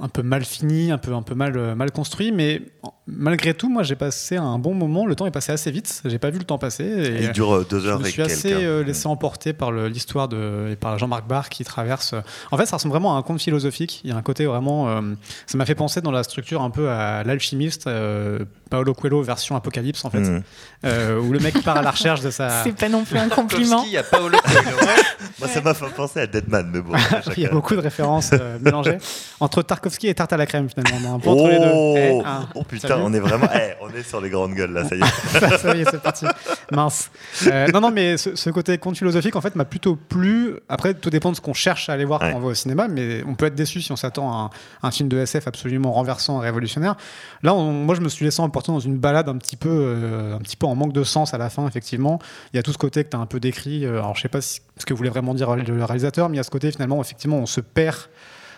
un 0.00 0.08
peu 0.08 0.22
mal 0.22 0.44
finis, 0.44 0.90
un 0.90 0.98
peu 0.98 1.12
un 1.14 1.22
peu 1.22 1.34
mal 1.34 1.74
mal 1.74 1.90
construits, 1.90 2.32
mais 2.32 2.62
malgré 3.08 3.54
tout, 3.54 3.68
moi, 3.68 3.82
j'ai 3.82 3.94
passé 3.96 4.36
un 4.36 4.58
bon 4.58 4.74
moment. 4.74 5.06
Le 5.06 5.14
temps 5.14 5.26
est 5.26 5.30
passé 5.30 5.52
assez 5.52 5.70
vite. 5.70 6.02
J'ai 6.04 6.18
pas 6.18 6.30
vu 6.30 6.38
le 6.38 6.44
temps 6.44 6.58
passer. 6.58 6.84
Et 6.84 7.22
Il 7.24 7.32
dure, 7.32 7.54
euh, 7.54 7.66
deux 7.68 7.80
je 7.80 7.88
heures 7.88 8.00
me 8.00 8.06
et 8.06 8.10
suis 8.10 8.22
assez 8.22 8.52
hein. 8.52 8.58
euh, 8.60 8.84
laissé 8.84 9.06
emporter 9.06 9.52
par 9.52 9.70
l'histoire 9.72 10.28
de 10.28 10.70
et 10.72 10.76
par 10.76 10.98
Jean-Marc 10.98 11.26
Barr 11.26 11.48
qui 11.48 11.64
traverse. 11.64 12.12
euh, 12.14 12.20
En 12.50 12.56
fait, 12.56 12.66
ça 12.66 12.76
ressemble 12.76 12.92
vraiment 12.92 13.14
à 13.16 13.18
un 13.18 13.22
conte 13.22 13.40
philosophique. 13.40 14.00
Il 14.04 14.10
y 14.10 14.12
a 14.12 14.16
un 14.16 14.22
côté 14.22 14.46
vraiment. 14.46 14.88
euh, 14.88 15.00
ça 15.46 15.56
m'a 15.58 15.66
fait 15.66 15.74
penser 15.74 16.00
dans 16.00 16.10
la 16.10 16.22
structure 16.22 16.62
un 16.62 16.70
peu 16.70 16.90
à 16.90 17.22
l'alchimiste. 17.24 17.86
euh, 17.86 18.40
Paolo 18.68 18.94
Coelho 18.94 19.22
version 19.22 19.54
apocalypse 19.54 20.04
en 20.04 20.10
fait, 20.10 20.42
euh, 20.84 21.20
où 21.20 21.30
le 21.32 21.38
mec 21.38 21.62
part 21.62 21.76
à 21.76 21.82
la 21.82 21.92
recherche 21.92 22.20
de 22.20 22.30
sa. 22.30 22.48
C'est 22.64 22.74
pas 22.74 22.88
non 22.88 23.04
plus 23.04 23.16
un 23.16 23.28
compliment. 23.28 23.84
il 23.86 23.92
y 23.92 23.96
a 23.96 24.02
Paolo 24.02 24.36
Coelho. 24.44 24.76
Moi, 25.38 25.48
ça 25.48 25.60
m'a 25.60 25.72
fait 25.74 25.86
penser 25.94 26.18
à 26.20 26.26
Deadman, 26.26 26.68
mais 26.72 26.80
bon. 26.80 26.92
Il 27.36 27.42
y 27.44 27.46
a 27.46 27.50
beaucoup 27.50 27.76
de 27.76 27.80
références 27.80 28.30
euh, 28.32 28.58
mélangées 28.60 28.98
entre 29.38 29.62
Tarkovsky 29.62 30.08
et 30.08 30.14
tarte 30.14 30.32
à 30.32 30.36
la 30.36 30.46
crème 30.46 30.68
finalement. 30.68 31.14
Un 31.14 31.20
peu 31.20 31.28
entre 31.28 31.48
les 31.48 31.58
deux. 31.60 31.70
Oh, 31.72 31.94
Eh, 31.96 32.18
hein, 32.26 32.48
oh 32.56 32.64
putain, 32.64 32.88
on 33.02 33.12
est 33.12 33.20
vraiment. 33.20 33.48
eh, 33.54 33.72
on 33.80 33.88
est 33.90 34.02
sur 34.02 34.20
les 34.20 34.30
grandes 34.30 34.54
gueules 34.54 34.72
là, 34.72 34.84
ça 34.88 34.96
y 34.96 35.00
est. 35.00 35.56
ça 35.58 35.74
y 35.76 35.80
est, 35.80 35.90
c'est 35.90 36.00
parti. 36.02 36.26
Mince. 36.72 37.10
Euh, 37.46 37.68
non, 37.68 37.80
non, 37.80 37.90
mais 37.90 38.16
ce, 38.16 38.34
ce 38.36 38.50
côté 38.50 38.76
conte 38.78 38.96
philosophique, 38.96 39.36
en 39.36 39.40
fait, 39.40 39.54
m'a 39.56 39.64
plutôt 39.64 39.96
plu. 39.96 40.54
Après, 40.68 40.94
tout 40.94 41.10
dépend 41.10 41.30
de 41.30 41.36
ce 41.36 41.40
qu'on 41.40 41.54
cherche 41.54 41.88
à 41.88 41.92
aller 41.92 42.04
voir 42.04 42.20
Ouais. 42.22 42.32
quand 42.32 42.38
on 42.38 42.40
va 42.40 42.48
au 42.48 42.54
cinéma, 42.54 42.88
mais 42.88 43.22
on 43.26 43.34
peut 43.34 43.46
être 43.46 43.54
déçu 43.54 43.80
si 43.82 43.92
on 43.92 43.96
s'attend 43.96 44.30
à 44.32 44.36
un, 44.82 44.88
un 44.88 44.90
film 44.90 45.08
de 45.08 45.18
SF 45.18 45.46
absolument 45.46 45.92
renversant 45.92 46.42
et 46.42 46.46
révolutionnaire. 46.46 46.96
Là, 47.42 47.54
on- 47.54 47.72
moi, 47.72 47.94
je 47.94 48.00
me 48.00 48.08
suis 48.08 48.24
laissé 48.24 48.40
emporter 48.40 48.72
dans 48.72 48.80
une 48.80 48.96
balade 48.98 49.28
un 49.28 49.36
petit 49.36 49.56
peu, 49.56 49.68
euh, 49.70 50.34
un 50.36 50.38
petit 50.38 50.56
peu 50.56 50.66
en 50.66 50.74
manque 50.74 50.92
de 50.92 51.04
sens 51.04 51.34
à 51.34 51.38
la 51.38 51.50
fin, 51.50 51.66
effectivement. 51.68 52.18
Il 52.52 52.56
y 52.56 52.58
a 52.58 52.62
tout 52.62 52.72
ce 52.72 52.78
côté 52.78 53.04
que 53.04 53.10
tu 53.10 53.16
as 53.16 53.20
un 53.20 53.26
peu 53.26 53.40
décrit. 53.40 53.84
euh, 53.86 53.98
alors, 53.98 54.16
je 54.16 54.22
sais 54.22 54.28
pas 54.28 54.40
si- 54.40 54.60
ce 54.78 54.84
que 54.86 54.94
voulait 54.94 55.10
vraiment 55.10 55.34
dire 55.34 55.54
le 55.56 55.84
réalisateur, 55.84 56.28
mais 56.28 56.34
il 56.34 56.38
y 56.38 56.40
a 56.40 56.44
ce 56.44 56.50
côté, 56.50 56.70
finalement, 56.72 57.00
effectivement, 57.00 57.36
on 57.38 57.46
se 57.46 57.60
perd 57.60 57.96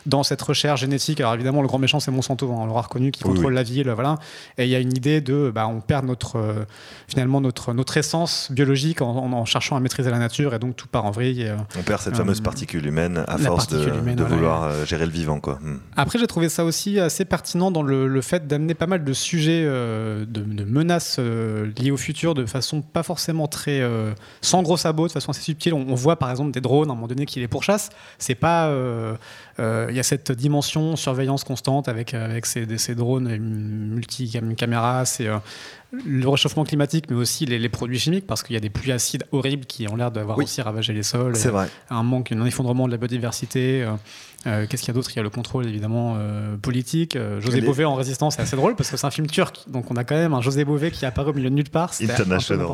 dans 0.09 0.23
cette 0.25 0.43
recherche 0.43 0.81
génétique. 0.81 1.21
Alors 1.21 1.35
évidemment, 1.35 1.63
le 1.63 1.69
grand 1.69 1.79
méchant, 1.79 2.01
c'est 2.01 2.11
Monsanto, 2.11 2.51
hein, 2.51 2.57
on 2.59 2.67
l'aura 2.67 2.83
reconnu, 2.83 3.11
qui 3.13 3.23
Oui, 3.25 3.31
contrôle 3.35 3.53
oui. 3.53 3.57
la 3.57 3.63
ville, 3.63 3.89
voilà. 3.91 4.17
Et 4.57 4.65
il 4.65 4.71
y 4.71 4.75
a 4.75 4.81
une 4.81 4.97
idée 4.97 5.21
de, 5.21 5.53
bah, 5.55 5.69
on 5.69 5.81
perd 5.81 6.05
notre, 6.07 6.37
euh, 6.37 6.65
finalement 7.07 7.41
notre, 7.41 7.73
notre 7.75 7.97
essence 7.97 8.51
biologique 8.51 9.03
en, 9.03 9.11
en- 9.11 9.33
en 9.33 9.45
cherchant 9.45 9.77
à 9.77 9.81
maîtriser 9.81 10.11
la 10.11 10.19
nature, 10.19 10.55
et 10.55 10.59
donc 10.59 10.75
tout 10.77 10.89
part 10.89 11.05
en 11.05 11.11
vrille. 11.11 11.43
et, 11.43 11.51
euh, 11.51 11.57
On 11.79 11.83
perd 11.83 12.01
cette 12.01 12.15
Euh, 12.15 12.17
fameuse 12.17 12.41
particule 12.41 12.87
humaine 12.87 13.25
à 13.29 13.39
force 13.39 13.69
de, 13.69 13.77
particule 13.77 13.99
humaine, 14.01 14.17
de 14.17 14.23
voilà. 14.23 14.37
vouloir 14.37 14.63
euh, 14.65 14.85
gérer 14.85 15.05
le 15.07 15.13
vivant, 15.13 15.39
quoi. 15.41 15.59
Hmm. 15.63 15.77
Après, 15.97 16.19
j'ai 16.19 16.27
trouvé 16.27 16.49
ça 16.49 16.65
aussi 16.65 16.99
assez 16.99 17.25
pertinent 17.25 17.71
dans 17.71 17.83
le, 17.83 18.09
le 18.09 18.21
fait 18.23 18.47
d'amener 18.47 18.75
pas 18.75 18.87
mal 18.87 19.05
de 19.05 19.13
sujets, 19.13 19.63
euh, 19.65 20.25
de, 20.27 20.41
de 20.41 20.65
menaces 20.65 21.17
euh, 21.19 21.71
liées 21.79 21.91
au 21.91 21.97
futur 21.97 22.35
de 22.35 22.47
façon 22.47 22.81
pas 22.83 23.03
forcément 23.03 23.47
très. 23.47 23.81
euh, 23.81 24.13
sans 24.41 24.63
gros 24.63 24.77
sabots, 24.77 25.07
de 25.07 25.13
façon 25.13 25.31
assez 25.31 25.43
subtile. 25.43 25.75
On, 25.75 25.85
on 25.89 25.95
voit 25.95 26.17
par 26.17 26.31
exemple 26.31 26.51
des 26.53 26.61
drones 26.61 26.89
à 26.89 26.93
un 26.93 26.95
moment 26.95 27.07
donné 27.09 27.27
qui 27.27 27.41
les 27.41 27.49
pourchassent. 27.49 27.91
C'est 28.19 28.35
pas. 28.35 28.69
Euh, 29.61 29.87
Il 29.91 29.97
y 29.97 30.01
a 30.01 30.03
cette 30.03 30.33
dimension 30.33 30.97
surveillance 30.97 31.45
constante 31.45 31.89
avec, 31.89 32.15
euh, 32.15 32.25
avec 32.25 32.47
ces, 32.47 32.79
ces 32.79 32.95
drones 32.95 33.29
multi-caméras, 33.39 35.05
c'est. 35.05 35.27
euh, 35.27 35.39
le 36.07 36.29
réchauffement 36.29 36.65
climatique, 36.65 37.07
mais 37.09 37.17
aussi 37.17 37.47
les, 37.47 37.59
les 37.59 37.69
produits 37.71 37.99
chimiques, 37.99 38.27
parce 38.27 38.43
qu'il 38.43 38.53
y 38.53 38.57
a 38.59 38.61
des 38.61 38.69
pluies 38.69 38.93
acides 38.93 39.25
horribles 39.33 39.65
qui 39.65 39.89
ont 39.89 39.97
l'air 39.97 40.11
d'avoir 40.11 40.37
Oui. 40.37 40.45
aussi 40.45 40.61
ravagé 40.61 40.93
les 40.93 41.03
sols. 41.03 41.35
C'est 41.35 41.49
vrai. 41.49 41.67
Un 41.89 42.03
manque, 42.03 42.31
un 42.31 42.45
effondrement 42.45 42.87
de 42.87 42.93
la 42.93 42.99
biodiversité. 42.99 43.87
Euh, 44.47 44.67
Qu'est-ce 44.69 44.83
qu'il 44.83 44.89
y 44.89 44.91
a 44.93 44.95
d'autre? 44.95 45.11
Il 45.13 45.17
y 45.17 45.19
a 45.19 45.23
le 45.23 45.31
contrôle 45.31 45.67
évidemment 45.67 46.15
euh, 46.17 46.57
politique. 46.57 47.17
Euh, 47.17 47.41
José 47.41 47.61
Les- 47.61 47.67
Bové 47.67 47.85
en 47.85 47.95
résistance, 47.95 48.37
c'est 48.37 48.43
assez 48.43 48.57
drôle 48.57 48.77
parce 48.77 48.91
que 48.91 48.97
c'est 48.97 49.07
un 49.07 49.11
film 49.11 49.27
turc, 49.27 49.65
donc 49.67 49.91
on 49.91 49.97
a 49.97 50.05
quand 50.05 50.15
même 50.15 50.33
un 50.35 50.41
José 50.41 50.65
Bové 50.65 50.91
qui 50.91 51.05
apparaît 51.07 51.31
au 51.31 51.35
milieu 51.35 51.51
de 51.51 51.55
nulle 51.55 51.71
part. 51.71 51.93
International. 52.01 52.67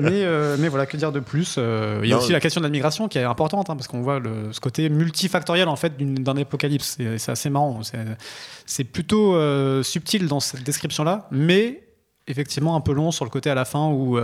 mais, 0.00 0.24
mais 0.58 0.68
voilà, 0.68 0.86
que 0.86 0.96
dire 0.96 1.12
de 1.12 1.20
plus? 1.20 1.56
Il 1.56 2.08
y 2.08 2.12
a 2.12 2.16
Non, 2.16 2.22
aussi 2.22 2.32
la 2.32 2.40
question 2.40 2.60
de 2.60 2.66
la 2.66 2.70
migration 2.70 3.08
qui 3.08 3.18
est 3.18 3.24
importante 3.24 3.70
hein, 3.70 3.76
parce 3.76 3.88
qu'on 3.88 4.02
voit 4.02 4.18
le, 4.18 4.52
ce 4.52 4.60
côté 4.60 4.88
multifactoriel 4.88 5.68
en 5.68 5.76
fait 5.76 5.96
d'un 5.96 6.36
apocalypse. 6.36 6.98
C'est 7.18 7.32
assez 7.32 7.50
marrant. 7.50 7.80
C'est- 8.66 8.84
plutôt 8.84 9.34
subtil 9.82 10.26
dans 10.28 10.40
cette 10.40 10.62
description-là, 10.62 11.26
mais 11.30 11.82
effectivement 12.28 12.76
un 12.76 12.80
peu 12.80 12.92
long 12.92 13.10
sur 13.10 13.24
le 13.24 13.30
côté 13.30 13.50
à 13.50 13.54
la 13.54 13.64
fin 13.64 13.88
où 13.88 14.18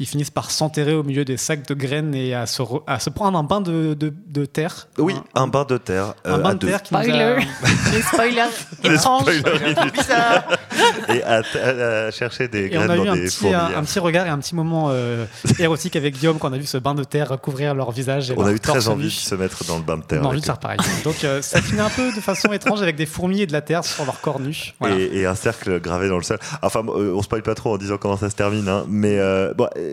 ils 0.00 0.06
finissent 0.06 0.30
par 0.30 0.50
s'enterrer 0.50 0.94
au 0.94 1.02
milieu 1.02 1.24
des 1.24 1.36
sacs 1.36 1.66
de 1.66 1.74
graines 1.74 2.14
et 2.14 2.34
à 2.34 2.46
se, 2.46 2.62
re- 2.62 2.82
à 2.86 2.98
se 3.00 3.10
prendre 3.10 3.36
un 3.38 3.42
bain 3.42 3.60
de, 3.60 3.94
de- 3.94 4.12
de 4.28 4.44
terre. 4.44 4.88
Oui, 4.98 5.14
un 5.34 5.46
bain 5.48 5.64
de 5.64 5.76
terre. 5.76 6.14
Un 6.24 6.34
euh, 6.34 6.38
bain 6.38 6.50
à 6.50 6.54
de 6.54 6.58
deux. 6.58 6.68
terre 6.68 6.82
qui 6.82 6.94
nous 6.94 7.00
a- 7.00 7.02
Spoiler 7.04 7.36
Les 7.92 8.02
spoilers 8.02 8.42
Les 8.84 8.94
étranges. 8.94 9.24
Et 11.08 11.22
à, 11.22 11.40
à- 11.42 12.06
à 12.06 12.10
chercher 12.10 12.48
des 12.48 12.66
Et 12.66 12.78
on 12.78 12.84
graines 12.86 12.90
a 12.90 12.96
eu 12.96 13.06
dans 13.06 13.12
un 13.12 13.16
des 13.16 13.24
petit, 13.24 13.48
un, 13.52 13.78
un 13.78 13.82
petit 13.82 13.98
regard 13.98 14.26
et 14.26 14.30
un 14.30 14.38
petit 14.38 14.54
moment 14.54 14.88
euh, 14.90 15.24
érotique 15.58 15.96
avec 15.96 16.14
Guillaume 16.14 16.38
quand 16.38 16.50
on 16.50 16.52
a 16.52 16.58
vu 16.58 16.66
ce 16.66 16.78
bain 16.78 16.94
de 16.94 17.04
terre 17.04 17.30
recouvrir 17.30 17.74
leur 17.74 17.90
visage. 17.90 18.30
Et 18.30 18.34
On 18.36 18.44
a 18.46 18.52
eu 18.52 18.60
très 18.60 18.88
envie 18.88 19.06
de 19.06 19.10
se 19.10 19.34
mettre 19.34 19.64
dans 19.64 19.76
le 19.78 19.82
bain 19.82 19.96
de 19.96 20.02
On 20.02 20.06
terre. 20.06 20.22
a 20.22 20.26
envie 20.26 20.40
de 20.40 20.44
faire 20.46 20.58
pareil. 20.58 20.78
Donc 21.04 21.24
euh, 21.24 21.42
ça 21.42 21.60
finit 21.60 21.80
un 21.80 21.90
peu 21.90 22.12
de 22.14 22.20
façon 22.20 22.52
étrange 22.52 22.82
avec 22.82 22.96
des 22.96 23.06
fourmis 23.06 23.42
et 23.42 23.46
de 23.46 23.52
la 23.52 23.62
terre 23.62 23.84
sur 23.84 24.04
leur 24.04 24.20
corps 24.20 24.40
nu. 24.40 24.74
Voilà. 24.80 24.96
Et, 24.96 25.18
et 25.20 25.26
un 25.26 25.34
cercle 25.34 25.80
gravé 25.80 26.08
dans 26.08 26.16
le 26.18 26.22
sol. 26.22 26.38
Enfin, 26.62 26.82
euh, 26.88 27.12
on 27.16 27.22
spoil 27.22 27.42
pas 27.42 27.54
trop 27.54 27.74
en 27.74 27.78
disant 27.78 27.96
comment 27.98 28.16
ça 28.16 28.30
se 28.30 28.36
termine, 28.36 28.68
hein, 28.68 28.84
mais 28.88 29.18
euh, 29.18 29.52
bon, 29.54 29.68
euh, 29.76 29.87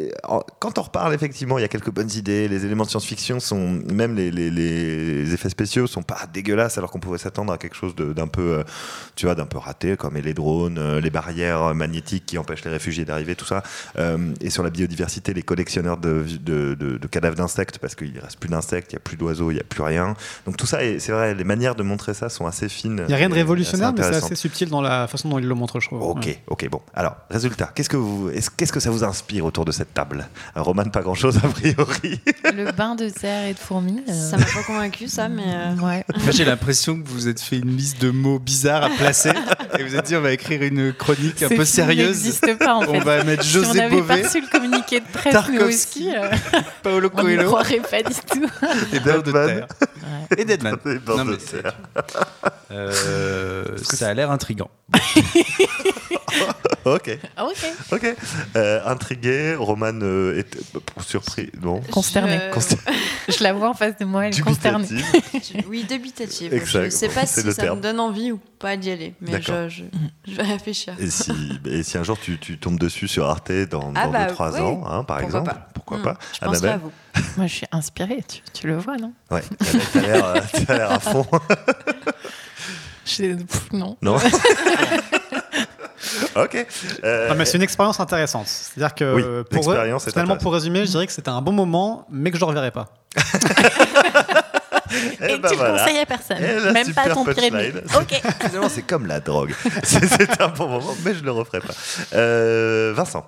quand 0.60 0.78
on 0.78 0.82
reparle, 0.82 1.14
effectivement, 1.14 1.58
il 1.58 1.62
y 1.62 1.66
a 1.66 1.68
quelques 1.68 1.92
bonnes 1.92 2.12
idées. 2.12 2.48
Les 2.48 2.66
éléments 2.66 2.84
de 2.86 2.90
science-fiction 2.90 3.40
sont, 3.40 3.80
même 3.92 4.16
les, 4.16 4.32
les- 4.32 4.50
les 4.52 5.34
effets 5.34 5.50
spéciaux 5.50 5.88
sont 5.88 6.04
pas 6.04 6.20
dégueulasses, 6.34 6.78
alors 6.78 6.92
qu'on 6.92 7.00
pouvait 7.00 7.18
s'attendre 7.18 7.52
à 7.54 7.58
quelque 7.58 7.76
chose 7.76 7.96
d'un 7.96 8.28
peu, 8.28 8.42
euh, 8.60 8.64
tu 9.16 9.26
vois, 9.26 9.36
d'un 9.36 9.46
peu 9.46 9.58
raté, 9.58 9.96
comme 9.98 10.16
les 10.18 10.34
drones, 10.34 10.78
euh, 10.78 11.02
les 11.02 11.10
barrières 11.10 11.74
magnétiques 11.76 12.26
qui 12.26 12.38
empêchent 12.38 12.64
les 12.66 12.72
réfugiés 12.72 13.06
d'arriver, 13.06 13.36
tout 13.36 13.46
ça. 13.46 13.64
Euh, 13.98 14.34
et 14.42 14.50
sur 14.50 14.64
la 14.64 14.70
biodiversité, 14.70 15.34
les 15.34 15.44
collectionneurs 15.44 15.98
de, 15.98 16.26
de- 16.42 16.74
de- 16.76 16.98
de 16.98 17.08
cadavres 17.08 17.36
d'insectes, 17.36 17.78
parce 17.80 17.96
qu'il 17.96 18.18
reste 18.20 18.40
plus 18.40 18.50
d'insectes, 18.50 18.92
il 18.92 18.96
y 18.96 18.98
a 18.98 19.00
plus 19.02 19.18
d'oiseaux, 19.18 19.52
il 19.52 19.58
y 19.58 19.60
a 19.60 19.64
plus 19.64 19.84
rien. 19.84 20.16
Donc 20.46 20.58
tout 20.58 20.66
ça, 20.66 20.80
c'est 21.00 21.12
vrai, 21.12 21.34
les 21.36 21.44
manières 21.44 21.76
de 21.76 21.84
montrer 21.84 22.14
ça 22.14 22.30
sont 22.30 22.46
assez 22.48 22.70
fines. 22.70 23.02
Il 23.06 23.08
n'y 23.08 23.14
a 23.14 23.18
rien 23.18 23.30
de 23.30 23.34
révolutionnaire, 23.36 23.94
mais 23.96 24.04
c'est 24.04 24.16
assez 24.16 24.36
subtil 24.36 24.70
dans 24.70 24.82
la 24.82 25.08
façon 25.08 25.30
dont 25.30 25.40
il 25.40 25.48
le 25.48 25.56
montre, 25.56 25.80
je 25.80 25.88
trouve. 25.88 26.02
Ok, 26.02 26.26
Ouais. 26.26 26.42
ok, 26.48 26.70
bon. 26.70 26.82
Alors, 26.94 27.16
résultat, 27.30 27.72
qu'est-ce 27.76 27.90
que, 27.90 27.98
vous, 27.98 28.30
est-ce- 28.30 28.50
qu'est-ce 28.50 28.74
que 28.74 28.80
ça 28.80 28.90
vous 28.90 29.04
inspire 29.04 29.46
autour 29.46 29.66
de 29.66 29.72
cette 29.72 29.85
table 29.94 30.28
Euh, 30.58 30.62
Roman, 30.62 30.84
pas 30.86 31.02
grand-chose 31.02 31.38
a 31.38 31.48
priori. 31.48 32.20
Le 32.54 32.72
bain 32.72 32.96
de 32.96 33.10
terre 33.10 33.48
et 33.48 33.54
de 33.54 33.60
fourmis. 33.60 34.02
euh, 34.08 34.30
Ça 34.30 34.38
m'a 34.38 34.46
pas 34.46 34.64
convaincu, 34.66 35.08
ça, 35.08 35.28
mais. 35.30 35.44
euh, 35.46 35.76
Ouais. 35.76 36.04
Moi, 36.24 36.32
j'ai 36.32 36.46
l'impression 36.46 37.00
que 37.02 37.08
vous 37.08 37.28
êtes 37.28 37.40
fait 37.42 37.58
une 37.60 37.76
liste 37.76 38.02
de 38.02 38.10
mots 38.12 38.40
bizarres 38.40 38.84
à 38.86 38.90
placer 38.90 39.32
et 39.78 39.84
vous 39.84 39.96
êtes 39.96 40.06
dit 40.06 40.16
on 40.16 40.22
va 40.22 40.32
écrire 40.32 40.62
une 40.64 40.94
chronique 40.94 41.42
un 41.44 41.50
Ce 41.50 41.54
peu 41.54 41.64
film 41.64 41.66
sérieuse. 41.66 42.08
n'existe 42.08 42.58
pas 42.58 42.76
en 42.76 42.82
fait. 42.82 42.90
On 42.90 43.00
va 43.02 43.24
mettre 43.24 43.44
si 43.44 43.58
on 43.58 43.64
José 43.64 43.82
avait 43.82 43.96
Bové, 44.02 44.22
pas 44.22 44.28
reçu 44.28 44.42
le 44.42 44.48
communiqué 44.48 45.00
de 45.02 45.06
presse, 45.12 45.34
nous 45.34 45.42
Tarkovsky, 45.58 46.08
aussi, 46.10 46.16
euh, 46.16 46.30
Paolo 46.84 47.10
on 47.14 47.18
n'y 47.24 47.36
Coelho 47.36 47.48
croirait 47.48 47.80
pas 47.82 48.02
du 48.04 48.16
tout. 48.16 48.46
et 48.94 49.00
Beurre 49.00 49.24
de 49.24 49.32
Deadman. 49.32 49.48
terre. 49.48 49.68
Et 50.38 50.46
Deadman. 50.46 50.76
Non, 51.08 51.26
de 51.26 51.32
mais 51.32 51.38
terre. 51.38 51.74
Euh, 52.72 53.66
ça 53.84 54.10
a 54.10 54.14
l'air 54.14 54.32
intriguant. 54.32 54.70
ok, 56.86 57.18
Ah, 57.36 57.46
ok. 57.46 57.66
ok. 57.92 58.16
Euh, 58.56 58.82
intrigué, 58.86 59.56
Roman 59.56 60.00
euh, 60.02 60.38
est 60.38 60.56
euh, 60.76 60.80
surpris, 61.06 61.50
non 61.62 61.82
Consterné. 61.92 62.40
je- 62.50 62.54
Conster- 62.54 62.78
Je 63.28 63.44
la 63.44 63.54
vois 63.54 63.70
en 63.70 63.74
face 63.74 63.98
de 63.98 64.06
moi, 64.06 64.28
elle 64.28 64.38
est 64.38 64.42
consternée. 64.42 64.88
Oui, 65.68 65.84
débitative. 65.84 66.54
Exact. 66.54 66.86
Je 66.86 66.90
sais 66.90 67.10
pas 67.10 67.26
si 67.26 67.42
ça 67.42 67.54
terme. 67.54 67.78
me 67.78 67.82
donne 67.84 68.00
envie 68.00 68.32
ou 68.32 68.40
pas 68.60 68.78
d'y 68.78 68.92
aller, 68.92 69.14
mais 69.22 69.42
je, 69.42 69.68
je, 69.70 69.84
je 70.28 70.36
vais 70.36 70.44
réfléchir. 70.44 70.94
Et 71.00 71.10
si, 71.10 71.32
et 71.66 71.82
si 71.84 71.98
un 71.98 72.04
jour 72.04 72.20
tu, 72.20 72.38
tu 72.40 72.58
tombes 72.60 72.80
dessus 72.80 73.08
sur 73.08 73.28
Arte 73.28 73.52
dans, 73.70 73.92
Ah 73.96 74.06
dans 74.06 74.12
bah, 74.12 74.28
2-3 74.28 74.54
oui. 74.54 74.60
ans, 74.62 74.84
hein, 74.86 75.04
par 75.04 75.18
Pourquoi 75.20 75.24
exemple, 75.40 75.50
pas. 75.52 75.68
pourquoi 75.74 75.98
Hmm, 75.98 76.04
pas 76.04 76.18
Je 76.34 76.40
penserai 76.46 76.70
à 76.70 76.78
vous. 76.78 76.92
Moi, 77.38 77.48
je 77.48 77.54
suis 77.56 77.68
inspirée, 77.72 78.24
tu, 78.28 78.42
tu 78.54 78.68
le 78.68 78.78
vois, 78.78 78.98
non? 78.98 79.14
Ouais, 79.32 79.42
l'air, 79.96 80.24
euh, 80.26 80.40
t'as 80.68 80.78
l'air 80.78 80.92
à 80.92 81.00
fond. 81.00 81.26
Pff, 83.06 83.72
Non. 83.72 83.98
Non? 84.02 84.18
Ok. 86.36 86.66
Euh, 87.04 87.30
Non, 87.30 87.36
mais 87.36 87.46
c'est 87.46 87.58
une 87.58 87.64
expérience 87.64 88.00
intéressante. 88.00 88.48
C'est-à-dire 88.48 88.94
que 88.96 89.16
Oui, 89.16 89.24
pour, 89.50 89.64
finalement, 90.04 90.38
pour 90.38 90.54
résumer, 90.54 90.86
je 90.86 90.92
dirais 90.92 91.08
que 91.08 91.14
c'était 91.14 91.30
un 91.30 91.42
bon 91.42 91.52
moment, 91.52 92.06
mais 92.12 92.32
que 92.32 92.38
je 92.38 92.44
ne 92.44 92.50
reverrai 92.50 92.72
pas. 92.72 92.88
eh 95.22 95.34
Et 95.34 95.38
ben 95.38 95.50
tu 95.50 95.56
le 95.56 95.58
voilà. 95.58 95.80
conseilles 95.80 95.98
à 95.98 96.06
personne. 96.06 96.38
Et 96.44 96.60
la 96.60 96.72
Même 96.72 96.94
pas 96.94 97.02
à 97.04 97.10
ton 97.10 97.26
pire 97.26 97.44
ennemi. 97.44 97.72
punchline. 97.72 97.82
Ok. 97.96 98.22
Finalement, 98.46 98.70
c'est 98.70 98.82
comme 98.84 99.08
la 99.08 99.20
drogue. 99.20 99.54
C'est 99.84 100.42
un 100.42 100.50
bon 100.50 100.68
moment, 100.68 100.96
mais 101.04 101.14
je 101.16 101.24
le 101.24 101.32
referai 101.32 101.60
pas. 101.60 101.74
Euh, 102.14 102.94
Vincent, 102.96 103.26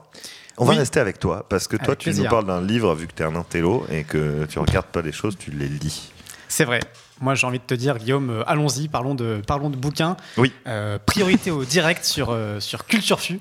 on 0.58 0.66
va 0.66 0.74
rester 0.74 1.00
avec 1.00 1.20
toi 1.20 1.46
parce 1.50 1.68
que 1.68 1.78
toi, 1.78 1.88
Avec 1.88 2.00
tu 2.00 2.14
nous 2.14 2.26
parles 2.30 2.46
d'un 2.46 2.62
livre 2.62 2.94
vu 2.94 3.08
que 3.08 3.14
tu 3.14 3.24
es 3.24 3.26
un 3.26 3.36
intello 3.36 3.86
et 3.92 4.04
que 4.04 4.46
tu 4.46 4.60
regardes 4.60 4.88
pas 4.88 5.02
les 5.02 5.12
choses, 5.12 5.36
tu 5.38 5.52
les 5.52 5.68
lis. 5.68 6.12
C'est 6.48 6.66
vrai. 6.66 6.80
Moi, 7.22 7.36
j'ai 7.36 7.48
envie 7.48 7.60
de 7.60 7.64
te 7.64 7.74
dire, 7.74 7.98
Guillaume, 7.98 8.30
euh, 8.30 8.44
allons-y, 8.50 8.88
parlons 8.88 9.16
de, 9.16 9.42
parlons 9.46 9.70
de 9.70 9.76
bouquins. 9.76 10.16
Oui. 10.38 10.52
Euh, 10.68 11.00
priorité 11.06 11.50
au 11.52 11.64
direct 11.66 12.04
sur, 12.06 12.30
euh, 12.30 12.60
sur 12.60 12.86
Culture 12.86 13.20
Fu. 13.20 13.40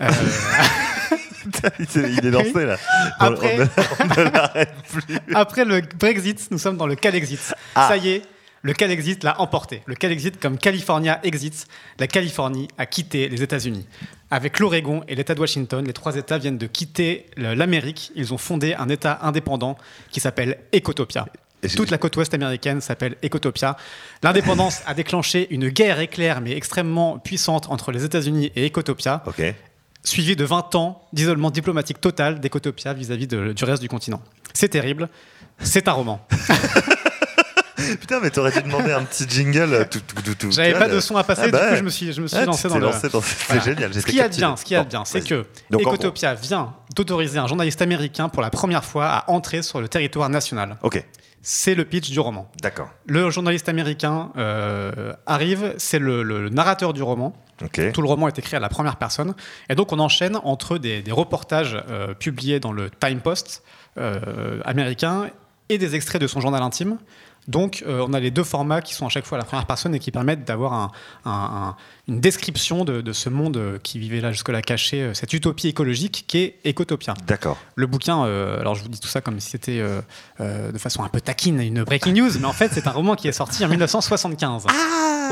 Euh, 0.00 0.08
il 1.94 2.26
est- 2.26 2.30
lancé 2.30 2.64
là. 2.64 2.76
Après- 3.18 3.56
on 3.58 3.58
ne- 3.60 4.14
on 4.18 4.20
ne 4.24 4.30
l'arrête 4.30 4.74
plus. 4.90 5.18
après 5.34 5.64
le 5.64 5.82
Brexit, 5.98 6.48
nous 6.50 6.58
sommes 6.58 6.76
dans 6.76 6.86
le 6.86 6.94
Calexit. 6.94 7.54
Ah. 7.74 7.88
Ça 7.88 7.96
y 7.96 8.08
est, 8.10 8.22
le 8.62 8.72
Calexit 8.72 9.22
l'a 9.24 9.40
emporté. 9.40 9.82
Le 9.86 9.94
Calexit, 9.94 10.38
comme 10.40 10.58
California 10.58 11.20
exit, 11.22 11.66
la 11.98 12.06
Californie 12.06 12.68
a 12.78 12.86
quitté 12.86 13.28
les 13.28 13.42
États-Unis. 13.42 13.86
Avec 14.30 14.58
l'Oregon 14.58 15.02
et 15.08 15.14
l'État 15.14 15.34
de 15.34 15.40
Washington, 15.40 15.84
les 15.84 15.92
trois 15.92 16.16
États 16.16 16.38
viennent 16.38 16.58
de 16.58 16.66
quitter 16.66 17.26
l'Amérique. 17.36 18.12
Ils 18.14 18.32
ont 18.32 18.38
fondé 18.38 18.74
un 18.74 18.88
État 18.88 19.18
indépendant 19.22 19.76
qui 20.10 20.20
s'appelle 20.20 20.58
Ecotopia. 20.74 21.26
Toute 21.76 21.90
la 21.90 21.98
côte 21.98 22.16
ouest 22.16 22.32
américaine 22.34 22.80
s'appelle 22.80 23.16
Ecotopia. 23.24 23.76
L'indépendance 24.22 24.80
a 24.86 24.94
déclenché 24.94 25.46
une 25.50 25.68
guerre 25.68 26.00
éclair 26.00 26.40
mais 26.40 26.52
extrêmement 26.56 27.18
puissante 27.18 27.66
entre 27.70 27.92
les 27.92 28.04
États-Unis 28.04 28.50
et 28.56 28.66
Ecotopia, 28.66 29.22
suivie 30.02 30.36
de 30.36 30.44
20 30.44 30.74
ans 30.76 31.02
d'isolement 31.12 31.50
diplomatique 31.50 32.00
total 32.00 32.40
d'Ecotopia 32.40 32.94
vis-à-vis 32.94 33.26
de- 33.26 33.52
du 33.52 33.64
reste 33.64 33.82
du 33.82 33.88
continent. 33.88 34.22
C'est 34.54 34.68
terrible. 34.70 35.08
C'est 35.62 35.88
un 35.88 35.92
roman. 35.92 36.26
Putain, 37.98 38.20
mais 38.20 38.30
t'aurais 38.30 38.52
dû 38.52 38.62
demander 38.62 38.92
un 38.92 39.02
petit 39.04 39.26
jingle. 39.28 39.72
euh, 39.72 39.84
tout, 39.90 40.00
tout, 40.00 40.20
tout, 40.22 40.34
tout, 40.34 40.52
J'avais 40.52 40.74
pas 40.74 40.88
de 40.88 41.00
son 41.00 41.16
à 41.16 41.24
passer, 41.24 41.42
Ah 41.46 41.48
bah 41.48 41.58
du 41.58 41.64
coup 41.66 41.70
ouais. 41.72 41.78
je 41.78 41.82
me 41.84 41.88
suis, 41.90 42.12
je 42.12 42.20
me 42.20 42.26
suis 42.26 42.36
Ah, 42.36 42.44
lancé 42.44 42.68
dans 42.68 42.78
le. 42.78 42.84
lancé 42.86 43.08
dans- 43.08 43.22
C'est 43.22 43.46
Voilà. 43.48 43.62
génial. 43.62 43.94
Ce 43.94 44.00
qu'il 44.00 44.14
y 44.16 44.20
a 44.20 44.28
de 44.28 44.36
bien, 44.36 44.54
ce 44.56 44.64
qu'il 44.64 44.74
y 44.74 44.76
a 44.76 44.84
de 44.84 44.88
bien, 44.88 45.04
c'est 45.06 45.26
que 45.26 45.46
Donc, 45.70 45.80
Ecotopia 45.82 46.34
vient 46.34 46.74
d'autoriser 46.94 47.38
un 47.38 47.46
journaliste 47.46 47.80
américain 47.80 48.28
pour 48.28 48.42
la 48.42 48.50
première 48.50 48.84
fois 48.84 49.06
à 49.08 49.30
entrer 49.30 49.62
sur 49.62 49.80
le 49.80 49.88
territoire 49.88 50.28
national. 50.28 50.76
Ok, 50.82 51.02
C'est 51.42 51.74
le 51.74 51.84
pitch 51.84 52.10
du 52.10 52.20
roman. 52.20 52.50
d'accord. 52.60 52.90
Le 53.06 53.30
journaliste 53.30 53.68
américain 53.68 54.30
euh, 54.36 55.14
arrive, 55.26 55.74
c'est 55.78 55.98
le, 55.98 56.48
narrateur 56.50 56.92
du 56.92 57.02
roman. 57.02 57.32
Tout 57.92 58.02
le 58.02 58.08
roman 58.08 58.28
est 58.28 58.38
écrit 58.38 58.56
à 58.56 58.60
la 58.60 58.68
première 58.68 58.96
personne. 58.96 59.34
Et 59.68 59.74
donc 59.74 59.92
on 59.92 59.98
enchaîne 59.98 60.36
entre 60.44 60.78
des, 60.78 61.02
des 61.02 61.12
reportages 61.12 61.82
euh, 61.88 62.14
publiés 62.14 62.60
dans 62.60 62.72
le 62.72 62.90
Time 62.90 63.20
Post 63.20 63.62
euh, 63.98 64.60
américain 64.64 65.30
et 65.68 65.78
des 65.78 65.94
extraits 65.94 66.20
de 66.20 66.26
son 66.26 66.40
journal 66.40 66.62
intime. 66.62 66.98
Donc 67.48 67.82
on 67.88 68.12
a 68.12 68.20
les 68.20 68.30
deux 68.30 68.44
formats 68.44 68.82
qui 68.82 68.92
sont 68.94 69.06
à 69.06 69.08
chaque 69.08 69.24
fois 69.24 69.36
à 69.38 69.40
la 69.40 69.44
première 69.46 69.66
personne 69.66 69.94
et 69.94 69.98
qui 69.98 70.10
permettent 70.10 70.44
d'avoir 70.44 70.74
un- 70.74 70.92
un- 71.24 71.30
un- 71.30 71.76
une 72.10 72.20
description 72.20 72.84
de, 72.84 73.00
de 73.00 73.12
ce 73.12 73.28
monde 73.28 73.56
euh, 73.56 73.78
qui 73.82 73.98
vivait 73.98 74.20
là 74.20 74.32
jusque-là 74.32 74.60
caché, 74.62 75.00
euh, 75.02 75.14
cette 75.14 75.32
utopie 75.32 75.68
écologique 75.68 76.24
qui 76.26 76.38
est 76.38 76.56
Ecotopia. 76.66 77.14
D'accord. 77.26 77.56
Le 77.76 77.86
bouquin, 77.86 78.24
euh, 78.24 78.60
alors 78.60 78.74
je 78.74 78.82
vous 78.82 78.88
dis 78.88 79.00
tout 79.00 79.08
ça 79.08 79.20
comme 79.20 79.38
si 79.40 79.50
c'était 79.50 79.78
euh, 79.80 80.00
euh, 80.40 80.72
de 80.72 80.78
façon 80.78 81.02
un 81.04 81.08
peu 81.08 81.20
taquine 81.20 81.60
une 81.60 81.84
breaking 81.84 82.12
news, 82.14 82.30
mais 82.40 82.46
en 82.46 82.52
fait 82.52 82.70
c'est 82.74 82.86
un 82.86 82.90
roman 82.90 83.14
qui 83.14 83.28
est 83.28 83.32
sorti 83.32 83.64
en 83.64 83.68
1975 83.70 84.66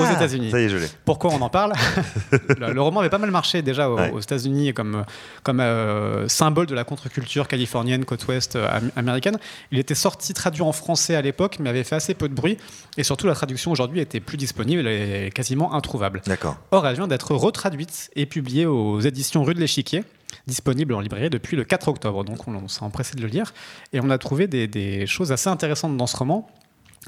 aux 0.01 0.05
États-Unis. 0.05 0.51
Ça 0.53 0.61
y 0.61 0.64
est, 0.64 0.69
je 0.69 0.77
l'ai. 0.77 0.87
Pourquoi 1.05 1.33
on 1.33 1.41
en 1.41 1.51
parle 1.51 1.73
le, 2.59 2.73
le 2.73 2.81
roman 2.81 3.01
avait 3.01 3.11
pas 3.11 3.19
mal 3.19 3.31
marché 3.33 3.62
déjà 3.62 3.91
aux, 3.91 3.99
Ouais. 3.99 4.11
aux 4.12 4.21
États-Unis 4.21 4.73
comme, 4.75 5.05
comme 5.43 5.59
euh, 5.59 6.29
symbole 6.29 6.67
de 6.67 6.75
la 6.77 6.85
contre-culture 6.85 7.49
californienne, 7.49 8.05
côte 8.05 8.25
ouest 8.29 8.55
euh, 8.55 8.69
am- 8.71 8.93
américaine. 8.95 9.38
Il 9.73 9.79
était 9.81 9.97
sorti 9.97 10.33
traduit 10.35 10.62
en 10.62 10.71
français 10.71 11.17
à 11.17 11.23
l'époque, 11.23 11.57
mais 11.59 11.69
avait 11.71 11.83
fait 11.83 11.97
assez 11.97 12.14
peu 12.14 12.29
de 12.29 12.35
bruit. 12.35 12.59
Et 12.97 13.03
surtout, 13.03 13.27
la 13.27 13.35
traduction 13.35 13.73
aujourd'hui 13.73 13.99
était 14.01 14.21
plus 14.21 14.37
disponible 14.37 14.87
et 14.87 15.33
quasiment 15.35 15.75
introuvable. 15.75 16.23
D'accord. 16.27 16.57
Or, 16.70 16.87
elle 16.87 16.96
vient 16.96 17.07
d'être 17.09 17.35
retraduite 17.35 18.11
et 18.14 18.26
publiée 18.26 18.66
aux 18.66 19.00
éditions 19.00 19.42
Rue 19.42 19.54
de 19.54 19.61
l'Échiquier, 19.61 20.04
disponible 20.46 20.94
en 20.94 21.00
librairie 21.00 21.31
depuis 21.31 21.57
le 21.57 21.64
4 21.64 21.88
octobre. 21.88 22.24
Donc, 22.24 22.46
on, 22.46 22.54
on 22.54 22.68
s'est 22.68 22.83
empressé 22.83 23.14
de 23.16 23.22
le 23.22 23.28
lire. 23.28 23.54
Et 23.92 24.00
on 24.00 24.11
a 24.11 24.18
trouvé 24.18 24.46
des, 24.46 24.68
des 24.68 25.07
choses 25.07 25.33
assez 25.33 25.48
intéressantes 25.48 25.96
dans 25.96 26.07
ce 26.07 26.16
roman. 26.16 26.48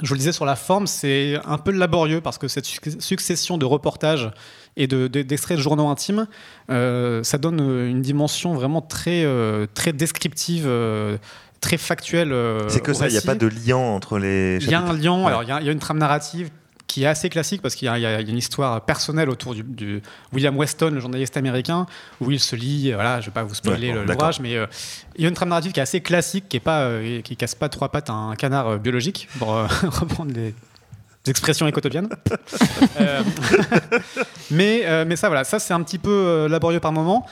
Je 0.03 0.09
vous 0.09 0.15
le 0.15 0.19
disais 0.19 0.33
sur 0.33 0.47
la 0.47 0.57
forme, 0.57 0.87
c'est 0.87 1.37
un 1.45 1.59
peu 1.59 1.73
laborieux 1.73 2.23
parce 2.23 2.39
que 2.39 2.49
cette 2.49 2.65
suc- 2.65 3.03
succession 3.03 3.59
de 3.59 3.67
reportages 3.67 4.31
et 4.77 4.87
de- 4.87 5.09
de- 5.09 5.21
d'extraits 5.23 5.59
de, 5.59 5.63
journaux 5.63 5.89
intimes, 5.89 6.27
euh, 6.71 7.23
ça 7.23 7.37
donne 7.37 7.61
une 7.61 8.01
dimension 8.01 8.55
vraiment 8.55 8.81
très, 8.81 9.25
euh, 9.25 9.67
très 9.75 9.93
descriptive, 9.93 10.65
euh, 10.67 11.19
très 11.61 11.77
factuelle. 11.77 12.33
euh, 12.33 12.67
C'est 12.69 12.81
que 12.81 12.95
ça, 12.95 13.09
il 13.09 13.13
n'y 13.13 13.19
a 13.19 13.23
pas 13.23 13.35
de 13.35 13.49
lien 13.49 13.77
entre 13.77 14.19
les. 14.19 14.57
Il 14.63 14.71
y 14.71 14.75
a 14.75 14.81
un 14.81 14.93
lien, 14.95 15.21
Ouais. 15.21 15.27
alors 15.27 15.43
il 15.43 15.49
y, 15.51 15.53
a- 15.53 15.61
il 15.61 15.67
y 15.67 15.69
a 15.69 15.73
une 15.73 15.81
trame 15.81 15.99
narrative 15.99 16.49
qui 16.91 17.05
est 17.05 17.07
assez 17.07 17.29
classique 17.31 17.63
parce 17.63 17.77
qu'il 17.77 17.87
y, 17.87 17.89
a- 17.89 18.21
y 18.21 18.29
une 18.31 18.37
histoire 18.37 18.81
personnelle 18.81 19.31
autour 19.31 19.55
du, 19.55 19.63
du 19.63 20.03
William 20.33 20.57
Weston, 20.57 20.91
le 20.91 20.99
journaliste 20.99 21.37
américain, 21.37 21.87
où 22.21 22.33
il 22.33 22.41
se 22.41 22.57
lit, 22.57 22.91
euh, 22.91 22.97
voilà, 22.97 23.21
je 23.21 23.27
ne 23.27 23.31
vais 23.31 23.35
pas 23.35 23.45
vous 23.45 23.55
spoiler 23.55 23.93
Ouais, 23.93 24.05
l'ouvrage, 24.05 24.41
mais 24.41 24.57
euh, 24.57 24.67
il 25.15 25.23
y 25.23 25.25
a 25.25 25.29
une 25.29 25.35
trame 25.35 25.51
narrative 25.51 25.71
qui 25.71 25.79
est 25.79 25.85
assez 25.85 26.01
classique, 26.01 26.49
qui 26.49 26.59
pas, 26.59 26.81
euh, 26.81 27.21
casse 27.39 27.55
pas 27.55 27.69
trois 27.69 27.91
pattes 27.91 28.11
à 28.11 28.15
un 28.15 28.35
canard 28.35 28.79
biologique, 28.81 29.29
pour 29.39 29.49
reprendre 30.01 30.33
les 30.35 30.53
expressions 31.29 31.67
écotopiennes. 31.69 32.09
Euh, 33.01 33.23
mais, 34.51 34.83
euh, 34.85 35.05
mais 35.07 35.17
ça, 35.17 35.29
voilà, 35.29 35.45
ça 35.45 35.59
c'est 35.59 35.73
un 35.73 35.83
petit 35.83 35.99
peu 35.99 36.47
laborieux 36.51 36.81
par 36.81 36.93
moment. 36.93 37.27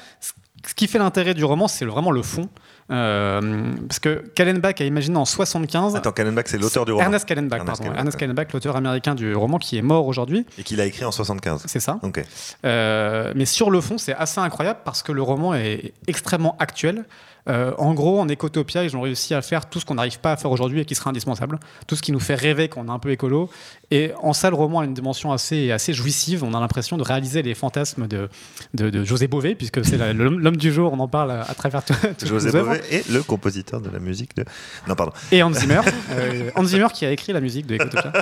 Ce 0.66 0.74
qui 0.74 0.86
fait 0.86 0.98
l'intérêt 0.98 1.34
du 1.34 1.44
roman, 1.44 1.68
c'est 1.68 1.84
vraiment 1.84 2.10
le 2.10 2.22
fond. 2.22 2.48
Euh, 2.90 3.74
parce 3.86 3.98
que 3.98 4.24
Kallenbach 4.34 4.80
a 4.80 4.84
imaginé 4.84 5.16
en 5.16 5.24
75. 5.24 5.96
Attends, 5.96 6.12
Kallenbach, 6.12 6.44
c'est 6.46 6.58
l'auteur 6.58 6.84
du 6.84 6.92
roman. 6.92 7.04
Ernest 7.04 7.26
Kallenbach, 7.26 7.60
Ernest 7.60 7.82
pardon. 7.82 7.98
Ernest. 7.98 8.16
Kallenbach, 8.16 8.46
l'auteur 8.52 8.76
américain 8.76 9.14
du 9.14 9.34
roman 9.34 9.58
qui 9.58 9.76
est 9.76 9.82
mort 9.82 10.06
aujourd'hui. 10.06 10.46
Et 10.58 10.62
qu'il 10.62 10.80
a 10.80 10.86
écrit 10.86 11.04
en 11.04 11.12
75. 11.12 11.64
C'est 11.66 11.80
ça. 11.80 11.98
Ok. 12.02 12.24
Euh, 12.64 13.32
mais 13.36 13.44
sur 13.44 13.70
le 13.70 13.80
fond, 13.80 13.98
c'est 13.98 14.14
assez 14.14 14.40
incroyable 14.40 14.80
parce 14.84 15.02
que 15.02 15.12
le 15.12 15.22
roman 15.22 15.54
est 15.54 15.92
extrêmement 16.06 16.56
actuel. 16.58 17.04
Euh, 17.48 17.72
en 17.78 17.94
gros, 17.94 18.20
en 18.20 18.28
Ecotopia, 18.28 18.84
ils 18.84 18.96
ont 18.96 19.00
réussi 19.00 19.34
à 19.34 19.42
faire 19.42 19.68
tout 19.68 19.80
ce 19.80 19.84
qu'on 19.86 19.94
n'arrive 19.94 20.18
pas 20.20 20.32
à 20.32 20.36
faire 20.36 20.50
aujourd'hui 20.50 20.80
et 20.80 20.84
qui 20.84 20.94
serait 20.94 21.10
indispensable. 21.10 21.58
Tout 21.86 21.96
ce 21.96 22.02
qui 22.02 22.12
nous 22.12 22.20
fait 22.20 22.34
rêver 22.34 22.68
quand 22.68 22.82
on 22.82 22.88
est 22.88 22.90
un 22.94 22.98
peu 22.98 23.10
écolo. 23.10 23.48
Et 23.90 24.12
en 24.22 24.32
ça, 24.34 24.50
le 24.50 24.56
roman 24.56 24.80
a 24.80 24.84
une 24.84 24.92
dimension 24.94 25.32
assez, 25.32 25.70
assez 25.72 25.92
jouissive. 25.94 26.44
On 26.44 26.52
a 26.54 26.60
l'impression 26.60 26.96
de 26.98 27.02
réaliser 27.02 27.42
les 27.42 27.54
fantasmes 27.54 28.06
de, 28.06 28.28
de, 28.74 28.90
de 28.90 29.04
José 29.04 29.28
Bové, 29.28 29.54
puisque 29.54 29.84
c'est 29.84 29.96
l'homme 30.12 30.56
du 30.56 30.72
jour, 30.72 30.92
on 30.92 30.98
en 30.98 31.08
parle 31.08 31.30
à, 31.30 31.42
à 31.42 31.54
travers 31.54 31.84
tout- 31.84 31.94
José. 32.26 32.50
Bové 32.52 32.80
est 32.90 33.08
le 33.08 33.22
compositeur 33.22 33.80
de 33.80 33.88
la 33.90 33.98
musique 33.98 34.36
de. 34.36 34.44
Non, 34.86 34.94
pardon. 34.94 35.12
Et 35.32 35.42
Hans 35.42 35.52
Zimmer. 35.52 35.80
Euh, 36.12 36.50
Hans 36.54 36.64
Zimmer 36.64 36.88
qui 36.92 37.06
a 37.06 37.10
écrit 37.12 37.32
la 37.32 37.40
musique 37.40 37.66
de 37.66 37.76
Ecotopia. 37.76 38.12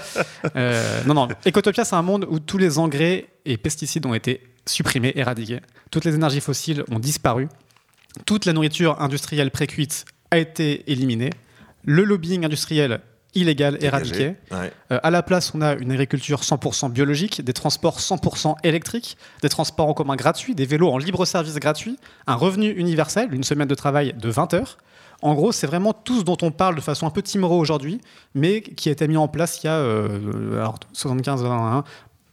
Euh, 0.57 1.03
non, 1.07 1.15
non. 1.15 1.29
Ecotopia, 1.47 1.85
c'est 1.85 1.97
un 1.97 2.03
monde 2.03 2.27
où 2.31 2.39
tous 2.39 2.59
les 2.59 2.79
engrais 2.79 3.27
et 3.45 3.57
pesticides 3.57 4.07
ont 4.07 4.15
été 4.15 4.41
supprimés, 4.67 5.13
éradiqués. 5.17 5.61
Toutes 5.91 6.05
les 6.05 6.15
énergies 6.15 6.41
fossiles 6.41 6.85
ont 6.91 6.99
disparu. 6.99 7.49
Toute 8.25 8.47
la 8.47 8.53
nourriture 8.53 9.01
industrielle 9.01 9.51
précuite 9.51 10.05
a 10.31 10.39
été 10.39 10.91
éliminée. 10.91 11.31
Le 11.85 12.05
lobbying 12.05 12.45
industriel 12.45 13.01
illégal 13.37 13.79
éradiqué. 13.81 14.35
Ouais. 14.51 14.73
Euh, 14.91 14.99
à 15.03 15.11
la 15.11 15.23
place, 15.23 15.53
on 15.55 15.61
a 15.61 15.75
une 15.75 15.93
agriculture 15.93 16.41
100% 16.41 16.91
biologique, 16.91 17.43
des 17.43 17.53
transports 17.53 18.01
100% 18.01 18.57
électriques, 18.65 19.17
des 19.43 19.49
transports 19.49 19.89
en 19.89 19.95
commun 19.95 20.17
gratuits, 20.17 20.55
des 20.55 20.67
vélos 20.67 20.91
en 20.91 20.99
libre 20.99 21.25
service 21.25 21.55
gratuit, 21.57 21.99
un 22.27 22.35
revenu 22.35 22.71
universel, 22.71 23.33
une 23.33 23.45
semaine 23.45 23.69
de 23.69 23.75
travail 23.75 24.15
de 24.15 24.29
20 24.31 24.55
heures. 24.55 24.79
En 25.23 25.35
gros, 25.35 25.53
c'est 25.53 25.67
vraiment 25.67 25.95
tout 25.95 26.21
ce 26.21 26.25
dont 26.25 26.37
on 26.43 26.51
parle 26.51 26.75
de 26.75 26.81
façon 26.81 27.07
un 27.07 27.11
peu 27.11 27.23
timorée 27.23 27.55
aujourd'hui, 27.55 28.01
mais 28.35 28.61
qui 28.61 28.91
a 28.91 28.93
été 28.93 29.09
mis 29.09 29.17
en 29.17 29.29
place 29.29 29.63
il 29.63 29.67
y 29.67 29.71
a 29.71 29.77
euh, 29.77 30.59
alors, 30.61 30.79
75, 30.93 31.45
hein, 31.45 31.85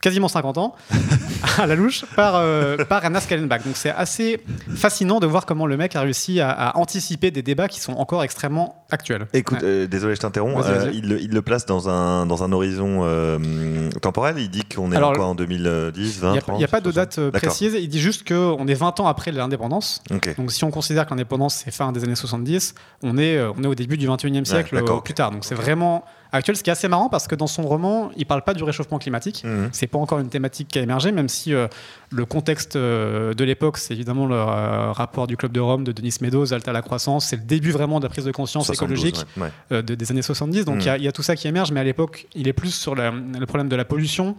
quasiment 0.03 0.27
50 0.27 0.57
ans, 0.59 0.75
à 1.57 1.65
la 1.65 1.75
louche, 1.75 2.03
par, 2.15 2.35
euh, 2.35 2.77
par 2.85 3.03
Ernest 3.03 3.27
Kallenbach. 3.29 3.63
Donc 3.63 3.75
c'est 3.77 3.89
assez 3.89 4.39
fascinant 4.75 5.19
de 5.19 5.25
voir 5.27 5.45
comment 5.45 5.65
le 5.65 5.77
mec 5.77 5.95
a 5.95 6.01
réussi 6.01 6.39
à, 6.41 6.51
à 6.51 6.77
anticiper 6.77 7.31
des 7.31 7.41
débats 7.41 7.67
qui 7.69 7.79
sont 7.79 7.93
encore 7.93 8.23
extrêmement 8.23 8.85
actuels. 8.91 9.27
Écoute, 9.33 9.59
Ouais. 9.61 9.63
euh, 9.67 9.87
désolé, 9.87 10.15
je 10.15 10.19
t'interromps. 10.19 10.63
Euh, 10.67 10.91
il, 10.93 11.07
le- 11.09 11.21
il 11.21 11.31
le 11.31 11.41
place 11.41 11.65
dans 11.65 11.87
un, 11.89 12.25
dans 12.25 12.43
un 12.43 12.51
horizon 12.51 12.99
euh, 13.03 13.89
temporel. 14.01 14.35
Il 14.39 14.49
dit 14.49 14.63
qu'on 14.65 14.91
est 14.91 14.95
Alors, 14.97 15.11
en 15.11 15.15
quoi 15.15 15.25
en 15.27 15.35
2010, 15.35 16.15
Il 16.15 16.21
20, 16.21 16.31
n'y 16.33 16.37
a, 16.37 16.41
30 16.41 16.55
il 16.57 16.61
y 16.61 16.65
a 16.65 16.67
pas 16.67 16.81
de 16.81 16.91
60? 16.91 16.93
date 17.19 17.29
précise, 17.31 17.77
il 17.79 17.87
dit 17.87 18.01
juste 18.01 18.27
qu'on 18.27 18.67
est 18.67 18.73
20 18.73 18.99
ans 18.99 19.07
après 19.07 19.31
l'indépendance. 19.31 20.03
Donc 20.37 20.51
si 20.51 20.63
on 20.65 20.71
considère 20.71 21.05
que 21.05 21.11
l'indépendance 21.11 21.61
c'est 21.63 21.71
fin 21.71 21.91
des 21.93 22.03
années 22.03 22.15
70, 22.15 22.75
on 23.03 23.17
est, 23.17 23.41
on 23.57 23.63
est 23.63 23.67
au 23.67 23.75
début 23.75 23.97
du 23.97 24.07
21e 24.07 24.43
siècle, 24.45 24.83
plus 25.03 25.13
tard. 25.13 25.31
Donc 25.31 25.45
c'est 25.45 25.55
vraiment 25.55 26.03
actuel, 26.33 26.57
ce 26.57 26.63
qui 26.63 26.69
est 26.69 26.73
assez 26.73 26.87
marrant 26.87 27.07
parce 27.09 27.27
que 27.27 27.35
dans 27.35 27.47
son 27.47 27.61
roman, 27.63 28.11
il 28.17 28.25
parle 28.25 28.41
pas 28.41 28.53
du 28.53 28.63
réchauffement 28.63 28.99
climatique. 28.99 29.43
Mhm. 29.45 29.69
C'est 29.71 29.87
pas 29.87 29.97
encore 29.99 30.19
une 30.19 30.29
thématique 30.29 30.67
qui 30.67 30.79
a 30.79 30.81
émergé, 30.81 31.11
même 31.11 31.29
si 31.29 31.53
euh, 31.53 31.67
le 32.11 32.25
contexte 32.25 32.75
euh, 32.75 33.33
de 33.33 33.43
l'époque, 33.43 33.77
c'est 33.77 33.93
évidemment 33.93 34.25
le 34.25 34.35
euh, 34.35 34.91
rapport 34.91 35.27
du 35.27 35.37
Club 35.37 35.51
de 35.51 35.59
Rome 35.59 35.83
de 35.83 35.91
Denis 35.91 36.15
Meadows, 36.21 36.53
Alta 36.53 36.73
la 36.73 36.81
croissance, 36.81 37.27
c'est 37.27 37.35
le 37.37 37.43
début 37.43 37.71
vraiment 37.71 37.99
de 37.99 38.05
la 38.05 38.09
prise 38.09 38.25
de 38.25 38.31
conscience 38.31 38.65
72, 38.67 38.99
écologique 38.99 39.25
ouais, 39.37 39.49
ouais. 39.71 39.83
de- 39.83 39.95
des 39.95 40.11
années 40.11 40.21
70. 40.21 40.65
Donc 40.65 40.75
il 40.75 40.79
Mhm. 40.79 40.85
y 40.85 40.89
a- 40.89 40.97
il 40.97 41.03
y, 41.03 41.07
a 41.07 41.11
tout 41.11 41.23
ça 41.23 41.35
qui 41.35 41.47
émerge, 41.47 41.71
mais 41.71 41.79
à 41.79 41.83
l'époque, 41.83 42.27
il 42.35 42.47
est 42.47 42.53
plus 42.53 42.73
sur 42.73 42.95
la- 42.95 43.11
le 43.11 43.45
problème 43.45 43.69
de 43.69 43.75
la 43.75 43.85
pollution, 43.85 44.35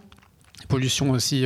pollution 0.68 1.10
aussi 1.10 1.44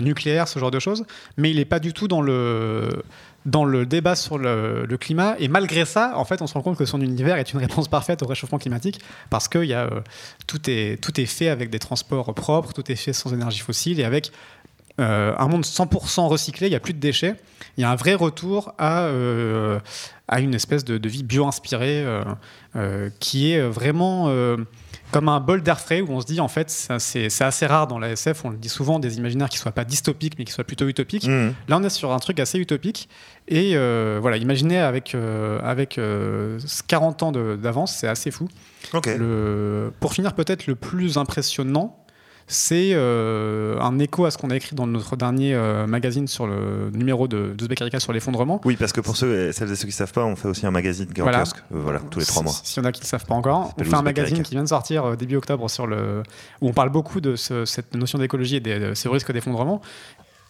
nucléaire, 0.00 0.48
ce 0.48 0.58
genre 0.58 0.70
de 0.70 0.78
choses. 0.78 1.04
Mais 1.36 1.50
il 1.50 1.56
n'est 1.56 1.64
pas 1.66 1.78
du 1.80 1.92
tout 1.92 2.08
dans 2.08 2.22
le 2.22 2.88
dans 3.46 3.64
le 3.64 3.86
débat 3.86 4.16
sur 4.16 4.36
le, 4.36 4.86
climat. 5.00 5.36
Et 5.38 5.48
malgré 5.48 5.84
ça, 5.84 6.12
en 6.16 6.24
fait, 6.24 6.42
on 6.42 6.46
se 6.46 6.54
rend 6.54 6.62
compte 6.62 6.76
que 6.76 6.84
son 6.84 7.00
univers 7.00 7.38
est 7.38 7.52
une 7.52 7.60
réponse 7.60 7.88
parfaite 7.88 8.22
au 8.22 8.26
réchauffement 8.26 8.58
climatique 8.58 9.00
parce 9.30 9.48
que 9.48 9.64
y 9.64 9.72
a, 9.72 9.84
euh, 9.84 10.00
tout, 10.46 10.68
est, 10.68 11.00
tout 11.02 11.18
est 11.20 11.26
fait 11.26 11.48
avec 11.48 11.70
des 11.70 11.78
transports 11.78 12.34
propres, 12.34 12.72
tout 12.72 12.90
est 12.90 12.96
fait 12.96 13.12
sans 13.12 13.32
énergie 13.32 13.60
fossile 13.60 14.00
et 14.00 14.04
avec 14.04 14.32
euh, 14.98 15.34
un 15.38 15.48
monde 15.48 15.64
100% 15.64 16.26
recyclé, 16.26 16.66
il 16.66 16.70
n'y 16.70 16.76
a 16.76 16.80
plus 16.80 16.94
de 16.94 16.98
déchets. 16.98 17.36
Il 17.76 17.82
y 17.82 17.84
a 17.84 17.90
un 17.90 17.96
vrai 17.96 18.14
retour 18.14 18.72
à, 18.78 19.02
euh, 19.02 19.78
à 20.28 20.40
une 20.40 20.54
espèce 20.54 20.84
de, 20.84 21.08
vie 21.08 21.22
bio-inspirée 21.22 22.04
qui 23.20 23.52
est 23.52 23.60
vraiment 23.60 24.28
comme 25.12 25.28
un 25.28 25.40
bol 25.40 25.62
d'air 25.62 25.80
frais 25.80 26.00
où 26.00 26.10
on 26.10 26.20
se 26.20 26.26
dit 26.26 26.40
en 26.40 26.48
fait 26.48 26.68
c'est 26.98 27.42
assez 27.42 27.66
rare 27.66 27.86
dans 27.86 27.98
la 27.98 28.10
SF, 28.10 28.44
on 28.44 28.50
le 28.50 28.56
dit 28.56 28.68
souvent, 28.68 28.98
des 28.98 29.18
imaginaires 29.18 29.48
qui 29.48 29.58
soient 29.58 29.72
pas 29.72 29.84
dystopiques 29.84 30.38
mais 30.38 30.44
qui 30.44 30.52
soient 30.52 30.64
plutôt 30.64 30.86
utopiques. 30.88 31.26
Mhm. 31.26 31.54
Là 31.68 31.78
on 31.78 31.82
est 31.84 31.90
sur 31.90 32.12
un 32.12 32.18
truc 32.18 32.40
assez 32.40 32.58
utopique 32.58 33.08
et 33.48 33.72
euh, 33.76 34.18
voilà, 34.20 34.36
imaginez 34.36 34.78
avec, 34.78 35.14
euh, 35.14 35.60
avec 35.62 35.98
euh, 35.98 36.58
40 36.88 37.22
ans 37.22 37.32
de- 37.32 37.56
d'avance, 37.56 37.94
c'est 37.94 38.08
assez 38.08 38.30
fou. 38.30 38.48
Le, 39.18 39.92
pour 40.00 40.12
finir 40.12 40.32
peut-être 40.34 40.66
le 40.66 40.74
plus 40.74 41.16
impressionnant, 41.18 41.98
c'est 42.48 42.90
euh, 42.92 43.78
un 43.80 43.98
écho 43.98 44.24
à 44.24 44.30
ce 44.30 44.38
qu'on 44.38 44.50
a 44.50 44.56
écrit 44.56 44.76
dans 44.76 44.86
notre 44.86 45.16
dernier 45.16 45.54
euh, 45.54 45.86
magazine 45.86 46.28
sur 46.28 46.46
le 46.46 46.90
numéro 46.92 47.26
de 47.26 47.56
Erika 47.80 47.98
sur 47.98 48.12
l'effondrement. 48.12 48.60
Oui, 48.64 48.76
parce 48.76 48.92
que 48.92 49.00
pour 49.00 49.16
ceux, 49.16 49.50
celles 49.52 49.70
et 49.72 49.74
ceux 49.74 49.82
qui 49.82 49.86
ne 49.88 49.92
savent 49.92 50.12
pas, 50.12 50.24
on 50.24 50.36
fait 50.36 50.46
aussi 50.48 50.64
un 50.64 50.70
magazine 50.70 51.08
en 51.18 51.22
Voilà. 51.22 51.40
kiosque, 51.40 51.56
euh, 51.74 51.80
voilà, 51.82 52.00
tous 52.10 52.20
les 52.20 52.24
trois 52.26 52.42
mois. 52.44 52.52
S'il 52.62 52.82
y 52.82 52.86
en 52.86 52.88
a 52.88 52.92
qui 52.92 53.00
ne 53.00 53.04
le 53.04 53.08
savent 53.08 53.26
pas 53.26 53.34
encore, 53.34 53.74
on 53.78 53.84
fait 53.84 53.94
un 53.94 54.02
magazine 54.02 54.42
qui 54.42 54.52
vient 54.52 54.62
de 54.62 54.68
sortir 54.68 55.04
euh, 55.04 55.16
début 55.16 55.36
octobre 55.36 55.68
sur 55.68 55.86
le, 55.88 56.22
où 56.60 56.68
on 56.68 56.72
parle 56.72 56.90
beaucoup 56.90 57.20
de 57.20 57.34
ce- 57.36 57.64
cette 57.64 57.94
notion 57.94 58.18
d'écologie 58.18 58.56
et 58.56 58.60
des, 58.60 58.78
de 58.78 58.94
ces 58.94 59.08
risques 59.08 59.32
d'effondrement. 59.32 59.80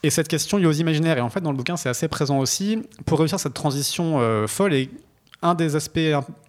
Et 0.03 0.11
cette 0.11 0.28
question 0.28 0.59
liée 0.59 0.66
aux 0.66 0.72
imaginaires, 0.72 1.16
et 1.16 1.22
en 1.22 1.30
fait 1.30 1.40
dans 1.40 1.51
le 1.51 1.57
bouquin 1.57 1.76
c'est 1.78 1.88
assez 1.88 2.07
présent 2.09 2.38
aussi, 2.38 2.82
pour 3.07 3.18
réussir 3.18 3.40
cette 3.40 3.55
transition 3.55 4.20
folle, 4.47 4.74
et 4.74 4.90
un 5.43 5.55
des 5.55 5.76
aspects 5.76 5.99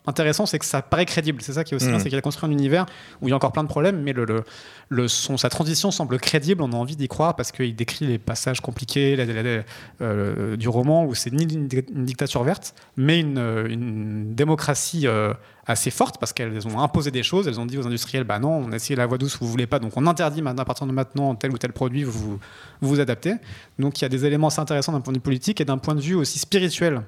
intéressants 0.05 0.45
c'est 0.45 0.57
que 0.59 0.65
ça 0.65 0.81
paraît 0.81 1.05
crédible, 1.05 1.41
c'est 1.41 1.51
ça 1.53 1.63
qui 1.65 1.73
est 1.73 1.75
aussi 1.75 1.87
bien, 1.87 1.99
c'est 1.99 2.07
qu'il 2.09 2.17
a 2.17 2.21
construit 2.21 2.47
un 2.49 2.51
univers 2.53 2.85
où 3.21 3.27
il 3.27 3.31
y 3.31 3.33
a 3.33 3.35
encore 3.35 3.51
plein 3.51 3.63
de 3.63 3.67
problèmes, 3.67 4.01
mais 4.01 4.13
le, 4.13 4.23
le- 4.23 4.43
le- 4.89 5.07
son, 5.09 5.35
sa 5.35 5.49
transition 5.49 5.91
semble 5.91 6.17
crédible, 6.19 6.61
on 6.63 6.71
a 6.71 6.75
envie 6.77 6.95
d'y 6.95 7.09
croire 7.09 7.35
parce 7.35 7.51
qu'il 7.51 7.75
décrit 7.75 8.07
les 8.07 8.17
passages 8.17 8.61
compliqués 8.61 9.17
la- 9.17 9.25
la- 9.25 9.43
la- 9.43 9.63
euh, 10.01 10.55
du 10.55 10.69
roman 10.69 11.03
où 11.05 11.13
c'est 11.15 11.31
ni 11.33 11.43
une, 11.43 11.67
di- 11.67 11.83
une 11.93 12.05
dictature 12.05 12.43
verte, 12.43 12.73
mais 12.95 13.19
une, 13.19 13.37
euh, 13.37 13.67
une 13.67 14.33
démocratie 14.33 15.07
euh, 15.07 15.33
assez 15.65 15.91
forte 15.91 16.17
parce 16.17 16.31
qu'elles 16.31 16.65
ont 16.67 16.79
imposé 16.79 17.11
des 17.11 17.23
choses, 17.23 17.49
elles 17.49 17.59
ont 17.59 17.65
dit 17.65 17.77
aux 17.77 17.85
industriels 17.85 18.23
bah 18.23 18.39
non, 18.39 18.51
on 18.65 18.71
a 18.71 18.77
essayé 18.77 18.95
la 18.95 19.05
voie 19.05 19.17
douce, 19.17 19.37
vous 19.41 19.47
voulez 19.49 19.67
pas, 19.67 19.79
donc 19.79 19.91
on 19.97 20.07
interdit 20.07 20.41
maintenant 20.41 20.61
à 20.63 20.65
partir 20.65 20.87
de 20.87 20.93
maintenant 20.93 21.35
tel 21.35 21.51
ou 21.51 21.57
tel 21.57 21.73
produit, 21.73 22.03
vous, 22.05 22.11
vous, 22.13 22.39
vous 22.79 22.99
adaptez. 23.01 23.33
Donc 23.77 23.99
il 23.99 24.03
y 24.03 24.05
a 24.05 24.09
des 24.09 24.23
éléments 24.23 24.47
assez 24.47 24.61
intéressants 24.61 24.93
d'un 24.93 25.01
point 25.01 25.11
de 25.11 25.17
vue 25.17 25.21
politique 25.23 25.59
et 25.59 25.65
d'un 25.65 25.77
point 25.77 25.93
de 25.95 25.99
vue 26.01 26.15
aussi 26.15 26.39
spirituel. 26.39 27.01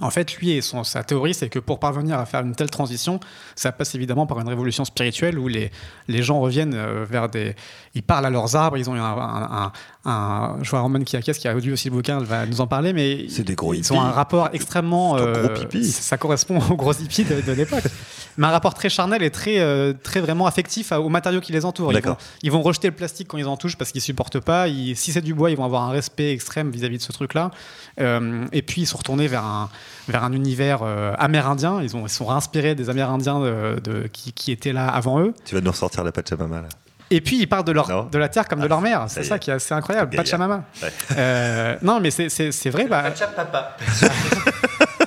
En 0.00 0.10
fait, 0.10 0.34
lui 0.38 0.50
et 0.50 0.60
son, 0.60 0.82
sa 0.82 1.04
théorie, 1.04 1.34
c'est 1.34 1.48
que 1.48 1.60
pour 1.60 1.78
parvenir 1.78 2.18
à 2.18 2.26
faire 2.26 2.40
une 2.40 2.56
telle 2.56 2.68
transition, 2.70 3.20
ça 3.54 3.70
passe 3.70 3.94
évidemment 3.94 4.26
par 4.26 4.40
une 4.40 4.48
révolution 4.48 4.84
spirituelle 4.84 5.38
où 5.38 5.46
les, 5.46 5.70
les 6.08 6.22
gens 6.22 6.40
reviennent 6.40 6.74
euh, 6.74 7.04
vers 7.08 7.28
des. 7.28 7.54
Ils 7.94 8.02
parlent 8.02 8.26
à 8.26 8.30
leurs 8.30 8.56
arbres, 8.56 8.76
ils 8.76 8.90
ont 8.90 8.94
un. 8.94 9.00
un, 9.00 9.72
un- 10.04 10.56
je 10.62 10.68
vois 10.70 10.80
Roman 10.80 11.00
Kiakes 11.04 11.38
qui 11.38 11.46
a 11.46 11.54
lu 11.54 11.72
aussi 11.72 11.88
le 11.90 11.94
bouquin, 11.94 12.18
elle 12.18 12.24
va 12.26 12.44
nous 12.44 12.60
en 12.60 12.66
parler, 12.66 12.92
mais 12.92 13.26
C'est 13.28 13.44
des 13.44 13.54
gros 13.54 13.72
ils 13.72 13.78
hippies. 13.80 13.92
ont 13.92 14.00
un 14.00 14.10
rapport 14.10 14.48
extrêmement. 14.52 15.14
Un 15.16 15.18
gros 15.32 15.50
euh, 15.50 15.58
pipi. 15.60 15.84
ça 15.84 16.16
correspond 16.16 16.60
aux 16.70 16.76
gros 16.76 16.92
hippies 16.92 17.24
de, 17.24 17.40
de 17.40 17.52
l'époque. 17.52 17.84
Mais 18.36 18.48
un 18.48 18.50
rapport 18.50 18.74
très 18.74 18.88
charnel 18.88 19.22
et 19.22 19.30
très, 19.30 19.60
euh, 19.60 19.92
très 20.02 20.18
vraiment 20.20 20.46
affectif 20.48 20.90
aux 20.90 21.08
matériaux 21.08 21.40
qui 21.40 21.52
les 21.52 21.64
entourent. 21.64 21.92
Ils 21.92 22.02
vont, 22.02 22.16
ils 22.42 22.50
vont 22.50 22.62
rejeter 22.62 22.88
le 22.88 22.94
plastique 22.94 23.28
quand 23.28 23.38
ils 23.38 23.46
en 23.46 23.56
touchent 23.56 23.76
parce 23.76 23.92
qu'ils 23.92 24.00
supportent 24.00 24.40
pas. 24.40 24.66
Ils- 24.66 24.96
si 24.96 25.12
c'est 25.12 25.20
du 25.20 25.34
bois, 25.34 25.52
ils 25.52 25.56
vont 25.56 25.64
avoir 25.64 25.82
un 25.84 25.90
respect 25.92 26.32
extrême 26.32 26.68
vis-à-vis 26.72 26.98
de 26.98 27.02
ce 27.02 27.12
truc-là. 27.12 27.52
Euh, 28.00 28.44
et 28.50 28.62
puis 28.62 28.80
ils 28.82 28.86
sont 28.86 28.98
retournés 28.98 29.28
vers 29.28 29.44
un, 29.44 29.70
vers 30.08 30.24
un 30.24 30.32
univers 30.32 30.80
euh, 30.82 31.12
amérindien. 31.18 31.80
Ils, 31.82 31.96
ont, 31.96 32.06
ils 32.06 32.10
sont 32.10 32.26
réinspirés 32.26 32.74
des 32.74 32.90
Amérindiens 32.90 33.40
de- 33.40 33.80
de- 33.82 34.06
qui, 34.08 34.32
qui 34.32 34.52
étaient 34.52 34.72
là 34.72 34.88
avant 34.88 35.20
eux. 35.20 35.34
Tu 35.44 35.54
vas 35.54 35.60
nous 35.60 35.70
ressortir 35.70 36.04
la 36.04 36.12
Pachamama 36.12 36.62
là. 36.62 36.68
Et 37.10 37.20
puis 37.20 37.38
ils 37.38 37.46
parlent 37.46 37.64
de, 37.64 37.72
leur, 37.72 37.88
Non. 37.88 38.08
de 38.10 38.18
la 38.18 38.28
terre 38.28 38.48
comme 38.48 38.60
de 38.60 38.66
leur 38.66 38.80
mère. 38.80 39.04
C'est 39.08 39.24
ça 39.24 39.38
qui 39.38 39.50
est 39.50 39.54
assez 39.54 39.74
incroyable. 39.74 40.16
Pachamama. 40.16 40.64
Ouais. 40.82 40.88
Euh, 41.18 41.76
non, 41.82 42.00
mais 42.00 42.10
c'est- 42.10 42.70
vrai. 42.70 42.86
Bah, 42.86 43.04
Papa. 43.36 43.76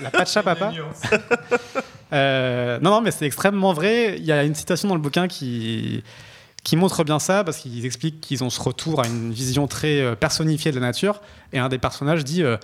la 0.02 0.10
Pachapapa. 0.12 0.72
Euh, 2.14 2.80
non, 2.82 2.92
non, 2.92 3.02
mais 3.02 3.12
c'est 3.12 3.26
extrêmement 3.26 3.74
vrai. 3.74 4.16
Il 4.18 4.24
y 4.26 4.32
a 4.32 4.44
une 4.44 4.56
citation 4.56 4.88
dans 4.88 4.96
le 4.96 5.02
bouquin 5.02 5.28
qui, 5.28 6.04
qui 6.64 6.78
montre 6.78 7.04
bien 7.04 7.20
ça, 7.20 7.44
parce 7.44 7.58
qu'ils 7.58 7.86
expliquent 7.86 8.22
qu'ils 8.22 8.46
ont 8.46 8.50
ce 8.50 8.62
retour 8.62 9.02
à 9.04 9.08
une 9.08 9.32
vision 9.34 9.68
très 9.68 10.16
personnifiée 10.16 10.72
de 10.72 10.80
la 10.80 10.86
nature. 10.88 11.22
Et 11.52 11.60
un 11.60 11.68
des 11.68 11.78
personnages 11.80 12.24
dit 12.24 12.44
euh, 12.44 12.56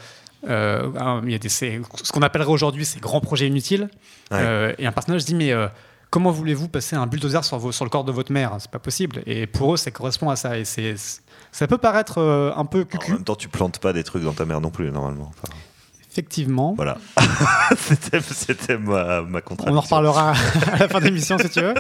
euh, 0.48 0.89
ah, 1.00 1.22
il 1.24 1.32
y 1.32 1.36
a 1.36 1.39
des, 1.39 1.50
c'est- 1.50 1.82
ce 2.04 2.12
qu'on 2.12 2.22
appellerait 2.22 2.50
aujourd'hui 2.52 2.86
ces 2.86 3.00
grands 3.00 3.22
projets 3.22 3.48
inutiles. 3.48 3.89
Ouais. 4.32 4.38
Euh, 4.41 4.74
et 4.78 4.86
un 4.86 4.91
personnage 4.91 5.26
dit 5.26 5.36
mais 5.36 5.52
euh, 5.52 5.68
comment 6.10 6.32
voulez-vous 6.32 6.68
passer 6.68 6.96
un 6.96 7.08
bulldozer 7.08 7.44
sur, 7.44 7.58
vos- 7.58 7.72
sur 7.72 7.86
le 7.86 7.89
corps 7.89 8.04
de 8.04 8.12
votre 8.12 8.32
mère? 8.32 8.56
C'est 8.60 8.72
pas 8.72 8.80
possible. 8.80 9.22
Et 9.26 9.48
pour 9.48 9.74
eux, 9.74 9.78
ça 9.78 9.91
correspond 9.91 10.30
à 10.30 10.36
ça. 10.36 10.58
Et 10.58 10.66
c'est, 10.66 10.96
ça 11.52 11.68
peut 11.68 11.78
paraître 11.78 12.20
un 12.56 12.66
peu 12.66 12.82
En 12.82 12.86
cucu, 12.86 13.12
même 13.14 13.24
temps, 13.24 13.36
tu 13.36 13.48
plantes 13.50 13.80
pas 13.80 13.94
des 13.94 14.04
trucs 14.04 14.24
dans 14.24 14.34
ta 14.34 14.46
mère 14.46 14.60
non 14.62 14.70
plus, 14.72 14.91
normalement. 14.91 15.32
Enfin, 15.44 15.54
effectivement. 16.12 16.74
voilà. 16.76 16.98
C'était 17.78 18.78
ma, 18.78 19.22
ma 19.22 19.39
On 19.66 19.76
en 19.78 19.82
reparlera 19.82 20.34
à 20.74 20.78
la 20.78 20.88
fin 20.88 21.00
de 21.00 21.06
l'émission 21.06 21.38
si 21.38 21.50
tu 21.50 21.62
veux. 21.62 21.74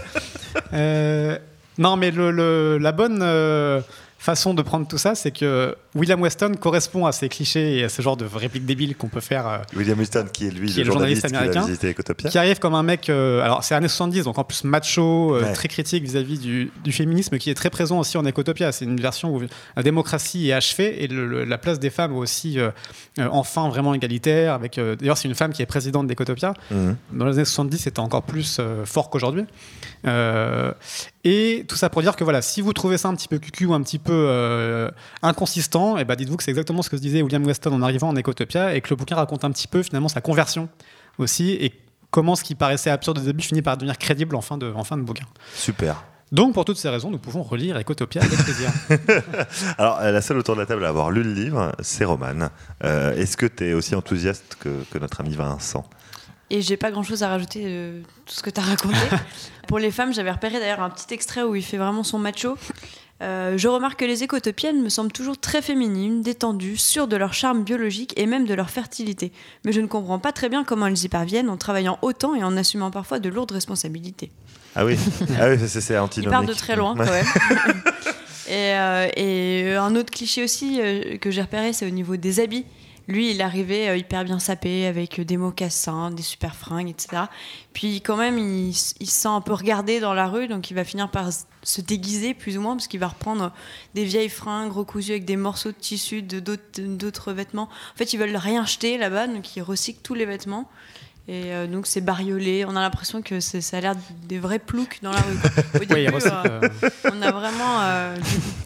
Euh, 0.73 1.37
Non, 1.77 1.95
mais 1.97 2.11
le, 2.11 2.29
le- 2.31 2.77
la 2.77 2.91
bonne 2.91 3.19
euh, 3.23 3.81
façon 4.23 4.53
de 4.53 4.61
prendre 4.61 4.87
tout 4.87 4.97
ça, 4.97 5.15
c'est 5.15 5.31
que 5.31 5.75
William 5.95 6.21
Weston 6.21 6.53
correspond 6.59 7.05
à 7.05 7.11
ces 7.11 7.27
clichés 7.29 7.77
et 7.79 7.83
à 7.83 7.89
ce 7.89 8.01
genre 8.01 8.15
de 8.17 8.25
répliques 8.25 8.65
débiles 8.65 8.95
qu'on 8.95 9.09
peut 9.09 9.19
faire. 9.19 9.45
euh, 9.47 9.57
William 9.75 9.99
Houston, 9.99 10.25
qui 10.31 10.47
est 10.47 10.51
lui 10.51 10.69
qui 10.69 10.79
le 10.79 10.85
journaliste 10.93 11.25
américain, 11.37 11.61
qui 12.29 12.37
arrive 12.37 12.59
comme 12.59 12.73
un 12.73 12.83
mec. 12.83 13.09
euh, 13.09 13.41
alors, 13.41 13.63
c'est 13.63 13.75
années 13.75 13.87
70, 13.89 14.23
donc 14.23 14.37
en 14.37 14.43
plus 14.43 14.63
macho, 14.63 15.35
euh, 15.35 15.53
très 15.53 15.67
critique 15.67 16.03
vis-à-vis 16.03 16.39
du, 16.39 16.71
du 16.83 16.91
féminisme, 16.91 17.37
qui 17.37 17.49
est 17.49 17.53
très 17.53 17.69
présent 17.69 17.99
aussi 17.99 18.17
en 18.17 18.25
Ecotopia. 18.25 18.71
C'est 18.71 18.85
une 18.85 18.99
version 18.99 19.35
où 19.35 19.41
la 19.75 19.83
démocratie 19.83 20.49
est 20.49 20.53
achevée 20.53 21.03
et 21.03 21.07
le- 21.07 21.27
le- 21.27 21.43
la 21.43 21.57
place 21.57 21.79
des 21.79 21.89
femmes 21.89 22.13
est 22.13 22.17
aussi 22.17 22.59
euh, 22.59 22.71
enfin 23.31 23.67
vraiment 23.69 23.93
égalitaire. 23.93 24.53
Avec, 24.53 24.79
D'ailleurs, 24.79 25.17
c'est 25.17 25.27
une 25.27 25.35
femme 25.35 25.51
qui 25.51 25.61
est 25.61 25.65
présidente 25.65 26.07
d'Ecotopia. 26.07 26.53
Mhm. 26.71 26.95
Dans 27.11 27.25
les 27.25 27.33
années 27.33 27.45
70, 27.45 27.77
c'était 27.77 27.99
encore 27.99 28.23
plus 28.23 28.61
fort 28.85 29.09
qu'aujourd'hui. 29.09 29.43
Et 31.23 31.65
tout 31.67 31.75
ça 31.75 31.89
pour 31.89 32.01
dire 32.01 32.15
que 32.15 32.23
voilà, 32.23 32.41
si 32.41 32.61
vous 32.61 32.73
trouvez 32.73 32.97
ça 32.97 33.07
un 33.07 33.15
petit 33.15 33.29
peu 33.29 33.39
cucu 33.39 33.65
ou 33.65 33.73
un 33.73 33.81
petit 33.81 33.99
peu 33.99 34.11
euh, 34.13 34.89
inconsistant, 35.21 35.97
et 35.97 36.03
ben 36.03 36.15
dites-vous 36.15 36.35
que 36.35 36.43
c'est 36.43 36.51
exactement 36.51 36.81
ce 36.81 36.89
que 36.89 36.97
se 36.97 37.01
disait 37.01 37.21
William 37.21 37.45
Weston 37.45 37.71
en 37.71 37.81
arrivant 37.81 38.09
en 38.09 38.15
Ecotopia 38.15 38.75
et 38.75 38.81
que 38.81 38.89
le 38.89 38.97
bouquin 38.97 39.15
raconte 39.15 39.45
un 39.45 39.51
petit 39.51 39.67
peu 39.67 39.83
finalement 39.83 40.09
sa 40.09 40.19
conversion 40.19 40.67
aussi 41.17 41.51
et 41.51 41.71
comment 42.11 42.35
ce 42.35 42.43
qui 42.43 42.55
paraissait 42.55 42.89
absurde 42.89 43.19
au 43.19 43.21
début 43.21 43.43
finit 43.43 43.61
par 43.61 43.77
devenir 43.77 43.97
crédible 43.97 44.35
en 44.35 44.41
fin 44.41 44.57
de, 44.57 44.71
en 44.75 44.83
fin 44.83 44.97
de 44.97 45.03
bouquin. 45.03 45.25
Super. 45.55 46.03
Donc 46.33 46.55
pour 46.55 46.65
toutes 46.65 46.77
ces 46.77 46.89
raisons, 46.89 47.09
nous 47.11 47.19
pouvons 47.19 47.43
relire 47.43 47.77
Ecotopia 47.77 48.21
avec 48.21 48.39
plaisir. 48.43 48.69
Alors, 49.77 49.99
euh, 49.99 50.11
la 50.11 50.21
seule 50.21 50.39
autour 50.39 50.55
de 50.55 50.61
la 50.61 50.65
table 50.65 50.83
à 50.83 50.89
avoir 50.89 51.11
lu 51.11 51.23
le 51.23 51.31
livre, 51.31 51.71
c'est 51.79 52.05
Romane. 52.05 52.49
Euh, 52.83 53.15
Est-ce 53.15 53.37
que 53.37 53.45
tu 53.45 53.69
es 53.69 53.73
aussi 53.73 53.95
enthousiaste 53.95 54.57
que, 54.59 54.69
que 54.91 54.97
notre 54.97 55.21
ami 55.21 55.35
Vincent? 55.35 55.85
Et 56.55 56.61
j'ai 56.61 56.77
pas 56.77 56.91
grand 56.91 57.01
chose 57.01 57.23
à 57.23 57.29
rajouter 57.29 57.63
de 57.65 58.03
tout 58.27 58.33
ce 58.35 58.43
que 58.43 58.51
tu 58.51 58.59
as 58.59 58.63
raconté. 58.63 58.95
Pour 59.67 59.79
les 59.79 59.89
femmes, 59.89 60.13
j'avais 60.13 60.29
repéré 60.31 60.59
d'ailleurs 60.59 60.83
un 60.83 60.89
petit 60.91 61.11
extrait 61.11 61.41
où 61.41 61.55
il 61.55 61.63
fait 61.63 61.77
vraiment 61.77 62.03
son 62.03 62.19
macho. 62.19 62.55
Euh, 63.23 63.57
je 63.57 63.67
remarque 63.67 63.99
que 64.01 64.05
les 64.05 64.21
écotopiennes 64.21 64.83
me 64.83 64.89
semblent 64.89 65.11
toujours 65.11 65.39
très 65.39 65.63
féminines, 65.63 66.21
détendues, 66.21 66.77
sûres 66.77 67.07
de 67.07 67.15
leur 67.15 67.33
charme 67.33 67.63
biologique 67.63 68.13
et 68.19 68.27
même 68.27 68.45
de 68.45 68.53
leur 68.53 68.69
fertilité. 68.69 69.31
Mais 69.65 69.71
je 69.71 69.81
ne 69.81 69.87
comprends 69.87 70.19
pas 70.19 70.31
très 70.31 70.47
bien 70.47 70.63
comment 70.63 70.85
elles 70.85 71.03
y 71.03 71.09
parviennent 71.09 71.49
en 71.49 71.57
travaillant 71.57 71.97
autant 72.03 72.35
et 72.35 72.43
en 72.43 72.55
assumant 72.55 72.91
parfois 72.91 73.17
de 73.19 73.29
lourdes 73.29 73.51
responsabilités. 73.51 74.29
Ah 74.75 74.85
oui, 74.85 74.95
ah 75.39 75.49
oui 75.49 75.57
c'est- 75.59 75.81
c'est 75.81 75.93
Il 75.95 75.99
antinomique. 75.99 76.31
part 76.31 76.43
de 76.45 76.53
très 76.53 76.75
loin 76.75 76.93
quand 76.95 77.05
même. 77.05 77.25
et, 78.47 78.75
euh, 78.75 79.07
et 79.15 79.73
un 79.75 79.95
autre 79.95 80.11
cliché 80.11 80.43
aussi 80.43 80.79
euh, 80.81 81.17
que 81.17 81.31
j'ai 81.31 81.41
repéré, 81.41 81.73
c'est 81.73 81.87
au 81.87 81.91
niveau 81.91 82.15
des 82.15 82.39
habits. 82.39 82.65
Lui, 83.07 83.31
il 83.31 83.41
arrivait 83.41 83.89
euh, 83.89 83.97
hyper 83.97 84.23
bien 84.23 84.39
sapé 84.39 84.85
avec 84.85 85.19
euh, 85.19 85.25
des 85.25 85.35
mocassins, 85.35 86.09
des 86.11 86.23
super 86.23 86.55
fringues, 86.55 86.89
etc. 86.89 87.23
Puis 87.73 88.01
quand 88.01 88.15
même, 88.15 88.37
il, 88.37 88.73
se 88.73 88.93
sent 88.99 89.27
un 89.27 89.41
peu 89.41 89.53
regardé 89.53 89.99
dans 89.99 90.13
la 90.13 90.27
rue, 90.27 90.47
donc 90.47 90.71
il 90.71 90.73
va 90.73 90.85
finir 90.85 91.11
par 91.11 91.29
se 91.63 91.81
déguiser 91.81 92.33
plus 92.33 92.57
ou 92.57 92.61
moins, 92.61 92.75
parce 92.75 92.87
qu'il 92.87 92.99
va 92.99 93.09
reprendre 93.09 93.51
des 93.93 94.05
vieilles 94.05 94.29
fringues 94.29 94.71
recousues 94.71 95.11
avec 95.11 95.25
des 95.25 95.37
morceaux 95.37 95.71
de 95.71 95.77
tissu 95.77 96.21
d'autres 96.21 97.33
vêtements. 97.33 97.69
En 97.93 97.97
fait, 97.97 98.13
ils 98.13 98.17
veulent 98.17 98.35
rien 98.35 98.65
jeter 98.65 98.97
là-bas, 98.97 99.27
donc 99.27 99.55
ils 99.55 99.61
recyclent 99.61 100.01
tous 100.01 100.13
les 100.13 100.25
vêtements. 100.25 100.69
Et 101.29 101.53
euh, 101.53 101.67
donc 101.67 101.87
c'est 101.87 102.01
bariolé. 102.01 102.65
On 102.67 102.75
a 102.75 102.81
l'impression 102.81 103.21
que 103.21 103.39
ça 103.39 103.77
a 103.77 103.79
l'air 103.79 103.93
des 104.27 104.39
vrais 104.39 104.59
ploucs 104.59 104.99
dans 105.01 105.11
la 105.11 105.21
rue. 105.21 105.33
Au 105.75 105.79
Oui, 105.79 105.87
début, 105.87 106.07
euh, 106.07 106.61
on 107.13 107.21
a 107.21 107.31
vraiment. 107.31 107.79
euh, 107.81 108.17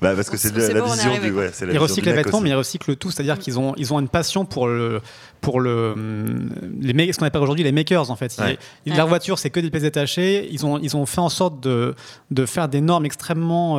Bah, 0.02 0.16
parce 0.16 0.28
que 0.32 0.38
c'est 0.38 0.48
s- 0.58 0.72
la, 0.74 0.82
bon, 0.82 0.92
vision 0.92 1.20
du. 1.20 1.32
Ouais, 1.32 1.46
la 1.46 1.52
Ils 1.62 1.66
vision 1.68 1.82
recyclent 1.84 2.10
les 2.10 2.16
vêtements, 2.16 2.42
mais 2.42 2.50
ils 2.50 2.56
recyclent 2.56 2.96
tout. 2.96 3.12
C'est-à-dire 3.12 3.38
qu'ils 3.38 3.60
ont, 3.60 3.76
ils 3.78 3.94
ont 3.94 4.00
une 4.00 4.10
passion 4.10 4.44
pour 4.46 4.68
le, 4.68 5.02
pour 5.40 5.60
le, 5.60 5.94
les, 6.82 7.14
ce 7.14 7.20
qu'on 7.20 7.28
appelle 7.28 7.44
aujourd'hui 7.44 7.64
les 7.64 7.72
makers 7.72 8.10
en 8.10 8.16
fait. 8.16 8.36
Ils- 8.38 8.44
Ouais. 8.44 8.58
ils- 8.88 8.92
Ouais. 8.92 8.98
Leur 8.98 9.08
voiture, 9.08 9.38
c'est 9.38 9.52
que 9.52 9.60
des 9.60 9.70
pièces 9.70 9.84
détachées. 9.84 10.48
Ils 10.52 10.66
ont, 10.66 10.80
ils 10.80 10.98
ont 10.98 11.06
fait 11.06 11.22
en 11.22 11.30
sorte 11.30 11.60
de, 11.62 11.94
de 12.32 12.46
faire 12.48 12.70
des 12.70 12.82
normes 12.82 13.06
extrêmement 13.06 13.78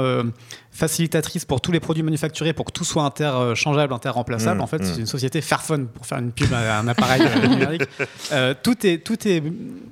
euh, 0.78 0.88
facilitatrices 0.88 1.44
pour 1.44 1.60
tous 1.60 1.72
les 1.72 1.80
produits 1.80 2.02
manufacturés, 2.02 2.52
pour 2.52 2.64
que 2.66 2.72
tout 2.72 2.84
soit 2.84 3.02
interchangeable, 3.04 3.92
interremplaçable. 3.92 4.58
Mmh, 4.60 4.62
en 4.62 4.66
fait, 4.66 4.78
mmh. 4.78 4.84
c'est 4.84 5.00
une 5.00 5.06
société 5.06 5.40
Fairphone 5.40 5.88
pour 5.88 6.06
faire 6.06 6.18
une 6.18 6.32
pub 6.32 6.52
à 6.52 6.78
un 6.78 6.88
appareil 6.88 7.22
euh, 7.22 7.46
numérique. 7.48 7.82
Euh, 8.32 8.54
tout 8.62 8.86
est, 8.86 8.98
tout 9.04 9.26
est, 9.28 9.42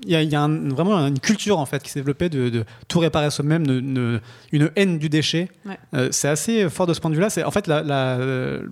il 0.04 0.10
y 0.10 0.16
a, 0.16 0.22
il 0.22 0.30
y 0.30 0.34
a 0.34 0.42
un- 0.42 0.68
vraiment 0.68 0.98
une 1.06 1.18
culture 1.18 1.58
en 1.58 1.66
fait 1.66 1.82
qui 1.82 1.90
s'est 1.90 2.00
développée 2.00 2.28
de, 2.28 2.48
de 2.48 2.64
tout 2.88 2.98
réparer 3.00 3.30
soi-même, 3.30 3.66
de- 3.66 3.80
de- 3.80 4.20
une 4.52 4.70
haine 4.76 4.98
du 4.98 5.08
déchet. 5.08 5.48
Ouais. 5.64 5.78
Euh, 5.94 6.08
c'est 6.12 6.28
assez 6.28 6.68
fort 6.70 6.86
de 6.86 6.94
ce 6.94 7.00
point 7.00 7.10
de 7.10 7.16
vue-là. 7.16 7.30
C'est 7.30 7.44
en 7.44 7.50
fait 7.50 7.66
la, 7.66 7.82
la- 7.82 8.16
euh, 8.18 8.62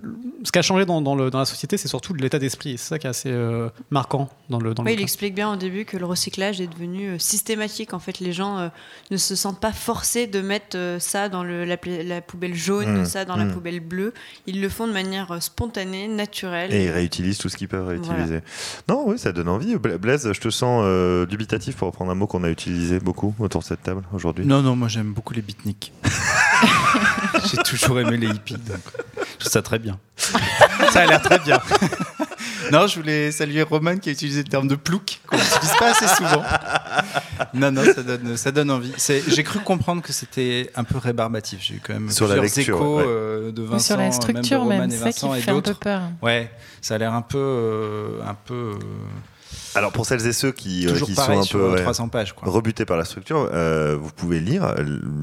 ce 0.43 0.51
qui 0.51 0.59
a 0.59 0.61
changé 0.61 0.85
dans, 0.85 1.01
dans 1.01 1.15
le- 1.15 1.29
dans 1.29 1.39
la 1.39 1.45
société, 1.45 1.77
c'est 1.77 1.87
surtout 1.87 2.13
l'état 2.13 2.39
d'esprit. 2.39 2.77
C'est 2.77 2.89
ça 2.89 2.99
qui 2.99 3.07
est 3.07 3.09
assez 3.09 3.31
euh, 3.31 3.69
marquant 3.89 4.29
dans 4.49 4.59
le 4.59 4.73
dans 4.73 4.83
le 4.83 4.89
Oui, 4.89 4.95
il 4.97 5.01
explique 5.01 5.35
bien 5.35 5.51
au 5.51 5.55
début 5.55 5.85
que 5.85 5.97
le 5.97 6.05
recyclage 6.05 6.61
est 6.61 6.67
devenu 6.67 7.09
euh, 7.09 7.19
systématique. 7.19 7.93
En 7.93 7.99
fait, 7.99 8.19
les 8.19 8.31
gens 8.33 8.57
euh, 8.57 8.67
ne 9.11 9.17
se 9.17 9.35
sentent 9.35 9.59
pas 9.59 9.73
forcés 9.73 10.27
de 10.27 10.41
mettre 10.41 10.77
euh, 10.77 10.99
ça 10.99 11.29
dans 11.29 11.43
le- 11.43 11.65
la, 11.65 11.77
la 12.05 12.21
poubelle 12.21 12.55
jaune, 12.55 13.01
Mmh, 13.01 13.05
ça 13.05 13.25
dans 13.25 13.35
la 13.35 13.45
mmh. 13.45 13.51
poubelle 13.53 13.79
bleue. 13.79 14.13
Ils 14.47 14.61
le 14.61 14.69
font 14.69 14.87
de 14.87 14.93
manière 14.93 15.31
euh, 15.31 15.39
spontanée, 15.39 16.07
naturelle. 16.07 16.73
Et 16.73 16.85
ils 16.85 16.89
réutilisent 16.91 17.37
tout 17.37 17.49
ce 17.49 17.57
qu'ils 17.57 17.67
peuvent 17.67 17.87
réutiliser. 17.87 18.39
Non, 18.89 19.03
oui, 19.07 19.17
ça 19.19 19.31
donne 19.31 19.49
envie. 19.49 19.75
Bla- 19.77 19.97
Blaise, 19.97 20.31
je 20.31 20.39
te 20.39 20.49
sens 20.49 20.81
euh, 20.85 21.25
dubitatif 21.25 21.75
pour 21.77 21.87
reprendre 21.87 22.11
un 22.11 22.15
mot 22.15 22.27
qu'on 22.27 22.43
a 22.43 22.49
utilisé 22.49 22.99
beaucoup 22.99 23.33
autour 23.39 23.61
de 23.61 23.65
cette 23.65 23.83
table 23.83 24.03
aujourd'hui. 24.13 24.45
Non, 24.45 24.61
non, 24.61 24.75
moi 24.75 24.87
j'aime 24.87 25.13
beaucoup 25.13 25.33
les 25.33 25.41
beatniks. 25.41 25.91
J'ai 27.51 27.57
toujours 27.57 27.99
aimé 27.99 28.17
les 28.17 28.27
hippies, 28.27 28.53
donc 28.57 28.77
je 29.17 29.39
trouve 29.39 29.51
ça 29.51 29.61
très 29.61 29.79
bien. 29.79 29.99
Ça 30.91 31.01
a 31.01 31.05
l'air 31.05 31.21
très 31.21 31.39
bien. 31.39 31.59
non, 32.71 32.87
je 32.87 32.95
voulais 32.99 33.31
saluer 33.31 33.61
Roman 33.63 33.97
qui 33.97 34.09
a 34.09 34.11
utilisé 34.13 34.43
le 34.43 34.49
terme 34.49 34.67
de 34.67 34.75
plouc, 34.75 35.19
qu'on 35.27 35.35
n'utilise 35.37 35.73
pas 35.77 35.91
assez 35.91 36.07
souvent. 36.07 36.43
Non, 37.53 37.71
non, 37.71 37.83
ça 37.83 38.01
donne, 38.03 38.37
ça 38.37 38.51
donne 38.51 38.71
envie. 38.71 38.93
J'ai 39.27 39.43
cru 39.43 39.59
comprendre 39.59 40.01
que 40.01 40.13
c'était 40.13 40.71
un 40.75 40.83
peu 40.83 40.97
rébarbatif. 40.97 41.59
J'ai 41.61 41.75
eu 41.75 41.81
quand 41.85 41.93
même 41.93 42.09
Sur 42.09 42.27
la 42.27 42.35
plusieurs 42.37 42.55
lecture, 42.57 42.75
échos 42.77 42.97
ouais. 42.97 43.03
euh, 43.07 43.51
de 43.51 43.61
Vincent, 43.63 43.85
sur 43.85 43.97
la 43.97 44.11
structure 44.11 44.65
même, 44.65 44.69
de 44.69 44.73
Roman 44.73 44.77
même, 44.81 44.89
et 44.89 44.93
c'est 44.93 44.97
ça 44.99 45.05
Vincent 45.05 45.31
qui 45.33 45.37
et 45.37 45.41
fait 45.41 45.51
un 45.51 45.55
peu 45.55 45.61
d'autres. 45.61 45.79
peur. 45.79 46.01
Ouais, 46.21 46.51
ça 46.81 46.95
a 46.95 46.97
l'air 46.97 47.13
un 47.13 47.21
peu, 47.21 47.37
euh, 47.37 48.19
un 48.25 48.33
peu. 48.35 48.53
euh, 48.53 48.77
Alors, 49.75 49.91
pour 49.91 50.05
celles 50.05 50.25
et 50.25 50.33
ceux 50.33 50.51
qui, 50.51 50.85
euh, 50.87 50.91
Toujours 50.93 51.07
qui 51.09 51.13
pareil 51.15 51.43
sont 51.43 51.57
un 51.57 51.59
peu 51.59 51.65
euh, 51.65 51.73
ouais, 51.75 51.81
300 51.81 52.07
pages, 52.09 52.33
quoi. 52.33 52.49
rebutés 52.51 52.85
par 52.85 52.97
la 52.97 53.05
structure, 53.05 53.49
euh, 53.53 53.97
vous 53.99 54.09
pouvez 54.11 54.39
lire 54.39 54.73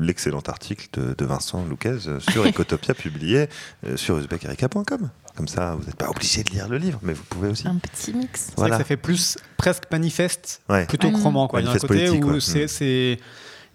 l'excellent 0.00 0.42
article 0.46 0.88
de, 0.92 1.14
de 1.16 1.24
Vincent 1.24 1.64
euh, 1.86 2.20
sur 2.20 2.46
Ecotopia 2.46 2.94
publié 2.94 3.48
euh, 3.86 3.96
sur 3.96 4.18
uzbekerika.com. 4.18 5.10
Comme 5.36 5.48
ça, 5.48 5.74
vous 5.78 5.84
n'êtes 5.86 5.96
pas 5.96 6.10
obligé 6.10 6.44
de 6.44 6.50
lire 6.50 6.68
le 6.68 6.76
livre, 6.76 6.98
mais 7.02 7.14
vous 7.14 7.22
pouvez 7.28 7.48
aussi. 7.48 7.66
Un 7.66 7.76
petit 7.76 8.12
mix. 8.12 8.40
C'est 8.40 8.46
vrai 8.48 8.54
Voilà. 8.56 8.76
que 8.76 8.82
ça 8.82 8.84
fait 8.86 8.96
plus 8.98 9.38
presque 9.56 9.84
manifeste 9.90 10.60
Ouais. 10.68 10.84
plutôt 10.86 11.10
que 11.10 11.16
Mm. 11.16 11.22
roman. 11.22 11.48
Quoi. 11.48 11.60
Il 11.60 11.64
y 11.64 11.66
a 11.66 11.70
un 11.70 11.72
Manifeste 11.72 11.88
côté 11.88 12.04
politique, 12.06 12.24
où 12.26 12.38
c'est, 12.40 12.64
Mm. 12.64 12.68
c'est 12.68 13.18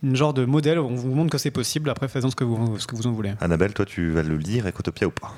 une 0.04 0.16
genre 0.16 0.34
de 0.36 0.46
modèle 0.46 0.78
où 0.78 0.86
on 0.86 0.96
vous 0.96 1.10
montre 1.16 1.32
que 1.32 1.40
c'est 1.40 1.50
possible. 1.50 1.90
Après, 1.90 2.08
faites-en 2.08 2.30
ce 2.30 2.36
que 2.36 2.44
vous, 2.44 2.78
ce 2.78 2.86
que 2.86 2.96
vous 2.96 3.08
en 3.08 3.12
voulez. 3.14 3.34
Annabelle, 3.42 3.74
toi, 3.74 3.86
tu 3.86 4.12
vas 4.12 4.22
le 4.22 4.38
lire, 4.38 4.68
Ecotopia 4.68 5.08
ou 5.08 5.12
pas? 5.12 5.34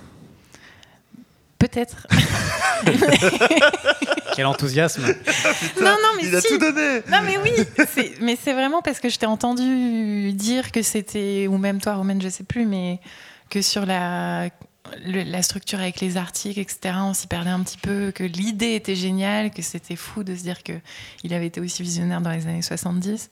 Peut-être. 1.60 2.08
Quel 4.36 4.46
enthousiasme 4.46 5.04
non, 5.82 5.92
non, 5.92 6.10
mais 6.18 6.24
Il 6.28 6.36
a 6.36 6.42
si. 6.42 6.48
tout 6.48 6.58
donné 6.58 7.02
Non, 7.12 7.20
mais 7.26 7.38
oui, 7.38 7.52
mais 8.22 8.38
c'est 8.42 8.54
vraiment 8.54 8.82
parce 8.82 9.00
que 9.00 9.10
je 9.10 9.20
t'ai 9.20 9.26
entendu 9.26 10.32
dire 10.32 10.72
que 10.72 10.82
c'était, 10.82 11.48
ou 11.50 11.58
même 11.58 11.82
toi, 11.82 11.96
Romaine, 11.96 12.22
je 12.22 12.30
sais 12.30 12.46
plus, 12.46 12.66
mais 12.66 13.00
que 13.50 13.62
sur 13.62 13.86
la, 13.86 14.50
le- 15.06 15.24
la 15.24 15.42
structure 15.42 15.80
avec 15.80 16.02
les 16.02 16.18
articles, 16.18 16.60
etc., 16.60 16.96
on 16.98 17.14
s'y 17.14 17.28
perdait 17.28 17.50
un 17.50 17.62
petit 17.62 17.78
peu, 17.78 18.12
que 18.12 18.24
l'idée 18.24 18.76
était 18.76 18.96
géniale, 18.96 19.52
que 19.52 19.62
c'était 19.62 19.96
fou 19.96 20.24
de 20.24 20.36
se 20.36 20.42
dire 20.44 20.64
qu'il 20.64 21.34
avait 21.34 21.48
été 21.48 21.60
aussi 21.62 21.84
visionnaire 21.84 22.22
dans 22.22 22.32
les 22.32 22.48
années 22.48 22.62
70. 22.62 23.30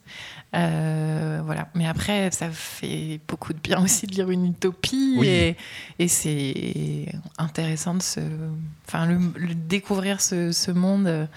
Euh, 0.55 1.41
voilà. 1.43 1.67
Mais 1.75 1.87
après, 1.87 2.31
ça 2.31 2.49
fait 2.49 3.19
beaucoup 3.27 3.53
de 3.53 3.59
bien 3.59 3.81
aussi 3.83 4.07
de 4.07 4.13
lire 4.13 4.29
une 4.29 4.47
utopie 4.47 5.15
Oui. 5.19 5.27
et, 5.27 5.57
et 5.99 6.07
c'est 6.07 7.05
intéressant 7.37 7.95
de 7.95 8.01
se, 8.01 8.19
enfin, 8.87 9.05
le, 9.05 9.19
le 9.35 9.53
découvrir 9.55 10.21
ce, 10.21 10.51
ce 10.51 10.71
monde. 10.71 11.27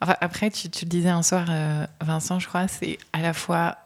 Enfin, 0.00 0.16
Après, 0.20 0.50
tu, 0.50 0.68
tu 0.70 0.84
le 0.84 0.90
disais 0.90 1.08
un 1.10 1.22
soir, 1.22 1.46
euh, 1.50 1.86
Vincent, 2.00 2.38
je 2.38 2.48
crois, 2.48 2.68
c'est 2.68 2.98
à 3.12 3.20
la 3.20 3.32
fois 3.32 3.76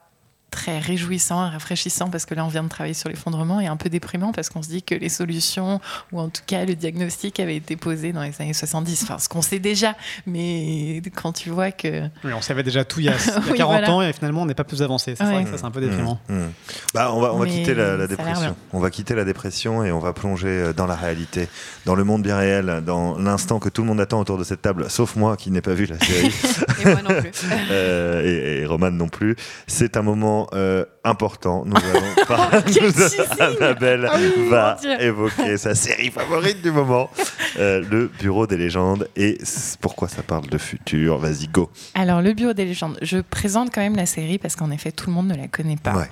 très 0.51 0.79
réjouissant 0.79 1.47
et 1.47 1.51
rafraîchissant 1.51 2.09
parce 2.09 2.25
que 2.25 2.35
là, 2.35 2.45
on 2.45 2.49
vient 2.49 2.63
de 2.63 2.69
travailler 2.69 2.95
sur 2.95 3.09
l'effondrement 3.09 3.61
et 3.61 3.67
un 3.67 3.77
peu 3.77 3.89
déprimant 3.89 4.33
parce 4.33 4.49
qu'on 4.49 4.63
se 4.63 4.69
dit 4.69 4.83
que 4.83 4.95
les 4.95 5.09
solutions, 5.09 5.81
ou 6.13 6.21
en 6.21 6.29
tout 6.29 6.43
cas 6.47 6.65
le 6.65 6.75
diagnostic, 6.75 7.41
avait 7.41 7.57
été 7.57 7.77
posé 7.77 8.13
dans 8.13 8.23
les 8.23 8.33
années 8.41 8.53
70. 8.53 9.03
Enfin, 9.05 9.19
ce 9.19 9.29
qu'on 9.29 9.43
sait 9.43 9.59
déjà, 9.59 9.95
mais 10.27 11.03
quand 11.15 11.33
tu 11.33 11.51
vois 11.51 11.73
que. 11.73 12.03
Oui, 12.25 12.33
on 12.35 12.41
savait 12.41 12.63
déjà 12.63 12.85
tout 12.85 13.01
il 13.01 13.07
y 13.07 13.09
a, 13.09 13.15
il 13.27 13.27
y 13.27 13.31
a 13.31 13.41
Oui, 13.51 13.57
40 13.57 13.73
voilà. 13.73 13.91
ans 13.93 14.03
et 14.03 14.13
finalement, 14.13 14.43
on 14.43 14.47
n'est 14.47 14.55
pas 14.55 14.65
plus 14.65 14.83
avancé. 14.83 15.15
C'est 15.17 15.25
vrai 15.25 15.45
que 15.45 15.51
ça, 15.51 15.59
c'est 15.59 15.65
un 15.65 15.71
peu 15.71 15.81
déprimant. 15.81 16.19
Mmh, 16.29 16.35
mmh. 16.35 16.53
Bah, 16.95 17.13
on 17.13 17.21
va, 17.21 17.33
on 17.35 17.39
va 17.39 17.47
quitter 17.47 17.75
la, 17.75 18.07
dépression. 18.07 18.57
On 18.73 18.81
va 18.81 18.91
quitter 18.91 19.15
la 19.15 19.25
dépression 19.25 19.85
et 19.85 19.93
on 19.93 19.99
va 19.99 20.13
plonger 20.13 20.49
euh, 20.49 20.73
dans 20.73 20.87
la 20.87 20.97
réalité, 20.97 21.49
dans 21.85 21.95
le 21.95 22.05
monde 22.05 22.23
bien 22.23 22.37
réel, 22.37 22.83
dans 22.85 23.19
l'instant 23.19 23.59
que 23.59 23.69
tout 23.69 23.83
le 23.83 23.89
monde 23.89 24.01
attend 24.01 24.21
autour 24.21 24.39
de 24.39 24.45
cette 24.45 24.63
table, 24.63 24.91
sauf 24.91 25.17
moi 25.17 25.37
qui 25.37 25.51
n'ai 25.51 25.61
pas 25.61 25.75
vu 25.75 25.87
la 25.87 25.99
série. 25.99 26.35
Et 26.81 26.85
moi 26.85 27.03
non 27.03 27.21
plus. 27.21 27.31
Euh, 27.71 28.23
et, 28.23 28.29
et 28.29 28.67
et 28.67 28.67
Roman 28.67 28.91
non 28.91 29.09
plus. 29.09 29.37
C'est 29.67 29.97
un 29.97 30.03
moment 30.03 30.36
euh, 30.53 30.85
important. 31.05 31.65
Nous 31.65 31.77
allons 31.95 32.27
par- 32.27 32.51
nous- 32.67 33.43
Annabelle 33.43 34.09
Ah 34.11 34.17
oui, 34.19 34.49
va 34.49 34.77
évoquer 35.01 35.57
sa 35.57 35.75
série 35.75 36.11
favorite 36.11 36.63
du 36.63 36.71
moment, 36.71 37.11
euh, 37.59 37.83
le 37.89 38.09
Bureau 38.21 38.47
des 38.47 38.57
légendes. 38.57 39.09
Et 39.17 39.39
pourquoi 39.81 40.09
ça 40.09 40.23
parle 40.23 40.47
de 40.49 40.59
futur? 40.59 41.19
Vas-y, 41.19 41.49
go. 41.49 41.71
Alors, 41.95 42.21
le 42.23 42.33
Bureau 42.33 42.53
des 42.53 42.65
légendes, 42.65 42.99
je 43.03 43.19
présente 43.19 43.73
quand 43.75 43.81
même 43.81 43.97
la 43.97 44.07
série 44.07 44.39
parce 44.39 44.57
qu'en 44.57 44.71
effet, 44.71 44.93
tout 44.93 45.09
le 45.09 45.15
monde 45.15 45.29
ne 45.29 45.37
la 45.37 45.49
connaît 45.49 45.77
pas. 45.77 45.95
Ouais. 45.95 46.09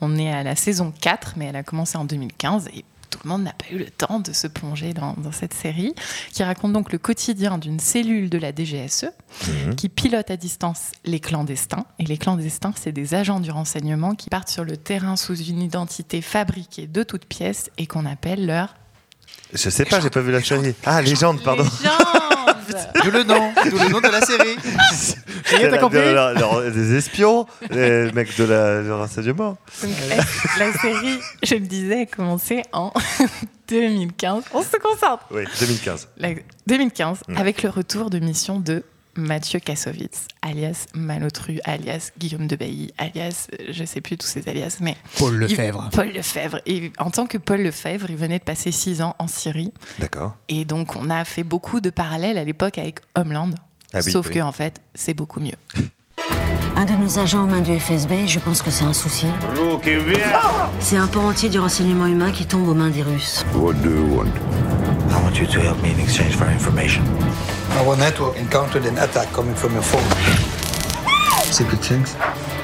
On 0.00 0.16
est 0.16 0.32
à 0.32 0.42
la 0.42 0.56
saison 0.56 0.92
4, 1.00 1.34
mais 1.36 1.46
elle 1.46 1.56
a 1.56 1.62
commencé 1.62 1.96
en 1.98 2.04
2015 2.04 2.68
et 2.76 2.84
tout 3.14 3.20
le 3.24 3.30
monde 3.30 3.44
n'a 3.44 3.52
pas 3.52 3.66
eu 3.70 3.78
le 3.78 3.88
temps 3.90 4.18
de 4.20 4.32
se 4.32 4.46
plonger 4.46 4.92
dans, 4.92 5.14
dans 5.14 5.30
cette 5.32 5.54
série, 5.54 5.94
qui 6.32 6.42
raconte 6.42 6.72
donc 6.72 6.90
le 6.92 6.98
quotidien 6.98 7.58
d'une 7.58 7.78
cellule 7.78 8.28
de 8.30 8.38
la 8.38 8.52
DGSE 8.52 9.06
Mhm. 9.48 9.74
qui 9.74 9.88
pilote 9.88 10.30
à 10.30 10.36
distance 10.36 10.92
les 11.04 11.18
clandestins. 11.18 11.86
Et 11.98 12.04
les 12.04 12.18
clandestins, 12.18 12.72
c'est 12.80 12.92
des 12.92 13.14
agents 13.14 13.40
du 13.40 13.50
renseignement 13.50 14.14
qui 14.14 14.30
partent 14.30 14.48
sur 14.48 14.64
le 14.64 14.76
terrain 14.76 15.16
sous 15.16 15.34
une 15.36 15.60
identité 15.60 16.20
fabriquée 16.22 16.86
de 16.86 17.02
toutes 17.02 17.24
pièces 17.26 17.68
et 17.78 17.86
qu'on 17.86 18.06
appelle 18.06 18.46
leur 18.46 18.74
Je 19.52 19.70
sais 19.70 19.84
pas, 19.84 20.00
j'ai 20.00 20.10
pas 20.10 20.20
vu 20.20 20.30
la 20.32 20.42
série. 20.42 20.74
Ah, 20.84 21.02
légende, 21.02 21.42
pardon. 21.42 21.64
légende. 21.64 22.43
D'où 23.04 23.10
le 23.10 23.22
nom, 23.24 23.52
d'où 23.70 23.78
le 23.78 23.88
nom 23.90 24.00
de 24.00 24.08
la 24.08 24.20
série. 24.20 24.56
C'est 25.44 25.68
la- 25.70 25.78
compris 25.78 25.98
de 25.98 26.04
la- 26.12 26.32
la- 26.32 26.70
des 26.70 26.94
espions, 26.96 27.46
les 27.70 28.10
mecs 28.12 28.36
de 28.36 28.44
la, 28.44 28.82
du 28.82 28.90
renseignement. 28.92 29.56
Donc, 29.82 29.92
la, 30.08 30.16
la 30.66 30.72
série, 30.78 31.18
je 31.42 31.54
le 31.54 31.60
disais, 31.60 32.02
a 32.02 32.06
commencé 32.06 32.62
en 32.72 32.92
2015. 33.68 34.44
On 34.52 34.62
se 34.62 34.76
concentre. 34.76 35.24
Oui, 35.30 35.44
2015. 35.60 36.08
La- 36.18 36.30
2015, 36.66 37.18
Mm. 37.28 37.36
avec 37.36 37.62
le 37.62 37.70
retour 37.70 38.10
de 38.10 38.18
mission 38.18 38.58
de 38.60 38.82
Mathieu 39.16 39.60
Kassovitz, 39.60 40.26
alias 40.42 40.86
Malotru, 40.94 41.58
alias 41.64 42.10
Guillaume 42.18 42.46
de 42.46 42.56
Bailly, 42.56 42.92
alias, 42.98 43.46
euh, 43.60 43.66
je 43.70 43.84
sais 43.84 44.00
plus 44.00 44.16
tous 44.16 44.26
ces 44.26 44.48
alias, 44.48 44.78
mais. 44.80 44.96
Paul 45.18 45.34
il- 45.34 45.40
Lefebvre. 45.40 45.88
Paul 45.92 46.08
Lefebvre. 46.12 46.60
Et 46.66 46.92
en 46.98 47.10
tant 47.10 47.26
que 47.26 47.38
Paul 47.38 47.60
Lefebvre, 47.62 48.06
il 48.10 48.16
venait 48.16 48.38
de 48.38 48.44
passer 48.44 48.72
six 48.72 49.02
ans 49.02 49.14
en 49.18 49.26
Syrie. 49.28 49.72
D'accord. 49.98 50.36
Et 50.48 50.64
donc, 50.64 50.96
on 50.96 51.10
a 51.10 51.24
fait 51.24 51.44
beaucoup 51.44 51.80
de 51.80 51.90
parallèles 51.90 52.38
à 52.38 52.44
l'époque 52.44 52.78
avec 52.78 53.00
Homeland. 53.14 53.50
Ah 53.92 53.98
oui, 54.04 54.10
sauf 54.10 54.26
oui. 54.28 54.34
que, 54.34 54.40
en 54.40 54.52
fait, 54.52 54.80
c'est 54.94 55.14
beaucoup 55.14 55.40
mieux. 55.40 55.52
Un 56.76 56.86
de 56.86 56.92
nos 56.92 57.20
agents 57.20 57.44
aux 57.44 57.46
mains 57.46 57.60
du 57.60 57.78
FSB, 57.78 58.26
je 58.26 58.40
pense 58.40 58.60
que 58.60 58.70
c'est 58.72 58.82
un 58.84 58.92
souci. 58.92 59.26
C'est 60.80 60.96
un 60.96 61.06
pan 61.06 61.28
entier 61.28 61.48
du 61.48 61.60
renseignement 61.60 62.06
humain 62.06 62.32
qui 62.32 62.46
tombe 62.46 62.68
aux 62.68 62.74
mains 62.74 62.90
des 62.90 63.02
Russes. 63.02 63.44
What 63.54 63.74
do 63.74 63.90
you 63.90 64.16
want? 64.16 64.26
I 65.14 65.22
want 65.22 65.38
you 65.38 65.46
to 65.46 65.60
help 65.60 65.80
me 65.80 65.92
in 65.92 66.00
exchange 66.00 66.34
for 66.34 66.46
information. 66.50 67.04
Our 67.78 67.96
network 67.96 68.36
encountered 68.36 68.84
an 68.84 68.98
attack 68.98 69.32
coming 69.32 69.54
from 69.54 69.72
your 69.74 69.82
phone. 69.82 70.02
Secret 71.52 71.80
things? 71.80 72.16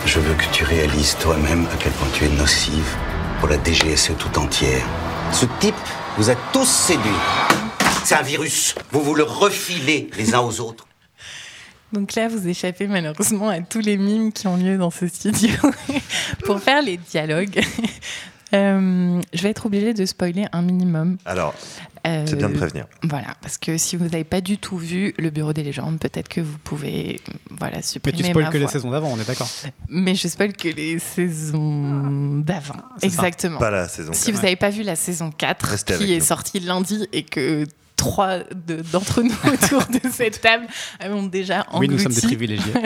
Je 0.04 0.18
veux 0.18 0.34
que 0.34 0.46
tu 0.52 0.64
réalises 0.64 1.16
toi-même 1.20 1.66
à 1.72 1.76
quel 1.76 1.92
point 1.92 2.08
tu 2.12 2.24
es 2.24 2.28
nocive 2.28 2.96
pour 3.38 3.48
la 3.48 3.56
DGSE 3.56 4.16
tout 4.18 4.36
entière. 4.36 4.84
Ce 5.32 5.46
type 5.60 5.76
vous 6.16 6.28
a 6.28 6.34
tous 6.52 6.66
séduits. 6.66 7.22
C'est 8.04 8.16
un 8.16 8.22
virus. 8.22 8.74
Vous 8.90 9.00
vous 9.00 9.14
le 9.14 9.22
refilez 9.22 10.10
les 10.16 10.34
uns 10.34 10.40
aux 10.40 10.60
autres. 10.60 10.88
Donc 11.92 12.14
là, 12.16 12.26
vous 12.26 12.48
échappez 12.48 12.88
malheureusement 12.88 13.48
à 13.48 13.60
tous 13.60 13.80
les 13.80 13.96
mimes 13.96 14.32
qui 14.32 14.48
ont 14.48 14.56
lieu 14.56 14.76
dans 14.76 14.90
ce 14.90 15.06
studio 15.06 15.50
pour 16.44 16.58
faire 16.60 16.82
les 16.82 16.96
dialogues. 16.96 17.60
Euh, 18.52 19.20
je 19.32 19.42
vais 19.42 19.50
être 19.50 19.66
obligée 19.66 19.94
de 19.94 20.04
spoiler 20.06 20.46
un 20.52 20.62
minimum. 20.62 21.16
Alors, 21.24 21.54
Euh, 22.06 22.24
c'est 22.26 22.36
bien 22.36 22.48
de 22.48 22.56
prévenir. 22.56 22.86
Voilà, 23.02 23.28
parce 23.42 23.58
que 23.58 23.76
si 23.76 23.94
vous 23.96 24.04
n'avez 24.04 24.24
pas 24.24 24.40
du 24.40 24.56
tout 24.56 24.78
vu 24.78 25.12
le 25.18 25.28
Bureau 25.28 25.52
des 25.52 25.62
légendes, 25.62 25.98
peut-être 26.00 26.28
que 26.28 26.40
vous 26.40 26.56
pouvez 26.64 27.20
voilà, 27.50 27.76
Mais 27.76 27.82
supprimer 27.82 28.16
tu 28.16 28.24
spoil 28.24 28.44
ma 28.46 28.50
que 28.50 28.56
les 28.58 28.68
saisons 28.68 28.90
d'avant, 28.90 29.08
on 29.12 29.20
est 29.20 29.26
d'accord. 29.26 29.48
Mais 29.90 30.14
je 30.14 30.26
spoil 30.28 30.54
que 30.54 30.68
les 30.68 30.98
saisons 30.98 32.38
d'avant. 32.38 32.76
Exactement. 33.02 33.58
Pas 33.58 33.70
la 33.70 33.86
saison 33.88 34.12
Si 34.14 34.26
quatre. 34.26 34.34
vous 34.36 34.42
n'avez 34.42 34.56
pas 34.56 34.70
vu 34.70 34.82
la 34.82 34.96
saison 34.96 35.30
4, 35.30 35.66
Restez 35.66 35.92
avec 35.94 36.06
qui 36.06 36.14
est 36.14 36.18
nous. 36.20 36.24
sortie 36.24 36.60
lundi 36.60 37.06
et 37.12 37.22
que 37.22 37.66
trois 37.96 38.38
de- 38.66 38.82
d'entre 38.92 39.20
nous 39.22 39.34
autour 39.52 39.84
de 39.88 40.00
cette 40.10 40.40
table 40.40 40.66
avons 41.00 41.24
déjà 41.24 41.66
englouti. 41.70 41.78
Oui, 41.80 41.88
nous 41.90 41.98
sommes 41.98 42.12
des 42.14 42.22
privilégiés. 42.22 42.72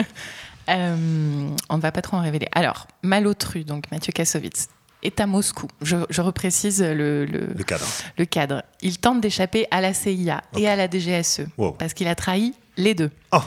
Euh, 0.67 1.47
on 1.69 1.77
ne 1.77 1.81
va 1.81 1.91
pas 1.91 2.01
trop 2.01 2.17
en 2.17 2.21
révéler. 2.23 2.47
Alors, 2.51 2.87
Malotru, 3.03 3.63
donc 3.65 3.83
Mathieu 3.91 4.11
Kassovitz, 4.11 4.67
est 5.05 5.19
à 5.19 5.27
Moscou. 5.27 5.67
Je, 5.81 5.97
je 6.09 6.21
reprécise 6.21 6.81
le, 6.81 7.25
le, 7.25 7.47
Le 7.55 7.63
cadre. 7.63 7.85
le 8.17 8.25
cadre. 8.25 8.63
Il 8.81 8.97
tente 8.99 9.21
d'échapper 9.21 9.67
à 9.71 9.81
la 9.81 9.93
CIA 9.93 10.41
et 10.57 10.67
à 10.67 10.75
la 10.75 10.87
DGSE 10.89 11.41
Wow. 11.57 11.71
parce 11.73 11.93
qu'il 11.93 12.07
a 12.07 12.15
trahi 12.15 12.53
les 12.77 12.93
deux. 12.93 13.11
Oh. 13.31 13.37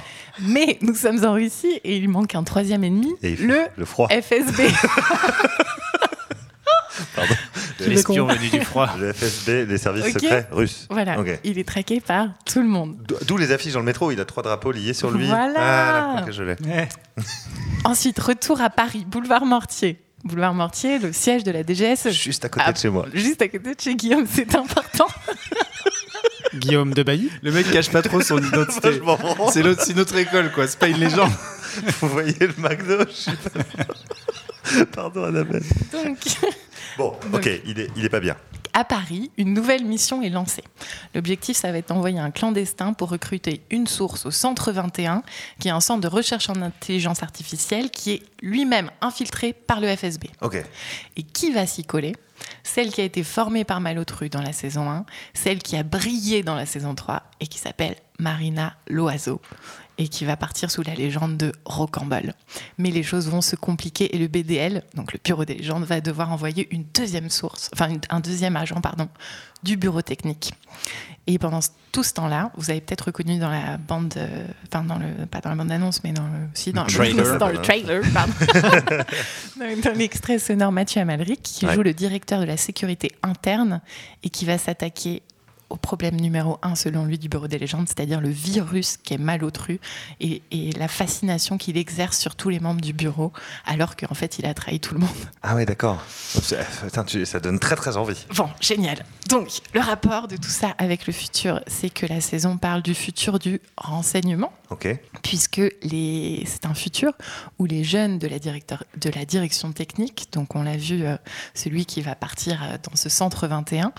Mais 0.41 0.79
nous 0.81 0.95
sommes 0.95 1.25
en 1.25 1.33
Russie 1.35 1.81
et 1.85 1.97
il 1.97 2.09
manque 2.09 2.35
un 2.35 2.45
troisième 2.45 2.83
ennemi, 2.85 3.13
Et 3.23 3.37
le, 3.37 3.59
le 3.77 3.85
froid. 3.85 4.09
FSB. 4.09 4.63
Pardon. 7.15 7.35
L'espion 7.87 8.27
venu 8.27 8.49
du 8.49 8.61
froid. 8.63 8.89
Le 8.99 9.13
FSB, 9.13 9.67
les 9.69 9.79
services 9.79 10.13
secrets 10.13 10.49
russes. 10.51 10.87
Voilà, 10.91 11.21
Ok. 11.21 11.39
il 11.45 11.59
est 11.59 11.67
traqué 11.69 12.01
par 12.01 12.27
tout 12.45 12.61
le 12.61 12.67
monde. 12.69 12.97
D'o- 13.07 13.19
D'où 13.27 13.37
les 13.37 13.53
affiches 13.53 13.73
dans 13.75 13.79
le 13.79 13.85
métro, 13.85 14.11
il 14.11 14.19
a 14.21 14.25
trois 14.25 14.43
drapeaux 14.43 14.73
liés 14.73 14.95
sur 14.95 15.11
lui. 15.11 15.27
Voilà. 15.27 15.55
Ah, 16.19 16.23
ok, 16.27 16.33
je 16.33 16.43
l'ai. 16.43 16.57
Ensuite, 17.85 18.19
retour 18.19 18.61
à 18.61 18.71
Paris, 18.71 19.05
boulevard 19.07 19.45
Mortier. 19.45 20.01
Boulevard 20.25 20.55
Mortier, 20.55 20.99
le 20.99 21.13
siège 21.13 21.45
de 21.45 21.51
la 21.51 21.63
DGSE. 21.63 22.11
Juste 22.11 22.45
à 22.45 22.49
côté 22.49 22.73
de 22.73 22.77
chez 22.77 22.89
moi. 22.89 23.07
Juste 23.15 23.41
à 23.43 23.49
côté 23.49 23.75
de 23.75 23.81
chez 23.81 23.95
Guillaume, 23.95 24.27
c'est 24.31 24.55
important. 24.55 25.07
Guillaume 26.55 26.95
de 26.95 27.03
Bailly. 27.03 27.31
Le 27.43 27.53
mec 27.53 27.71
cache 27.71 27.91
pas 27.91 28.03
trop 28.03 28.21
son 28.21 28.39
identité. 28.39 29.01
C'est 29.53 29.95
notre 29.95 30.17
école, 30.17 30.51
quoi. 30.53 30.67
C'est 30.67 30.79
pas 30.79 30.89
une 30.89 30.99
légende. 30.99 31.31
Vous 32.01 32.09
voyez 32.09 32.35
le 32.41 32.55
McDo 32.57 33.05
je 33.09 33.13
sais 33.13 33.31
pas. 33.37 33.85
Pardon, 34.93 35.25
Annabelle. 35.25 35.63
Donc, 35.93 36.19
Bon, 36.97 37.15
ok, 37.33 37.49
il 37.67 37.79
est, 37.81 37.91
il 37.97 38.05
est 38.05 38.09
pas 38.09 38.19
bien. 38.21 38.37
à 38.73 38.83
Paris, 38.85 39.31
une 39.37 39.53
nouvelle 39.55 39.85
mission 39.85 40.21
est 40.23 40.31
lancée. 40.31 40.65
L'objectif, 41.15 41.57
ça 41.57 41.71
va 41.71 41.79
être 41.79 41.89
d'envoyer 41.89 42.19
un 42.19 42.31
clandestin 42.31 42.93
pour 42.93 43.11
recruter 43.11 43.63
une 43.71 43.87
source 43.87 44.27
au 44.27 44.31
Centre 44.33 44.73
21, 44.73 45.23
qui 45.61 45.69
est 45.69 45.71
un 45.73 45.81
centre 45.81 46.01
de 46.01 46.09
recherche 46.09 46.49
en 46.49 46.61
intelligence 46.61 47.23
artificielle 47.23 47.91
qui 47.91 48.13
est 48.13 48.23
lui-même 48.43 48.91
infiltré 49.01 49.53
par 49.53 49.81
le 49.81 49.95
FSB. 49.95 50.25
Ok. 50.41 50.63
Et 51.17 51.23
qui 51.23 51.53
va 51.53 51.67
s'y 51.67 51.85
coller? 51.85 52.15
Celle 52.63 52.91
qui 52.91 53.01
a 53.01 53.05
été 53.05 53.23
formée 53.25 53.65
par 53.65 53.81
Malotru 53.81 54.29
dans 54.29 54.43
la 54.43 54.53
saison 54.53 54.89
1, 54.91 55.05
celle 55.35 55.59
qui 55.59 55.77
a 55.77 55.83
brillé 55.83 56.43
dans 56.43 56.55
la 56.55 56.67
saison 56.67 56.95
3 56.95 57.23
et 57.41 57.47
qui 57.47 57.59
s'appelle 57.59 57.97
Marina 58.19 58.77
Loiseau 58.89 59.41
et 59.99 60.09
qui 60.09 60.25
va 60.25 60.37
partir 60.37 60.71
sous 60.71 60.83
la 60.83 60.95
légende 60.95 61.37
de 61.37 61.53
Rocambole. 61.65 62.35
Mais 62.79 62.91
les 62.91 63.03
choses 63.03 63.29
vont 63.29 63.41
se 63.41 63.57
compliquer 63.57 64.15
et 64.15 64.19
le 64.19 64.29
BDL, 64.29 64.83
donc 64.95 65.13
le 65.13 65.19
Bureau 65.23 65.45
des 65.45 65.55
légendes, 65.55 65.85
va 65.85 66.01
devoir 66.01 66.33
envoyer 66.33 66.69
une 66.71 66.85
deuxième 66.95 67.31
source, 67.31 67.69
enfin 67.75 67.89
un 68.11 68.21
deuxième 68.21 68.57
agent, 68.57 68.81
pardon, 68.81 69.09
du 69.65 69.77
bureau 69.77 70.03
technique. 70.03 70.53
Et 71.27 71.37
pendant 71.39 71.59
tout 71.93 72.05
ce 72.05 72.15
temps-là, 72.15 72.53
vous 72.57 72.71
avez 72.71 72.81
peut-être 72.81 73.07
reconnu 73.07 73.39
dans 73.39 73.51
la 73.51 73.77
bande, 73.77 74.15
euh, 74.17 74.47
enfin 74.73 74.83
dans 74.85 74.97
le, 74.99 75.27
pas 75.27 75.41
dans 75.41 75.51
la 75.51 75.57
bande 75.57 75.71
annonce, 75.73 76.03
mais 76.05 76.13
dans 76.13 76.23
le, 76.23 76.49
si 76.55 76.73
dans, 76.73 76.85
Le 76.85 76.91
trailer. 76.93 77.39
dans 77.39 77.49
le 77.49 77.61
trailer, 77.61 78.03
pardon. 78.15 78.33
dans, 79.59 79.81
dans 79.83 79.99
l'extrait 79.99 80.39
sonore 80.39 80.73
Mathieu 80.73 81.01
Amalric, 81.01 81.43
qui 81.43 81.67
Ouais. 81.67 81.75
joue 81.75 81.83
le 81.83 81.93
directeur 81.93 82.41
de 82.41 82.45
la 82.47 82.57
sécurité 82.57 83.11
interne 83.23 83.81
et 84.23 84.31
qui 84.31 84.45
va 84.47 84.57
s'attaquer 84.59 85.23
au 85.71 85.77
problème 85.77 86.17
numéro 86.17 86.59
un 86.63 86.75
selon 86.75 87.05
lui 87.05 87.19
du 87.19 87.29
Bureau 87.29 87.49
des 87.49 87.59
légendes, 87.59 87.89
c'est-à-dire 87.89 88.21
le 88.21 88.31
virus 88.31 88.97
qui 88.97 89.15
est 89.15 89.19
malotru 89.19 89.81
et, 90.21 90.43
et 90.51 90.73
la 90.73 90.89
fascination 90.89 91.59
qu'il 91.59 91.77
exerce 91.77 92.19
sur 92.19 92.35
tous 92.37 92.49
les 92.49 92.61
membres 92.61 92.81
du 92.81 92.93
bureau, 92.93 93.33
alors 93.67 93.97
qu'en 93.97 94.15
fait 94.15 94.39
il 94.39 94.47
a 94.47 94.55
trahi 94.55 94.81
tout 94.81 94.95
le 94.95 95.01
monde. 95.01 95.11
Ah 95.43 95.55
ouais, 95.55 95.67
d'accord. 95.67 96.03
Ça 96.07 97.41
donne 97.41 97.59
très 97.59 97.77
très 97.77 97.97
envie. 97.97 98.27
Bon, 98.35 98.49
génial. 98.61 99.05
Donc, 99.29 99.49
le 99.75 99.81
rapport 99.81 100.29
de 100.29 100.37
tout 100.37 100.49
ça 100.49 100.75
avec 100.79 101.07
le 101.07 101.13
futur, 101.13 101.61
c'est 101.67 101.91
que 101.91 102.07
la 102.07 102.21
saison 102.21 102.57
parle 102.57 102.83
du 102.83 102.95
futur 102.95 103.39
du 103.39 103.61
renseignement, 103.77 104.53
Ok. 104.71 104.87
puisque 105.23 105.63
c'est 105.83 106.67
un 106.67 106.75
futur 106.75 107.13
où 107.59 107.65
les 107.65 107.85
jeunes 107.85 108.19
de 108.19 108.29
la, 108.29 109.25
direction 109.25 109.73
technique, 109.73 110.29
donc 110.33 110.55
on 110.55 110.63
l'a 110.63 110.77
vu, 110.77 111.05
euh, 111.05 111.17
celui 111.55 111.87
qui 111.87 112.03
va 112.03 112.15
partir 112.15 112.63
euh, 112.63 112.77
dans 112.83 112.95
ce 112.95 113.09
centre 113.09 113.47
21, 113.47 113.93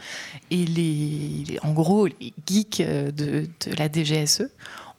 et 0.51 0.65
les... 0.65 1.59
en 1.63 1.73
gros, 1.73 2.05
les 2.05 2.33
geeks 2.47 2.81
euh, 2.81 3.11
de, 3.11 3.47
la 3.77 3.91
DGSE 3.91 4.43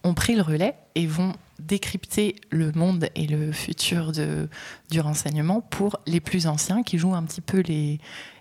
ont 0.03 0.14
pris 0.14 0.35
le 0.35 0.43
relais 0.43 0.75
et 0.97 1.07
vont 1.07 1.35
décrypter 1.61 2.35
le 2.51 2.73
monde 2.73 3.09
et 3.14 3.27
le 3.27 3.53
futur 3.53 4.12
du 4.12 5.01
renseignement 5.01 5.61
pour 5.61 6.01
les 6.07 6.21
plus 6.21 6.47
anciens 6.47 6.83
qui 6.83 6.99
jouent 6.99 7.14
un 7.14 7.23
petit 7.23 7.43
peu 7.43 7.61
les, 7.61 8.01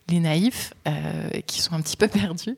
les 0.10 0.20
naïfs 0.20 0.74
euh, 0.88 1.30
qui 1.47 1.62
sont 1.62 1.74
un 1.74 1.82
petit 1.82 1.97
peu 1.97 2.07
perdus. 2.07 2.55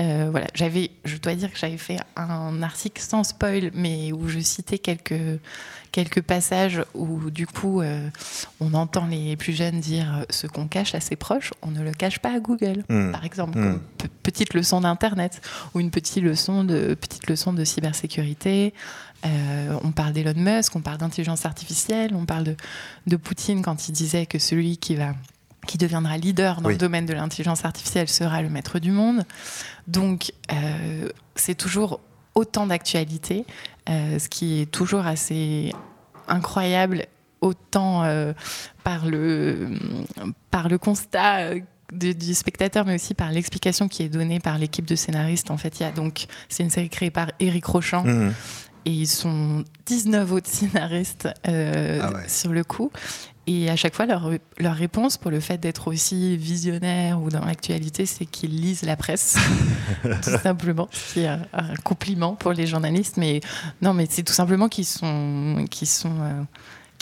Euh, 0.00 0.28
voilà, 0.30 0.46
j'avais, 0.54 0.90
je 1.04 1.16
dois 1.18 1.34
dire 1.34 1.52
que 1.52 1.58
j'avais 1.58 1.78
fait 1.78 1.98
un 2.16 2.62
article 2.62 3.00
sans 3.02 3.24
spoil, 3.24 3.70
mais 3.74 4.12
où 4.12 4.28
je 4.28 4.38
citais 4.40 4.78
quelques 4.78 5.40
quelques 5.90 6.22
passages 6.22 6.82
où 6.94 7.28
du 7.28 7.46
coup 7.46 7.82
euh, 7.82 8.08
on 8.60 8.72
entend 8.72 9.04
les 9.06 9.36
plus 9.36 9.52
jeunes 9.52 9.78
dire 9.78 10.24
ce 10.30 10.46
qu'on 10.46 10.66
cache 10.66 10.94
à 10.94 11.00
ses 11.00 11.16
proches, 11.16 11.52
on 11.60 11.70
ne 11.70 11.82
le 11.82 11.92
cache 11.92 12.18
pas 12.18 12.34
à 12.34 12.40
Google, 12.40 12.82
Mm. 12.88 13.12
par 13.12 13.24
exemple, 13.26 13.58
Mm. 13.58 13.62
comme 13.62 13.80
pe- 13.98 14.08
petite 14.22 14.54
leçon 14.54 14.80
d'internet 14.80 15.42
ou 15.74 15.80
une 15.80 15.90
petite 15.90 16.22
leçon 16.22 16.64
de 16.64 16.94
petite 16.94 17.28
leçon 17.28 17.52
de 17.52 17.62
cybersécurité. 17.64 18.72
Euh, 19.26 19.78
on 19.84 19.92
parle 19.92 20.14
d'Elon 20.14 20.32
Musk, 20.34 20.74
on 20.76 20.80
parle 20.80 20.98
d'intelligence 20.98 21.44
artificielle, 21.46 22.12
on 22.14 22.24
parle 22.24 22.44
de, 22.44 22.56
de 23.06 23.16
Poutine 23.16 23.62
quand 23.62 23.86
il 23.88 23.92
disait 23.92 24.26
que 24.26 24.38
celui 24.38 24.78
qui 24.78 24.94
va 24.96 25.14
qui 25.66 25.78
deviendra 25.78 26.16
leader 26.18 26.60
dans 26.60 26.68
Oui. 26.68 26.74
le 26.74 26.78
domaine 26.78 27.06
de 27.06 27.12
l'intelligence 27.14 27.64
artificielle 27.64 28.08
sera 28.08 28.42
le 28.42 28.48
maître 28.48 28.78
du 28.78 28.90
monde. 28.90 29.24
Donc 29.86 30.32
euh, 30.52 31.08
c'est 31.36 31.54
toujours 31.54 32.00
autant 32.34 32.66
d'actualité, 32.66 33.44
euh, 33.88 34.18
ce 34.18 34.28
qui 34.28 34.62
est 34.62 34.66
toujours 34.70 35.06
assez 35.06 35.72
incroyable, 36.28 37.06
autant 37.40 38.04
euh, 38.04 38.32
par, 38.84 39.06
le, 39.06 39.68
par 40.50 40.68
le 40.68 40.78
constat 40.78 41.54
du, 41.92 42.14
du 42.14 42.34
spectateur, 42.34 42.86
mais 42.86 42.94
aussi 42.94 43.14
par 43.14 43.30
l'explication 43.32 43.86
qui 43.88 44.02
est 44.02 44.08
donnée 44.08 44.40
par 44.40 44.56
l'équipe 44.58 44.84
de 44.86 44.96
scénaristes. 44.96 45.50
En 45.50 45.56
fait, 45.58 45.78
il 45.80 45.82
y 45.82 45.86
a 45.86 45.92
donc, 45.92 46.26
c'est 46.48 46.62
une 46.62 46.70
série 46.70 46.88
créée 46.88 47.10
par 47.10 47.30
Eric 47.38 47.64
Rochant. 47.66 48.04
Mhm. 48.04 48.32
Et 48.84 48.90
ils 48.90 49.06
sont 49.06 49.62
19 49.86 50.32
autres 50.32 50.48
scénaristes 50.50 51.28
euh, 51.46 52.00
Ah 52.02 52.12
ouais. 52.14 52.28
sur 52.28 52.52
le 52.52 52.64
coup. 52.64 52.90
Et 53.46 53.68
à 53.68 53.76
chaque 53.76 53.94
fois, 53.94 54.06
leur, 54.06 54.30
leur 54.58 54.74
réponse 54.74 55.16
pour 55.16 55.30
le 55.30 55.40
fait 55.40 55.58
d'être 55.58 55.88
aussi 55.88 56.36
visionnaire 56.36 57.20
ou 57.20 57.28
dans 57.28 57.44
l'actualité, 57.44 58.06
c'est 58.06 58.24
qu'ils 58.24 58.60
lisent 58.60 58.82
la 58.82 58.96
presse, 58.96 59.36
tout 60.02 60.38
simplement, 60.42 60.88
ce 60.92 61.14
qui 61.14 61.20
est 61.20 61.26
un, 61.26 61.40
compliment 61.82 62.34
pour 62.34 62.52
les 62.52 62.68
journalistes. 62.68 63.16
Mais 63.16 63.40
non, 63.80 63.94
mais 63.94 64.06
c'est 64.08 64.22
tout 64.22 64.32
simplement 64.32 64.68
qu'ils 64.68 64.86
sont, 64.86 65.64
qu'ils 65.70 65.88
sont, 65.88 66.14
euh, 66.20 66.42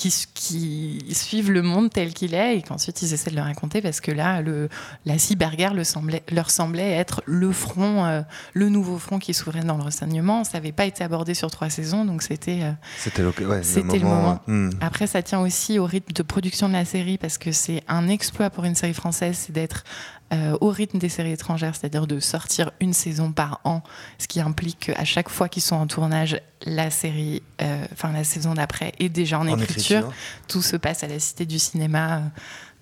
qui, 0.01 0.14
qui 0.32 1.05
suivent 1.14 1.51
le 1.51 1.61
monde 1.61 1.90
tel 1.90 2.14
qu'il 2.14 2.32
est 2.32 2.57
et 2.57 2.62
qu'ensuite 2.62 3.03
ils 3.03 3.12
essaient 3.12 3.30
de 3.30 3.36
le 3.36 3.42
raconter 3.42 3.82
parce 3.82 4.01
que 4.01 4.11
là, 4.11 4.40
le, 4.40 4.70
la 5.05 5.18
cyberguerre 5.18 5.74
le 5.74 5.84
semblait, 5.84 6.22
leur 6.32 6.51
semblait 6.51 6.92
être 6.92 7.22
le 7.26 7.53
front, 7.53 8.07
euh, 8.07 8.22
le 8.55 8.70
nouveau 8.70 8.96
front 8.98 9.18
qui 9.18 9.34
s'ouvrait 9.34 9.61
dans 9.61 9.76
le 9.76 9.82
renseignement. 9.82 10.42
Ça 10.44 10.53
n'avait 10.55 10.72
pas 10.72 10.86
été 10.86 11.05
abordé 11.05 11.34
sur 11.34 11.51
trois 11.51 11.68
saisons, 11.68 12.07
donc 12.07 12.22
c'était. 12.22 12.61
euh, 12.62 12.72
C'était 12.96 13.20
le, 13.22 13.28
ouais, 13.46 13.59
le 13.59 13.62
c'était 13.62 13.98
le 13.98 14.05
moment. 14.05 14.40
moment. 14.46 14.68
Hmm. 14.70 14.70
Après, 14.80 15.07
ça 15.07 15.22
tient 15.22 15.40
aussi 15.40 15.78
au 15.78 15.84
rythme 15.84 16.14
de 16.14 16.22
production 16.22 16.68
de 16.68 16.72
la 16.72 16.86
série 16.86 17.18
parce 17.18 17.36
que 17.36 17.53
c'est 17.53 17.82
un 17.86 18.09
exploit 18.09 18.48
pour 18.48 18.64
une 18.64 18.74
série 18.74 18.94
française, 18.94 19.36
c'est 19.38 19.53
d'être 19.53 19.84
euh, 20.33 20.57
au 20.61 20.68
rythme 20.70 20.99
des 20.99 21.09
séries 21.09 21.33
étrangères, 21.33 21.74
c'est-à-dire 21.74 22.07
de 22.07 22.20
sortir 22.20 22.70
une 22.81 22.93
saison 22.93 23.33
par 23.33 23.61
an, 23.64 23.83
ce 24.18 24.28
qui 24.28 24.41
implique 24.41 24.93
qu'à 24.93 25.05
chaque 25.05 25.28
fois 25.28 25.49
qu'ils 25.49 25.62
sont 25.62 25.76
en 25.76 25.87
tournage, 25.87 26.41
la 26.66 26.91
série, 26.91 27.43
euh, 27.62 27.85
enfin 27.93 28.12
la 28.12 28.22
saison 28.24 28.55
d'après 28.55 28.93
est 28.99 29.09
déjà 29.09 29.39
en, 29.39 29.49
En 29.49 29.59
écriture. 29.59 29.99
écriture. 29.99 30.12
Tout 30.49 30.62
se 30.62 30.76
passe 30.76 31.03
à 31.05 31.09
la 31.09 31.18
Cité 31.18 31.47
du 31.47 31.59
Cinéma. 31.59 32.16
euh, 32.16 32.20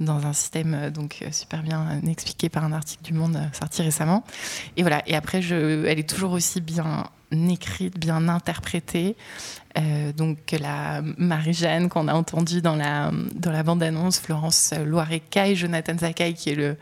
dans 0.01 0.27
un 0.27 0.33
système 0.33 0.91
donc 0.91 1.25
super 1.33 1.61
bien 1.65 2.01
expliqué 2.09 2.49
par 2.49 2.63
un 2.65 2.71
article 2.73 3.03
du 3.03 3.13
Monde 3.15 3.37
sorti 3.53 3.83
récemment. 3.83 4.23
Et 4.77 4.83
voilà. 4.83 5.03
Et 5.09 5.17
après, 5.17 5.43
je, 5.43 5.85
elle 5.87 5.99
est 5.99 6.09
toujours 6.09 6.31
aussi 6.31 6.61
bien 6.61 7.11
écrite, 7.33 7.99
bien 7.99 8.29
interprétée. 8.29 9.17
Euh, 9.77 10.13
donc 10.13 10.39
la 10.53 11.03
Marie-Jeanne 11.19 11.89
qu'on 11.89 12.07
a 12.09 12.15
entendue 12.15 12.63
dans 12.63 12.77
la, 12.77 13.11
dans 13.35 13.51
la 13.51 13.63
bande-annonce, 13.65 14.21
Florence 14.21 14.73
Loiret-Caille, 14.87 15.57
Jonathan 15.57 15.99
Zakai 15.99 16.35
qui 16.35 16.51
est 16.51 16.55
le 16.55 16.77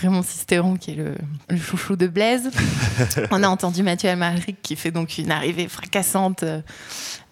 Raymond 0.00 0.22
Sisteron 0.22 0.76
qui 0.76 0.92
est 0.92 0.94
le, 0.94 1.14
le 1.48 1.56
chouchou 1.56 1.96
de 1.96 2.06
Blaise. 2.06 2.50
On 3.30 3.42
a 3.42 3.48
entendu 3.48 3.82
Mathieu 3.82 4.08
Amalric 4.10 4.60
qui 4.62 4.76
fait 4.76 4.90
donc 4.90 5.18
une 5.18 5.30
arrivée 5.30 5.68
fracassante. 5.68 6.42
euh, 6.42 6.60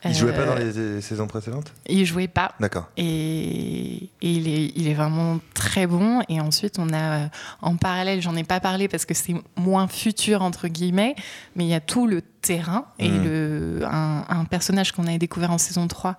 Il 0.05 0.15
jouait 0.15 0.33
pas 0.33 0.41
euh, 0.43 0.47
dans 0.47 0.55
les, 0.55 0.73
les 0.73 1.01
saisons 1.01 1.27
précédentes? 1.27 1.73
il 1.89 2.05
jouait 2.07 2.29
pas. 2.29 2.53
D'accord. 2.61 2.89
Et, 2.97 3.97
et 3.97 4.11
il, 4.31 4.49
est, 4.49 4.73
il 4.77 4.89
est 4.89 4.95
vraiment 4.95 5.39
très 5.55 5.87
bon. 5.87 6.21
Et 6.29 6.41
ensuite, 6.41 6.79
on 6.79 6.91
a 6.93 7.25
euh, 7.25 7.27
en 7.63 7.77
parallèle, 7.77 8.21
j'en 8.23 8.37
ai 8.37 8.45
pas 8.45 8.61
parlé 8.61 8.89
parce 8.89 9.05
que 9.07 9.15
c'est 9.15 9.35
moins 9.57 9.89
futur, 9.89 10.43
entre 10.43 10.69
guillemets, 10.69 11.15
mais 11.57 11.65
il 11.65 11.71
y 11.71 11.75
a 11.75 11.81
tout 11.81 12.07
le 12.07 12.23
terrain 12.23 12.85
et 12.99 13.09
Mhm. 13.09 13.25
le, 13.25 13.81
un, 13.91 14.25
un 14.29 14.45
personnage 14.45 14.93
qu'on 14.93 15.07
avait 15.07 15.19
découvert 15.19 15.51
en 15.51 15.59
saison 15.59 15.87
3 15.89 16.17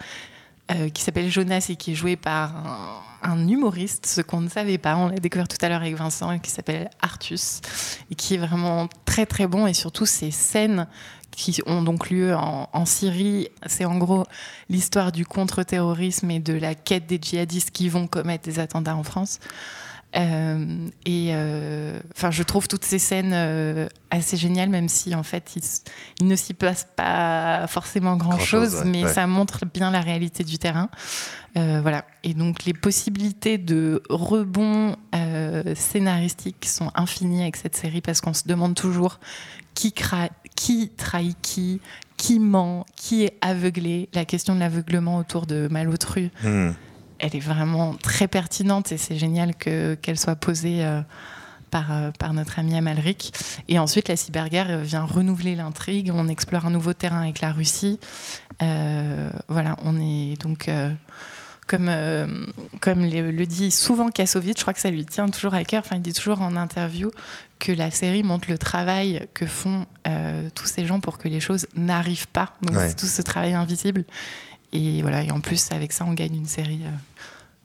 euh, 0.72 0.90
qui 0.90 1.04
s'appelle 1.04 1.30
Jonas 1.30 1.68
et 1.70 1.76
qui 1.76 1.92
est 1.92 1.96
joué 1.96 2.16
par 2.16 3.04
un, 3.24 3.48
humoriste, 3.48 4.06
ce 4.06 4.22
qu'on 4.22 4.42
ne 4.42 4.50
savait 4.50 4.78
pas. 4.78 4.96
On 4.96 5.08
l'a 5.08 5.18
découvert 5.18 5.48
tout 5.48 5.58
à 5.62 5.70
l'heure 5.70 5.82
avec 5.82 5.96
Vincent, 5.96 6.38
qui 6.40 6.52
s'appelle 6.52 6.90
Artus, 7.02 7.62
et 8.12 8.16
qui 8.16 8.36
est 8.36 8.38
vraiment 8.38 8.88
très 9.06 9.26
très 9.26 9.48
bon. 9.48 9.68
Et 9.68 9.74
surtout, 9.74 10.06
ces 10.06 10.32
scènes 10.32 10.88
qui 11.32 11.62
ont 11.66 11.82
donc 11.82 12.10
lieu 12.10 12.36
en 12.36 12.86
Syrie, 12.86 13.50
c'est 13.66 13.86
en 13.86 13.98
gros 13.98 14.26
l'histoire 14.70 15.12
du 15.12 15.26
contre-terrorisme 15.26 16.30
et 16.32 16.40
de 16.40 16.54
la 16.54 16.76
quête 16.76 17.06
des 17.06 17.20
djihadistes 17.22 17.72
qui 17.72 17.88
vont 17.88 18.08
commettre 18.08 18.44
des 18.44 18.60
attentats 18.60 18.96
en 18.96 19.04
France. 19.04 19.40
Euh, 20.16 20.88
et 21.06 21.30
euh, 21.34 22.00
enfin, 22.16 22.32
je 22.32 22.42
trouve 22.42 22.68
toutes 22.68 22.84
ces 22.84 22.98
scènes 22.98 23.32
euh, 23.34 23.88
assez 24.10 24.38
géniales, 24.38 24.70
même 24.70 24.90
si 24.90 25.14
en 25.14 25.22
fait 25.22 25.56
il, 26.20 26.26
ne 26.28 26.36
s'y 26.36 26.54
passe 26.56 26.88
pas 26.96 27.68
forcément 27.68 28.18
grand, 28.18 28.32
Grand-chose, 28.32 28.72
chose, 28.72 28.80
ouais, 28.82 28.90
mais 28.90 29.04
ouais. 29.04 29.14
ça 29.14 29.28
montre 29.28 29.66
bien 29.72 29.92
la 29.92 30.02
réalité 30.02 30.44
du 30.44 30.58
terrain. 30.58 30.90
Voilà. 31.56 32.06
Et 32.24 32.34
donc 32.34 32.64
les 32.66 32.74
possibilités 32.74 33.58
de 33.58 34.02
rebond 34.10 34.96
scénaristique 35.76 36.66
sont 36.66 36.92
infinies 36.96 37.42
avec 37.42 37.56
cette 37.58 37.76
série 37.76 38.02
parce 38.02 38.22
qu'on 38.22 38.34
se 38.34 38.48
demande 38.48 38.76
toujours 38.76 39.20
qui, 39.74 39.90
cra- 39.90 40.30
qui 40.56 40.90
trahit 40.90 41.38
qui, 41.42 41.82
qui 42.18 42.40
ment, 42.40 42.86
qui 42.96 43.24
est 43.24 43.38
aveuglé. 43.42 44.10
La 44.14 44.26
question 44.26 44.56
de 44.56 44.60
l'aveuglement 44.60 45.18
autour 45.18 45.46
de 45.46 45.68
Malotru, 45.72 46.32
Hmm. 46.44 46.72
Elle 47.20 47.36
est 47.36 47.40
vraiment 47.40 47.94
très 47.96 48.28
pertinente 48.28 48.92
et 48.92 48.98
c'est 48.98 49.18
génial 49.18 49.56
que 49.56 49.96
qu'elle 49.96 50.18
soit 50.20 50.36
posée 50.36 50.84
euh, 50.86 51.02
par, 51.72 51.92
euh, 51.92 52.12
par 52.18 52.34
notre 52.34 52.58
ami 52.60 52.76
Amalric. 52.76 53.32
Et 53.68 53.78
ensuite, 53.78 54.08
la 54.08 54.16
cyberguerre 54.16 54.68
euh, 54.72 54.82
vient 54.82 55.04
renouveler 55.06 55.56
l'intrigue. 55.56 56.12
On 56.14 56.28
explore 56.28 56.66
un 56.66 56.72
nouveau 56.72 56.94
terrain 56.94 57.22
avec 57.22 57.42
la 57.42 57.52
Russie. 57.52 58.00
Euh, 58.62 59.30
voilà, 59.48 59.76
on 59.84 60.00
est 60.00 60.42
donc. 60.42 60.68
euh, 60.68 60.92
comme, 61.68 61.88
euh, 61.88 62.26
comme 62.82 63.06
le, 63.06 63.30
le 63.30 63.46
dit 63.46 63.70
souvent 63.70 64.10
Kassovitz, 64.10 64.58
je 64.58 64.62
crois 64.64 64.74
que 64.74 64.80
ça 64.80 64.90
lui 64.90 65.06
tient 65.06 65.30
toujours 65.30 65.54
à 65.54 65.64
cœur, 65.64 65.84
enfin 65.86 65.98
il 65.98 66.02
dit 66.02 66.14
toujours 66.14 66.42
en 66.42 66.56
interview 66.56 67.12
que 67.60 67.72
la 67.72 67.92
série 67.92 68.24
montre 68.24 68.50
le 68.50 68.58
travail 68.58 69.28
que 69.36 69.46
font 69.46 69.86
tous 70.56 70.66
ces 70.66 70.88
gens 70.88 71.00
pour 71.00 71.20
que 71.20 71.28
les 71.28 71.40
choses 71.40 71.68
n'arrivent 71.76 72.28
pas. 72.30 72.56
Donc 72.64 72.76
Ouais. 72.76 72.88
c'est 72.90 72.96
tout 72.96 73.06
ce 73.06 73.22
travail 73.22 73.54
invisible. 73.54 74.04
Et 74.74 75.04
voilà, 75.04 75.22
et 75.22 75.30
en 75.30 75.42
plus 75.42 75.72
avec 75.72 75.94
ça 75.94 76.06
on 76.06 76.14
gagne 76.14 76.38
une 76.38 76.48
série 76.48 76.82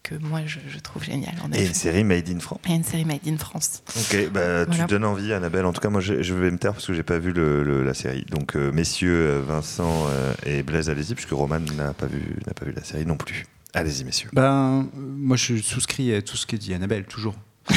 que 0.04 0.14
moi 0.16 0.42
je, 0.46 0.58
je 0.68 0.78
trouve 0.78 1.02
géniale. 1.02 1.34
en 1.42 1.50
Et 1.52 1.66
une 1.66 1.74
série 1.74 2.04
Made 2.04 2.28
in 2.28 2.38
France. 2.38 2.60
Et 2.68 2.72
une 2.74 2.84
série 2.84 3.04
Made 3.04 3.26
in 3.26 3.36
France. 3.38 3.82
Ok, 3.96 4.28
bah, 4.32 4.64
Voilà. 4.66 4.84
tu 4.84 4.84
donnes 4.86 5.04
envie, 5.04 5.32
Annabelle. 5.32 5.64
En 5.66 5.72
tout 5.72 5.80
cas, 5.80 5.88
moi, 5.88 6.00
je, 6.00 6.22
je 6.22 6.34
vais 6.34 6.50
me 6.50 6.58
taire 6.58 6.74
parce 6.74 6.86
que 6.86 6.92
j'ai 6.94 7.02
pas 7.02 7.18
vu 7.18 7.32
le- 7.32 7.64
le- 7.64 7.82
la 7.82 7.94
série. 7.94 8.24
Donc, 8.30 8.54
euh, 8.54 8.70
messieurs 8.70 9.16
euh, 9.16 9.42
Vincent 9.44 10.06
euh, 10.08 10.32
et 10.46 10.62
Blaise, 10.62 10.88
allez-y, 10.90 11.14
puisque 11.14 11.30
Roman 11.30 11.58
n'a 11.58 11.92
pas 11.94 12.06
vu, 12.06 12.36
n'a 12.46 12.52
pas 12.54 12.64
vu 12.66 12.72
la 12.72 12.84
série 12.84 13.06
non 13.06 13.16
plus. 13.16 13.46
Allez-y, 13.72 14.04
messieurs. 14.04 14.28
Ben, 14.32 14.86
moi, 14.94 15.36
je 15.36 15.56
souscris 15.56 16.14
à 16.14 16.22
tout 16.22 16.36
ce 16.36 16.46
que 16.46 16.54
dit 16.56 16.74
Annabelle, 16.74 17.04
toujours. 17.06 17.34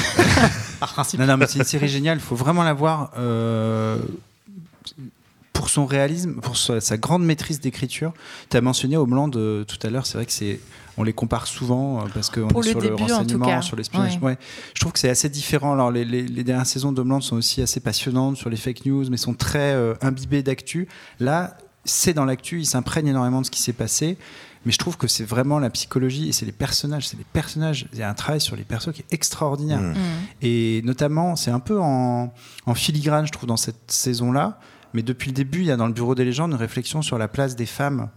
Non, 1.17 1.25
non, 1.25 1.37
mais 1.37 1.47
c'est 1.47 1.57
une 1.59 1.65
série 1.65 1.87
géniale. 1.87 2.17
Il 2.17 2.21
faut 2.23 2.35
vraiment 2.35 2.63
la 2.63 2.73
voir 2.73 3.11
euh, 3.17 3.97
pour 5.53 5.69
son 5.69 5.85
réalisme, 5.85 6.35
pour 6.41 6.57
sa, 6.57 6.81
sa 6.81 6.97
grande 6.97 7.25
maîtrise 7.25 7.59
d'écriture. 7.59 8.13
Tu 8.49 8.57
as 8.57 8.61
mentionné 8.61 8.95
Homeland 8.97 9.31
euh, 9.35 9.63
tout 9.63 9.77
à 9.85 9.89
l'heure. 9.89 10.05
C'est 10.05 10.15
vrai 10.17 10.25
que 10.25 10.31
c'est, 10.31 10.59
on 10.97 11.03
les 11.03 11.13
compare 11.13 11.47
souvent 11.47 11.99
euh, 11.99 12.07
parce 12.13 12.29
qu'on 12.29 12.47
est 12.49 12.55
le 12.55 12.63
sur 12.63 12.79
le 12.81 12.89
début, 12.89 13.03
renseignement, 13.03 13.61
sur 13.61 13.75
l'espionnage. 13.77 14.17
Ouais. 14.17 14.31
Ouais. 14.31 14.37
Je 14.73 14.79
trouve 14.79 14.91
que 14.93 14.99
c'est 14.99 15.09
assez 15.09 15.29
différent. 15.29 15.73
Alors, 15.73 15.91
les, 15.91 16.03
les- 16.05 16.23
les 16.27 16.43
dernières 16.43 16.65
saisons 16.65 16.91
d'Homeland 16.91 17.21
sont 17.21 17.35
aussi 17.37 17.61
assez 17.61 17.79
passionnantes 17.79 18.37
sur 18.37 18.49
les 18.49 18.57
fake 18.57 18.85
news, 18.85 19.05
mais 19.09 19.17
sont 19.17 19.33
très 19.35 19.73
euh, 19.73 19.93
imbibées 20.01 20.43
d'actu. 20.43 20.87
Là, 21.19 21.55
c'est 21.85 22.13
dans 22.13 22.25
l'actu. 22.25 22.59
Il 22.61 22.65
s'imprègne 22.65 23.07
énormément 23.07 23.41
de 23.41 23.45
ce 23.45 23.51
qui 23.51 23.61
s'est 23.61 23.73
passé. 23.73 24.17
Mais 24.65 24.73
je 24.73 24.77
trouve 24.79 24.97
que 24.97 25.07
c'est 25.07 25.23
vraiment 25.23 25.59
la 25.59 25.69
psychologie 25.69 26.27
et 26.27 26.31
c'est 26.33 26.45
les 26.45 26.51
personnages. 26.51 27.07
C'est 27.07 27.15
les 27.15 27.23
personnages. 27.31 27.87
Il 27.93 27.99
y 27.99 28.03
a 28.03 28.09
un 28.09 28.13
travail 28.13 28.41
sur 28.41 28.55
les 28.57 28.63
persos 28.63 28.91
qui 28.91 29.01
est 29.01 29.13
extraordinaire. 29.13 29.79
Mm. 29.79 29.93
Et 30.41 30.81
notamment, 30.83 31.35
c'est 31.37 31.51
un 31.51 31.59
peu 31.61 31.79
en, 31.79 32.33
en 32.65 32.73
filigrane, 32.73 33.25
je 33.25 33.31
trouve, 33.31 33.47
dans 33.47 33.55
cette 33.55 33.89
saison-là. 33.91 34.59
Mais 34.93 35.03
depuis 35.03 35.27
le 35.29 35.33
début, 35.35 35.59
il 35.59 35.65
y 35.67 35.71
a 35.71 35.77
dans 35.77 35.87
le 35.87 35.93
Bureau 35.93 36.15
des 36.15 36.25
légendes 36.25 36.51
une 36.51 36.57
réflexion 36.57 37.01
sur 37.01 37.17
la 37.17 37.27
place 37.29 37.55
des 37.55 37.65
femmes 37.67 38.09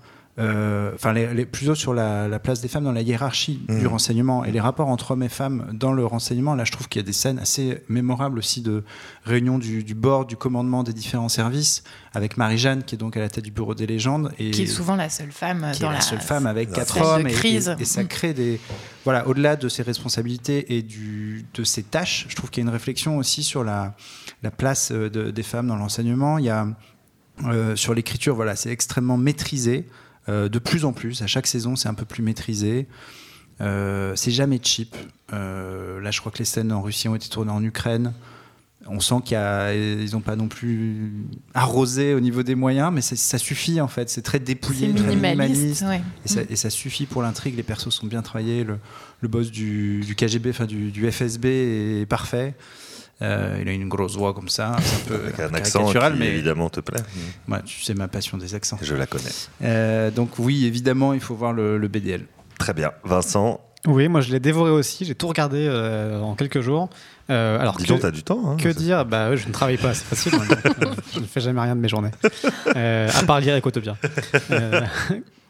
enfin 0.94 1.12
les, 1.12 1.32
les- 1.34 1.44
plutôt 1.46 1.74
sur 1.74 1.92
la, 1.92 2.26
la 2.28 2.38
place 2.38 2.60
des 2.60 2.68
femmes 2.68 2.84
dans 2.84 2.92
la 2.92 3.02
hiérarchie 3.02 3.60
du 3.68 3.86
renseignement 3.86 4.44
et 4.44 4.52
les 4.52 4.60
rapports 4.60 4.88
entre 4.88 5.10
hommes 5.10 5.22
et 5.22 5.28
femmes 5.28 5.66
dans 5.72 5.92
le 5.92 6.06
renseignement. 6.06 6.54
Là, 6.54 6.64
je 6.64 6.72
trouve 6.72 6.88
qu'il 6.88 7.00
y 7.00 7.04
a 7.04 7.06
des 7.06 7.12
scènes 7.12 7.38
assez 7.38 7.82
mémorables 7.88 8.38
aussi 8.38 8.62
de 8.62 8.82
réunion 9.24 9.58
du, 9.58 9.84
du 9.84 9.94
board, 9.94 10.28
du 10.28 10.36
commandement 10.36 10.82
des 10.82 10.92
différents 10.92 11.28
services, 11.28 11.82
avec 12.14 12.36
Marie-Jeanne 12.36 12.84
qui 12.84 12.94
est 12.94 12.98
donc 12.98 13.16
à 13.16 13.20
la 13.20 13.28
tête 13.28 13.44
du 13.44 13.50
bureau 13.50 13.74
des 13.74 13.86
légendes 13.86 14.32
et 14.38 14.50
Qui 14.50 14.62
est 14.62 14.66
souvent 14.66 14.96
la 14.96 15.10
seule 15.10 15.32
femme 15.32 15.70
qui 15.74 15.80
dans 15.82 15.88
est 15.88 15.92
la 15.92 15.98
la 15.98 16.00
seule 16.00 16.20
femme 16.20 16.46
avec 16.46 16.72
quatre 16.72 17.00
hommes 17.00 17.24
de 17.24 17.28
et- 17.28 17.32
crise. 17.32 17.74
Et, 17.78 17.82
et 17.82 17.84
ça 17.84 18.02
Mm. 18.02 18.08
crée 18.08 18.32
des 18.34 18.60
voilà 19.04 19.26
au-delà 19.28 19.56
de 19.56 19.68
ses 19.68 19.82
responsabilités 19.82 20.76
et 20.76 20.82
du, 20.82 21.44
de 21.54 21.64
ses 21.64 21.82
tâches 21.82 22.26
je 22.28 22.34
trouve 22.36 22.50
qu'il 22.50 22.62
y 22.62 22.66
a 22.66 22.68
une 22.68 22.72
réflexion 22.72 23.16
aussi 23.18 23.42
sur 23.42 23.64
la, 23.64 23.94
la 24.42 24.50
place 24.50 24.90
euh, 24.92 25.08
de- 25.10 25.30
des 25.30 25.42
femmes 25.42 25.66
dans 25.68 25.76
l'enseignement 25.76 26.38
il 26.38 26.44
y 26.46 26.50
a 26.50 26.66
euh, 27.46 27.76
sur 27.76 27.94
l'écriture 27.94 28.34
voilà 28.34 28.56
c'est 28.56 28.70
extrêmement 28.70 29.16
maîtrisé 29.16 29.86
euh, 29.88 29.92
de 30.48 30.58
plus 30.58 30.84
en 30.84 30.92
plus 30.92 31.22
à 31.22 31.26
chaque 31.26 31.46
saison 31.46 31.76
c'est 31.76 31.88
un 31.88 31.94
peu 31.94 32.04
plus 32.06 32.22
maîtrisé 32.22 32.86
Euh, 33.60 34.14
c'est 34.16 34.30
jamais 34.30 34.58
cheap 34.62 34.96
Euh, 35.32 36.00
là 36.00 36.10
je 36.10 36.18
crois 36.20 36.32
que 36.32 36.38
les 36.38 36.44
scènes 36.46 36.72
en 36.72 36.80
Russie 36.82 37.08
ont 37.08 37.14
été 37.14 37.28
tournées 37.28 37.52
en 37.52 37.62
Ukraine 37.62 38.12
on 38.86 38.98
sent 39.00 39.16
qu'ils 39.26 40.10
n'ont 40.14 40.22
pas 40.22 40.36
non 40.36 40.48
plus 40.48 41.12
arrosé 41.52 42.14
au 42.14 42.20
niveau 42.20 42.42
des 42.42 42.54
moyens, 42.54 42.90
mais 42.90 43.02
ça 43.02 43.36
suffit 43.36 43.78
en 43.78 43.88
fait. 43.88 44.08
C'est 44.08 44.22
très 44.22 44.40
dépouillé, 44.40 44.88
C'est 44.96 45.02
très 45.04 45.14
minimaliste, 45.16 45.82
ouais. 45.82 46.00
Et, 46.24 46.28
ça, 46.28 46.40
et 46.48 46.56
ça 46.56 46.70
suffit 46.70 47.04
pour 47.04 47.20
l'intrigue. 47.22 47.56
Les 47.56 47.62
persos 47.62 47.90
sont 47.90 48.06
bien 48.06 48.22
travaillés. 48.22 48.64
Le, 48.64 48.78
le 49.20 49.28
boss 49.28 49.50
du, 49.50 50.00
du 50.00 50.14
KGB, 50.16 50.48
enfin 50.48 50.64
du, 50.64 50.90
du 50.92 51.08
FSB 51.12 51.44
est 51.44 52.06
parfait. 52.08 52.54
Euh, 53.22 53.58
il 53.60 53.68
a 53.68 53.72
une 53.72 53.88
grosse 53.88 54.16
voix 54.16 54.32
comme 54.32 54.48
ça, 54.48 54.76
un 54.76 55.06
peu 55.08 55.14
Avec 55.14 55.38
un 55.40 55.52
accent 55.54 55.84
qui 55.92 55.98
mais 56.18 56.28
évidemment 56.28 56.70
te 56.70 56.80
plaît. 56.80 57.02
Ouais, 57.48 57.58
tu 57.64 57.82
sais 57.82 57.94
ma 57.94 58.08
passion 58.08 58.38
des 58.38 58.54
accents. 58.54 58.78
Je 58.80 58.94
la 58.94 59.06
connais. 59.06 59.30
Euh, 59.62 60.10
donc 60.10 60.38
oui, 60.38 60.64
évidemment, 60.64 61.12
il 61.12 61.20
faut 61.20 61.34
voir 61.34 61.52
le, 61.52 61.76
le 61.76 61.88
BDL. 61.88 62.24
Très 62.58 62.72
bien. 62.72 62.92
Vincent, 63.04 63.60
Oui, 63.86 64.08
moi 64.08 64.20
je 64.22 64.32
l'ai 64.32 64.40
dévoré 64.40 64.70
aussi. 64.70 65.04
J'ai 65.04 65.14
tout 65.14 65.28
regardé 65.28 65.66
euh, 65.68 66.20
en 66.20 66.34
quelques 66.34 66.60
jours. 66.60 66.88
Euh, 67.28 67.60
alors 67.60 67.76
Dis 67.76 67.84
que, 67.84 67.88
donc, 67.90 68.00
t'as 68.00 68.10
du 68.10 68.22
temps, 68.22 68.40
hein. 68.44 68.56
que 68.56 68.68
dire? 68.68 69.04
Bah, 69.04 69.36
je 69.36 69.46
ne 69.46 69.52
travaille 69.52 69.76
pas, 69.76 69.94
c'est 69.94 70.04
facile. 70.04 70.32
donc, 70.32 70.42
je 71.14 71.20
ne 71.20 71.24
fais 71.26 71.40
jamais 71.40 71.60
rien 71.60 71.76
de 71.76 71.80
mes 71.80 71.88
journées, 71.88 72.10
Euh, 72.74 73.08
à 73.14 73.22
part 73.22 73.40
lire 73.40 73.54
Ecotopia. 73.56 73.96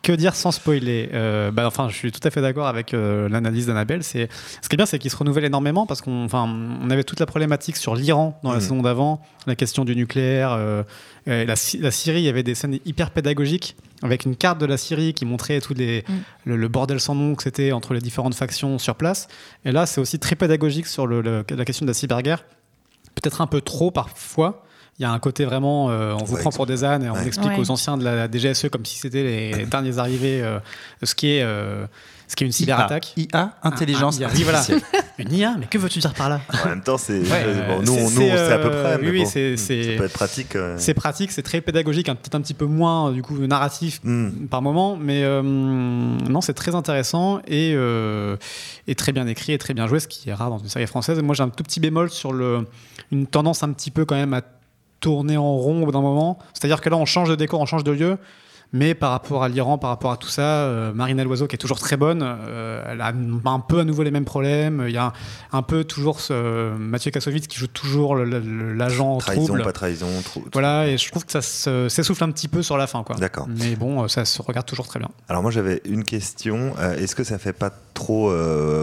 Que 0.03 0.12
dire 0.12 0.34
sans 0.34 0.51
spoiler? 0.51 1.11
Euh, 1.12 1.51
bah, 1.51 1.66
Enfin, 1.66 1.90
je 1.90 1.94
suis 1.94 2.11
tout 2.11 2.26
à 2.26 2.30
fait 2.30 2.40
d'accord 2.40 2.66
avec 2.66 2.94
euh, 2.94 3.28
l'analyse 3.28 3.66
d'Annabelle. 3.66 4.03
C'est 4.03 4.30
ce 4.62 4.68
qui 4.70 4.74
est 4.74 4.78
bien, 4.78 4.86
c'est 4.86 4.98
qu'il 4.98 5.11
se 5.11 5.16
renouvelle 5.16 5.44
énormément 5.44 5.84
parce 5.84 6.01
qu'on, 6.01 6.24
enfin, 6.24 6.48
on 6.82 6.88
avait 6.88 7.05
toute 7.05 7.20
la 7.20 7.26
problématique 7.26 7.76
sur 7.76 7.94
l'Iran 7.94 8.40
dans 8.42 8.48
la 8.51 8.57
Mhm. 8.57 8.62
saison 8.62 8.82
d'avant, 8.82 9.20
la 9.46 9.57
question 9.57 9.84
du 9.84 9.94
nucléaire, 9.94 10.53
euh, 10.53 10.82
la, 11.26 11.55
Sy- 11.55 11.76
la 11.78 11.90
Syrie. 11.90 12.20
Il 12.22 12.24
y 12.24 12.30
avait 12.30 12.42
des 12.42 12.55
scènes 12.55 12.78
hyper 12.86 13.11
pédagogiques 13.11 13.76
avec 14.03 14.24
une 14.24 14.36
carte 14.36 14.59
de 14.59 14.64
la 14.64 14.78
Syrie 14.78 15.12
qui 15.12 15.26
montrait 15.26 15.61
les 15.76 16.03
Mm. 16.09 16.12
le, 16.46 16.57
le 16.57 16.68
bordel 16.68 16.98
sans 16.98 17.14
nom 17.14 17.34
que 17.34 17.42
c'était 17.42 17.72
entre 17.72 17.92
les 17.92 18.01
différentes 18.01 18.34
factions 18.34 18.78
sur 18.78 18.94
place. 18.94 19.28
Et 19.66 19.70
là, 19.72 19.84
c'est 19.84 20.01
aussi 20.01 20.18
très 20.18 20.34
pédagogique 20.34 20.86
sur 20.86 21.07
le- 21.07 21.20
le- 21.20 21.44
la 21.51 21.64
question 21.66 21.84
de 21.84 21.90
la 21.90 21.94
cyberguerre. 21.94 22.44
Peut-être 23.16 23.42
un 23.42 23.46
peu 23.46 23.61
trop 23.61 23.90
parfois. 23.90 24.64
Il 25.01 25.05
y 25.05 25.07
a 25.07 25.12
un 25.12 25.18
côté 25.18 25.46
vraiment, 25.46 25.88
euh, 25.90 26.12
on 26.12 26.24
vous 26.24 26.34
Ouais, 26.34 26.40
prend 26.42 26.51
pour 26.51 26.66
des 26.66 26.84
ânes 26.84 27.03
et 27.05 27.09
on 27.09 27.14
ouais. 27.14 27.26
explique 27.26 27.53
Ouais. 27.53 27.59
aux 27.59 27.70
anciens 27.70 27.96
de 27.96 28.05
la 28.05 28.28
DGSE 28.30 28.68
comme 28.70 28.84
si 28.84 28.98
c'était 28.98 29.22
les 29.22 29.64
derniers 29.70 29.98
arrivés, 29.98 30.42
euh, 30.42 30.59
ce 31.03 31.14
qui 31.14 31.28
est, 31.36 31.42
euh, 31.42 31.86
ce 32.28 32.36
qui 32.36 32.44
est 32.44 32.46
une 32.46 32.53
cyberattaque. 32.53 33.14
IA, 33.16 33.55
intelligence 33.62 34.18
Ah, 34.22 34.26
ah, 34.28 34.32
oui, 34.36 34.42
voilà. 34.42 34.62
Une 35.18 35.32
IA, 35.32 35.57
mais 35.59 35.64
que 35.66 35.78
veux-tu 35.78 36.01
dire 36.01 36.12
par 36.12 36.28
là? 36.28 36.42
En 36.64 36.68
même 36.68 36.82
temps, 36.82 36.98
c'est 36.98 37.18
Ouais, 37.18 37.64
bon, 37.66 37.78
nous, 37.80 37.86
c'est- 37.86 37.92
on- 37.92 38.11
nous, 38.11 38.11
c'est, 38.11 38.32
on 38.32 38.36
sait 38.36 38.53
à 38.53 38.59
peu 38.59 38.68
euh, 38.70 38.82
près. 38.82 38.98
mais 38.98 39.05
oui, 39.09 39.11
oui, 39.20 39.24
bon, 39.24 39.30
c'est- 39.30 39.57
c'est- 39.57 39.92
ça 39.92 39.98
peut 39.98 40.05
être 40.05 40.12
pratique. 40.12 40.55
euh. 40.57 40.74
C'est 40.78 40.92
pratique, 40.94 41.32
c'est 41.32 41.42
très 41.42 41.62
pédagogique, 41.62 42.11
un- 42.11 42.14
peut-être 42.14 42.34
un 42.34 42.42
petit 42.42 42.53
peu 42.53 42.66
moins 42.66 43.11
du 43.11 43.22
coup 43.22 43.38
narratif 43.38 44.01
Mm. 44.05 44.48
par 44.51 44.61
moment, 44.61 44.98
mais 45.01 45.24
euh, 45.24 45.40
non, 45.42 46.42
c'est 46.42 46.53
très 46.53 46.74
intéressant 46.74 47.38
et, 47.48 47.72
euh, 47.74 48.36
et 48.86 48.94
très 48.94 49.12
bien 49.12 49.26
écrit 49.26 49.53
et 49.55 49.59
très 49.59 49.72
bien 49.72 49.86
joué, 49.86 49.98
ce 49.98 50.09
qui 50.09 50.28
est 50.28 50.34
rare 50.34 50.51
dans 50.51 50.59
une 50.59 50.68
série 50.68 50.86
française. 50.86 51.18
Et 51.18 51.22
moi, 51.22 51.34
j'ai 51.34 51.42
un 51.42 51.48
tout 51.48 51.62
petit 51.64 51.80
bémol 51.80 52.11
sur 52.11 52.34
le, 52.34 52.66
une 53.12 53.26
tendance 53.26 53.62
un 53.62 53.72
petit 53.72 53.90
peu 53.90 54.05
quand 54.05 54.14
même 54.16 54.34
à 54.34 54.42
tourner 55.01 55.36
en 55.36 55.57
rond 55.57 55.82
au 55.82 55.86
bout 55.86 55.92
d'un 55.92 56.01
moment. 56.01 56.38
C'est-à-dire 56.53 56.80
que 56.80 56.88
là, 56.88 56.96
on 56.96 57.07
change 57.07 57.28
de 57.28 57.34
décor, 57.34 57.61
on 57.61 57.66
change 57.66 57.84
de 57.84 57.92
lieu. 57.92 58.18
Mais 58.72 58.94
par 58.94 59.10
rapport 59.10 59.42
à 59.42 59.48
l'Iran, 59.48 59.78
par 59.78 59.90
rapport 59.90 60.12
à 60.12 60.16
tout 60.16 60.28
ça, 60.28 60.42
euh, 60.66 60.92
Marina 60.92 61.24
Loiseau, 61.24 61.48
qui 61.48 61.56
est 61.56 61.58
toujours 61.58 61.80
très 61.80 61.96
bonne, 61.96 62.22
euh, 62.22 62.84
elle 62.88 63.00
a 63.00 63.12
un 63.46 63.58
peu 63.60 63.80
à 63.80 63.84
nouveau 63.84 64.04
les 64.04 64.12
mêmes 64.12 64.24
problèmes. 64.24 64.84
Il 64.86 64.94
y 64.94 64.96
a 64.96 65.12
un 65.52 65.62
peu 65.62 65.82
toujours 65.82 66.20
ce 66.20 66.72
Mathieu 66.76 67.10
Kassovitz 67.10 67.48
qui 67.48 67.58
joue 67.58 67.66
toujours 67.66 68.14
l'agent 68.14 69.14
en 69.14 69.18
Trahison, 69.18 69.44
trouble. 69.46 69.62
pas 69.64 69.72
trahison, 69.72 70.06
trou- 70.24 70.44
Voilà, 70.52 70.86
et 70.86 70.98
je 70.98 71.10
trouve 71.10 71.24
que 71.24 71.32
ça 71.32 71.42
se- 71.42 71.88
s'essouffle 71.88 72.22
un 72.22 72.30
petit 72.30 72.46
peu 72.46 72.62
sur 72.62 72.76
la 72.76 72.86
fin. 72.86 73.04
D'accord. 73.18 73.48
Mais 73.48 73.74
bon, 73.74 74.04
euh, 74.04 74.08
ça 74.08 74.24
se 74.24 74.40
regarde 74.40 74.66
toujours 74.66 74.86
très 74.86 75.00
bien. 75.00 75.08
Alors 75.28 75.42
moi 75.42 75.50
j'avais 75.50 75.80
une 75.84 76.04
question. 76.04 76.72
Euh, 76.78 76.96
Est-ce 76.96 77.16
que 77.16 77.24
ça 77.24 77.38
fait 77.38 77.52
pas 77.52 77.70
trop 77.94 78.32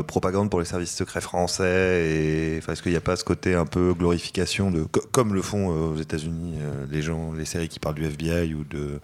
propagande 0.06 0.50
pour 0.50 0.60
les 0.60 0.66
services 0.66 0.96
secrets 0.96 1.22
français 1.22 2.06
et 2.06 2.58
est-ce 2.58 2.82
qu'il 2.84 2.92
n'y 2.92 2.98
a 2.98 3.02
pas 3.02 3.16
ce 3.16 3.24
côté 3.24 3.56
un 3.56 3.66
peu 3.66 3.94
glorification 3.94 4.70
de 4.70 4.84
co- 4.84 5.02
comme 5.12 5.34
le 5.34 5.42
font 5.42 5.68
aux 5.68 5.96
États-Unis 5.96 6.56
les 6.92 7.02
gens, 7.02 7.32
les 7.32 7.46
séries 7.46 7.70
qui 7.70 7.80
parlent 7.80 7.96
du 7.96 8.06
FBI 8.06 8.54
ou 8.54 8.64
de. 8.64 9.00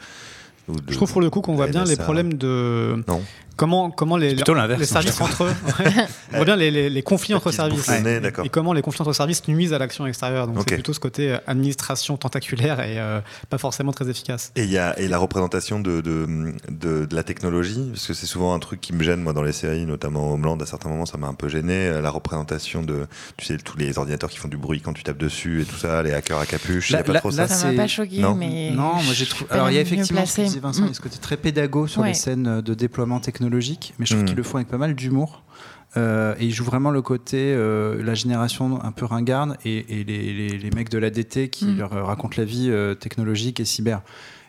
Ou 0.69 0.73
de- 0.75 0.81
Je 0.89 0.95
trouve 0.95 1.11
pour 1.11 1.21
le 1.21 1.29
coup 1.29 1.41
qu'on 1.41 1.55
voit 1.55 1.67
bien 1.67 1.83
les 1.83 1.95
problèmes 2.03 2.33
de. 2.35 3.03
Comment, 3.55 3.91
comment 3.91 4.17
les, 4.17 4.33
plutôt 4.33 4.53
l'inverse, 4.55 4.79
les 4.79 4.85
services 4.85 5.21
entre 5.21 5.43
eux. 5.45 5.53
Ouais. 5.79 5.91
On 6.31 6.37
voit 6.37 6.45
bien 6.45 6.55
les, 6.55 6.71
les- 6.71 6.89
les 6.89 7.03
conflits 7.03 7.33
entre 7.35 7.51
services. 7.51 7.87
nez, 7.87 8.15
Et- 8.15 8.19
d'accord. 8.19 8.45
Et, 8.45 8.49
comment 8.49 8.73
les 8.73 8.81
conflits 8.81 9.01
entre 9.01 9.13
services 9.13 9.47
nuisent 9.47 9.73
à 9.73 9.77
l'action 9.79 10.07
extérieure. 10.07 10.47
Donc 10.47 10.63
c'est 10.67 10.73
plutôt 10.75 10.93
ce 10.93 10.99
côté 10.99 11.31
euh, 11.33 11.37
administration 11.45 12.17
tentaculaire 12.17 12.79
et 12.79 12.99
euh, 12.99 13.19
pas 13.49 13.57
forcément 13.59 13.91
très 13.91 14.09
efficace. 14.09 14.51
Et 14.55 14.63
il 14.63 14.71
y 14.71 14.77
a 14.79 14.97
et 14.99 15.07
la 15.07 15.17
représentation 15.19 15.79
de, 15.79 16.01
de, 16.01 16.27
de, 16.69 17.05
de 17.05 17.15
la 17.15 17.23
technologie, 17.23 17.89
parce 17.93 18.07
que 18.07 18.13
c'est 18.13 18.25
souvent 18.25 18.53
un 18.55 18.59
truc 18.59 18.81
qui 18.81 18.93
me 18.93 19.03
gêne 19.03 19.21
moi 19.21 19.33
dans 19.33 19.43
les 19.43 19.51
séries, 19.51 19.85
notamment 19.85 20.33
Homeland. 20.33 20.57
À 20.59 20.65
certains 20.65 20.89
moments, 20.89 21.05
ça 21.05 21.17
m'a 21.17 21.27
un 21.27 21.33
peu 21.35 21.47
gêné. 21.47 21.91
La 22.01 22.09
représentation 22.09 22.81
de, 22.81 23.05
tu 23.37 23.45
sais, 23.45 23.57
tous 23.57 23.77
les 23.77 23.97
ordinateurs 23.99 24.29
qui 24.31 24.37
font 24.37 24.47
du 24.47 24.57
bruit 24.57 24.81
quand 24.81 24.93
tu 24.93 25.03
tapes 25.03 25.17
dessus 25.19 25.61
et 25.61 25.65
tout 25.65 25.75
ça, 25.77 26.01
les 26.01 26.13
hackers 26.13 26.39
à 26.39 26.45
capuche. 26.47 26.89
Il 26.89 26.95
a 26.95 27.03
pas 27.03 27.13
là- 27.13 27.19
trop 27.19 27.29
là, 27.29 27.47
ça. 27.47 27.55
Ça 27.55 27.71
m'a 27.71 27.77
pas 27.83 27.87
choqué, 27.87 28.19
Non. 28.19 28.33
mais. 28.33 28.71
Non, 28.71 28.93
moi 28.95 29.13
j'ai 29.13 29.25
trouvé. 29.27 29.51
Alors 29.51 29.69
il 29.69 29.75
y 29.75 29.77
a 29.77 29.81
effectivement 29.81 30.25
ce 30.25 30.31
que 30.31 30.35
placée. 30.35 30.43
disait 30.45 30.59
Vincent, 30.59 30.83
il 30.83 30.87
y 30.87 30.91
a 30.91 30.93
ce 30.95 31.01
côté 31.01 31.17
très 31.19 31.37
pédago 31.37 31.85
sur 31.87 32.01
Ouais. 32.01 32.09
les 32.09 32.13
scènes 32.15 32.47
euh, 32.47 32.61
de 32.61 32.73
déploiement 32.73 33.19
technologique, 33.19 33.42
mais 33.99 34.05
je 34.05 34.11
trouve 34.13 34.23
Mm. 34.23 34.27
qu'ils 34.27 34.37
le 34.37 34.43
font 34.43 34.57
avec 34.57 34.67
pas 34.67 34.77
mal 34.77 34.95
d'humour. 34.95 35.43
Euh, 35.95 36.33
et 36.39 36.45
ils 36.45 36.51
jouent 36.51 36.63
vraiment 36.65 36.89
le 36.89 37.03
côté, 37.03 37.37
euh, 37.53 38.01
la 38.03 38.15
génération 38.15 38.83
un 38.83 38.91
peu 38.91 39.05
ringarde 39.05 39.57
et, 39.63 39.99
et 39.99 40.03
les, 40.03 40.33
les- 40.33 40.57
les 40.57 40.69
mecs 40.71 40.89
de 40.89 40.97
l'ADT 40.97 41.49
qui 41.49 41.65
Mm. 41.65 41.77
leur 41.77 41.93
euh, 41.93 42.03
racontent 42.03 42.35
la 42.37 42.45
vie 42.45 42.69
euh, 42.71 42.95
technologique 42.95 43.59
et 43.59 43.65
cyber. 43.65 44.01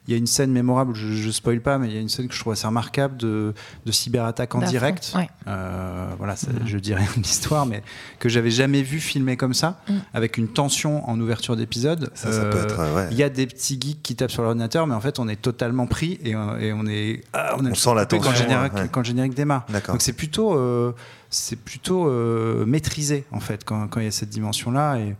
Il 0.06 0.12
y 0.12 0.14
a 0.14 0.18
une 0.18 0.26
scène 0.26 0.52
mémorable, 0.52 0.94
je, 0.94 1.12
je 1.12 1.30
spoil 1.30 1.60
pas, 1.62 1.78
mais 1.78 1.88
il 1.88 1.94
y 1.94 1.96
a 1.96 2.00
une 2.00 2.10
scène 2.10 2.28
que 2.28 2.34
je 2.34 2.40
trouve 2.40 2.52
assez 2.52 2.66
remarquable 2.66 3.16
de, 3.16 3.54
de 3.86 3.92
cyberattaque 3.92 4.54
en 4.54 4.60
direct. 4.60 5.12
ouais. 5.16 5.28
Euh, 5.46 6.08
voilà, 6.18 6.36
ça, 6.36 6.48
je 6.66 6.76
dirais 6.78 7.04
l'histoire, 7.16 7.64
mais 7.64 7.82
que 8.18 8.28
j'avais 8.28 8.50
jamais 8.50 8.82
vu 8.82 9.00
filmé 9.00 9.36
comme 9.36 9.54
ça, 9.54 9.80
Mm. 9.88 9.92
avec 10.12 10.36
une 10.36 10.48
tension 10.48 11.08
en 11.08 11.18
ouverture 11.20 11.56
d'épisode. 11.56 12.10
Ça, 12.14 12.32
ça 12.32 12.44
peut 12.44 12.58
Euh, 12.58 12.64
être, 12.64 12.94
ouais. 12.94 13.08
Il 13.12 13.16
y 13.16 13.22
a 13.22 13.30
des 13.30 13.46
petits 13.46 13.78
geeks 13.80 14.02
qui 14.02 14.14
tapent 14.14 14.30
sur 14.30 14.42
l'ordinateur, 14.42 14.86
mais 14.86 14.94
en 14.94 15.00
fait, 15.00 15.18
on 15.18 15.28
est 15.28 15.40
totalement 15.40 15.86
pris 15.86 16.18
et, 16.22 16.34
euh, 16.34 16.58
et 16.58 16.72
on 16.74 16.86
est. 16.86 17.22
ah, 17.32 17.56
On 17.58 17.64
est 17.64 17.74
sent 17.74 17.94
la 17.94 18.04
coupé 18.04 18.18
quand, 18.18 18.24
le 18.24 18.36
tension, 18.36 18.44
générique, 18.48 18.74
ouais. 18.74 18.88
quand 18.92 19.00
le 19.00 19.06
générique 19.06 19.34
démarre. 19.34 19.64
D'accord. 19.70 19.94
Donc 19.94 20.02
c'est 20.02 20.12
plutôt, 20.12 20.54
euh, 20.56 20.92
c'est 21.30 21.56
plutôt 21.56 22.08
euh, 22.08 22.64
maîtrisé 22.66 23.24
en 23.32 23.40
fait 23.40 23.64
quand, 23.64 23.88
quand 23.88 24.00
il 24.00 24.04
y 24.04 24.08
a 24.08 24.12
cette 24.12 24.28
dimension-là. 24.30 24.96
Et, 24.98 25.16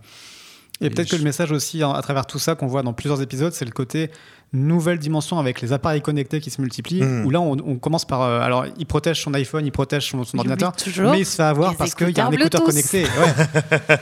Et 0.81 0.91
peut-être 0.91 1.09
que 1.11 1.17
le 1.17 1.23
message 1.23 1.53
aussi, 1.53 1.83
à 1.83 2.01
travers 2.03 2.27
tout 2.27 2.39
ça 2.39 2.55
qu'on 2.57 2.67
voit 2.67 2.83
dans 2.83 2.93
plusieurs 2.93 3.23
épisodes, 3.23 3.53
c'est 3.53 3.65
le 3.65 3.71
côté 3.71 4.11
nouvelle 4.53 4.99
dimension 5.01 5.39
avec 5.41 5.61
les 5.63 5.73
appareils 5.73 6.01
connectés 6.03 6.41
qui 6.41 6.51
se 6.51 6.61
multiplient. 6.61 7.03
Mm. 7.03 7.27
Où 7.27 7.31
là, 7.31 7.41
on, 7.41 7.57
on 7.65 7.77
commence 7.77 8.05
par. 8.05 8.23
euh, 8.23 8.41
alors, 8.41 8.67
il 8.79 8.87
protège 8.87 9.21
son 9.23 9.35
iPhone, 9.35 9.65
il 9.67 9.73
protège 9.73 10.11
son, 10.11 10.23
son 10.25 10.39
ordinateur, 10.39 10.73
mais 11.11 11.21
il 11.21 11.27
se 11.27 11.37
fait 11.37 11.43
avoir 11.43 11.77
parce 11.77 11.95
qu'il 11.95 12.11
y 12.17 12.21
a 12.21 12.27
un 12.27 12.31
écouteurs 12.31 12.61
écouteur 12.63 12.63
Bluetooth. 12.63 12.91
connecté. 12.91 13.05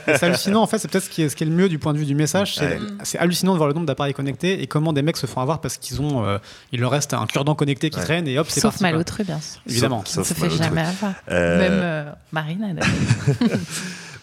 Ouais. 0.07 0.15
C'est 0.17 0.23
hallucinant, 0.23 0.61
en 0.61 0.67
fait, 0.67 0.77
c'est 0.79 0.87
peut-être 0.91 1.05
ce 1.05 1.09
qui, 1.09 1.21
est, 1.23 1.29
ce 1.29 1.35
qui 1.35 1.43
est 1.43 1.47
le 1.47 1.53
mieux 1.53 1.69
du 1.69 1.79
point 1.79 1.93
de 1.93 1.97
vue 1.99 2.05
du 2.05 2.15
message. 2.15 2.55
C'est 2.55 2.63
Ouais. 2.73 2.79
c'est 3.03 3.17
hallucinant 3.17 3.53
de 3.53 3.57
voir 3.57 3.67
le 3.67 3.73
nombre 3.73 3.85
d'appareils 3.87 4.13
connectés 4.13 4.61
et 4.61 4.67
comment 4.67 4.93
des 4.93 5.01
mecs 5.03 5.17
se 5.17 5.25
font 5.27 5.41
avoir 5.41 5.59
parce 5.61 5.77
qu'ils 5.77 6.01
ont. 6.01 6.25
euh, 6.25 6.37
il 6.71 6.81
leur 6.81 6.91
reste 6.91 7.13
un 7.13 7.25
cure-dent 7.25 7.55
connecté 7.55 7.89
qui 7.89 7.97
Ouais. 7.99 8.05
traîne 8.05 8.27
et 8.27 8.37
hop, 8.37 8.47
c'est 8.49 8.59
Sauf 8.59 8.71
parti. 8.73 8.79
quoi. 8.83 8.91
Malotru, 8.91 9.23
bien 9.23 9.39
sûr. 9.39 9.61
Évidemment. 9.67 10.01
Qui 10.01 10.11
ne 10.19 10.23
Sauf 10.23 10.27
se 10.27 10.33
fait 10.35 10.49
jamais 10.49 10.81
avoir. 10.81 11.13
Euh, 11.31 11.59
Même 11.59 11.71
euh, 11.81 12.11
Marina, 12.31 12.73
d'ailleurs. 12.73 12.91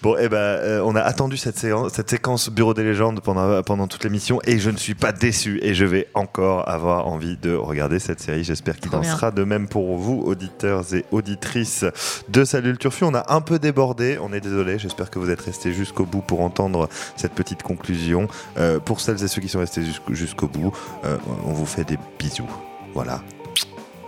Bon, 0.03 0.16
eh 0.18 0.30
ben, 0.30 0.36
euh, 0.38 0.82
on 0.82 0.96
a 0.96 1.03
attendu 1.03 1.36
cette 1.36 1.59
séance, 1.59 1.92
cette 1.92 2.09
séquence 2.09 2.48
Bureau 2.48 2.72
des 2.72 2.82
légendes 2.84 3.20
pendant, 3.20 3.62
pendant 3.62 3.86
toute 3.86 4.03
l'émission 4.03 4.40
et 4.46 4.59
je 4.59 4.70
ne 4.70 4.78
suis 4.78 4.94
pas 4.94 5.12
déçu 5.12 5.59
et 5.62 5.74
je 5.74 5.84
vais 5.84 6.09
encore 6.14 6.66
avoir 6.70 7.07
envie 7.07 7.36
de 7.36 7.55
regarder 7.55 7.98
cette 7.98 8.18
série. 8.18 8.42
J'espère 8.42 8.78
qu'il 8.78 8.94
en 8.96 9.01
bien. 9.01 9.14
sera 9.14 9.30
de 9.30 9.44
même 9.44 9.68
pour 9.68 9.98
vous, 9.98 10.22
auditeurs 10.24 10.94
et 10.94 11.05
auditrices 11.11 11.84
de 12.30 12.44
Salut 12.46 12.70
le 12.72 12.78
Turfu. 12.78 13.05
On 13.05 13.14
a 13.14 13.30
un 13.30 13.42
peu 13.42 13.59
débordé, 13.59 14.18
on 14.22 14.32
est 14.32 14.40
désolé. 14.40 14.78
J'espère 14.78 15.11
que 15.11 15.18
vous 15.18 15.28
êtes 15.28 15.42
restés 15.42 15.74
jusqu'au 15.74 16.07
bout 16.07 16.22
pour 16.22 16.40
entendre 16.40 16.88
cette 17.16 17.32
petite 17.32 17.62
conclusion. 17.62 18.26
Euh, 18.57 18.78
pour 18.80 19.01
celles 19.03 19.22
et 19.22 19.28
ceux 19.28 19.42
qui 19.42 19.48
sont 19.51 19.59
restés 19.61 19.82
jusqu'au- 20.09 20.48
bout, 20.48 20.72
euh, 21.05 21.18
on 21.44 21.53
vous 21.53 21.66
fait 21.66 21.84
des 21.84 21.98
bisous. 22.18 22.48
Voilà. 22.94 23.20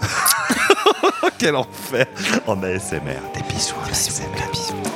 Quel 1.38 1.55
enfer 1.55 2.07
en 2.47 2.62
ASMR. 2.62 3.20
Des 3.34 3.43
bisous. 3.55 3.74
Bisous. 3.88 4.22
Bisous. 4.51 4.91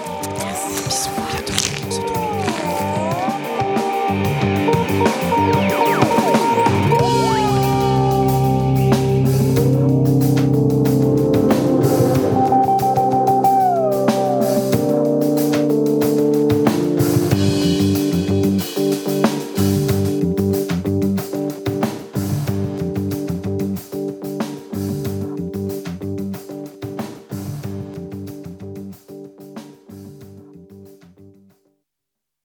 Thank 4.67 5.71
you. 5.71 5.76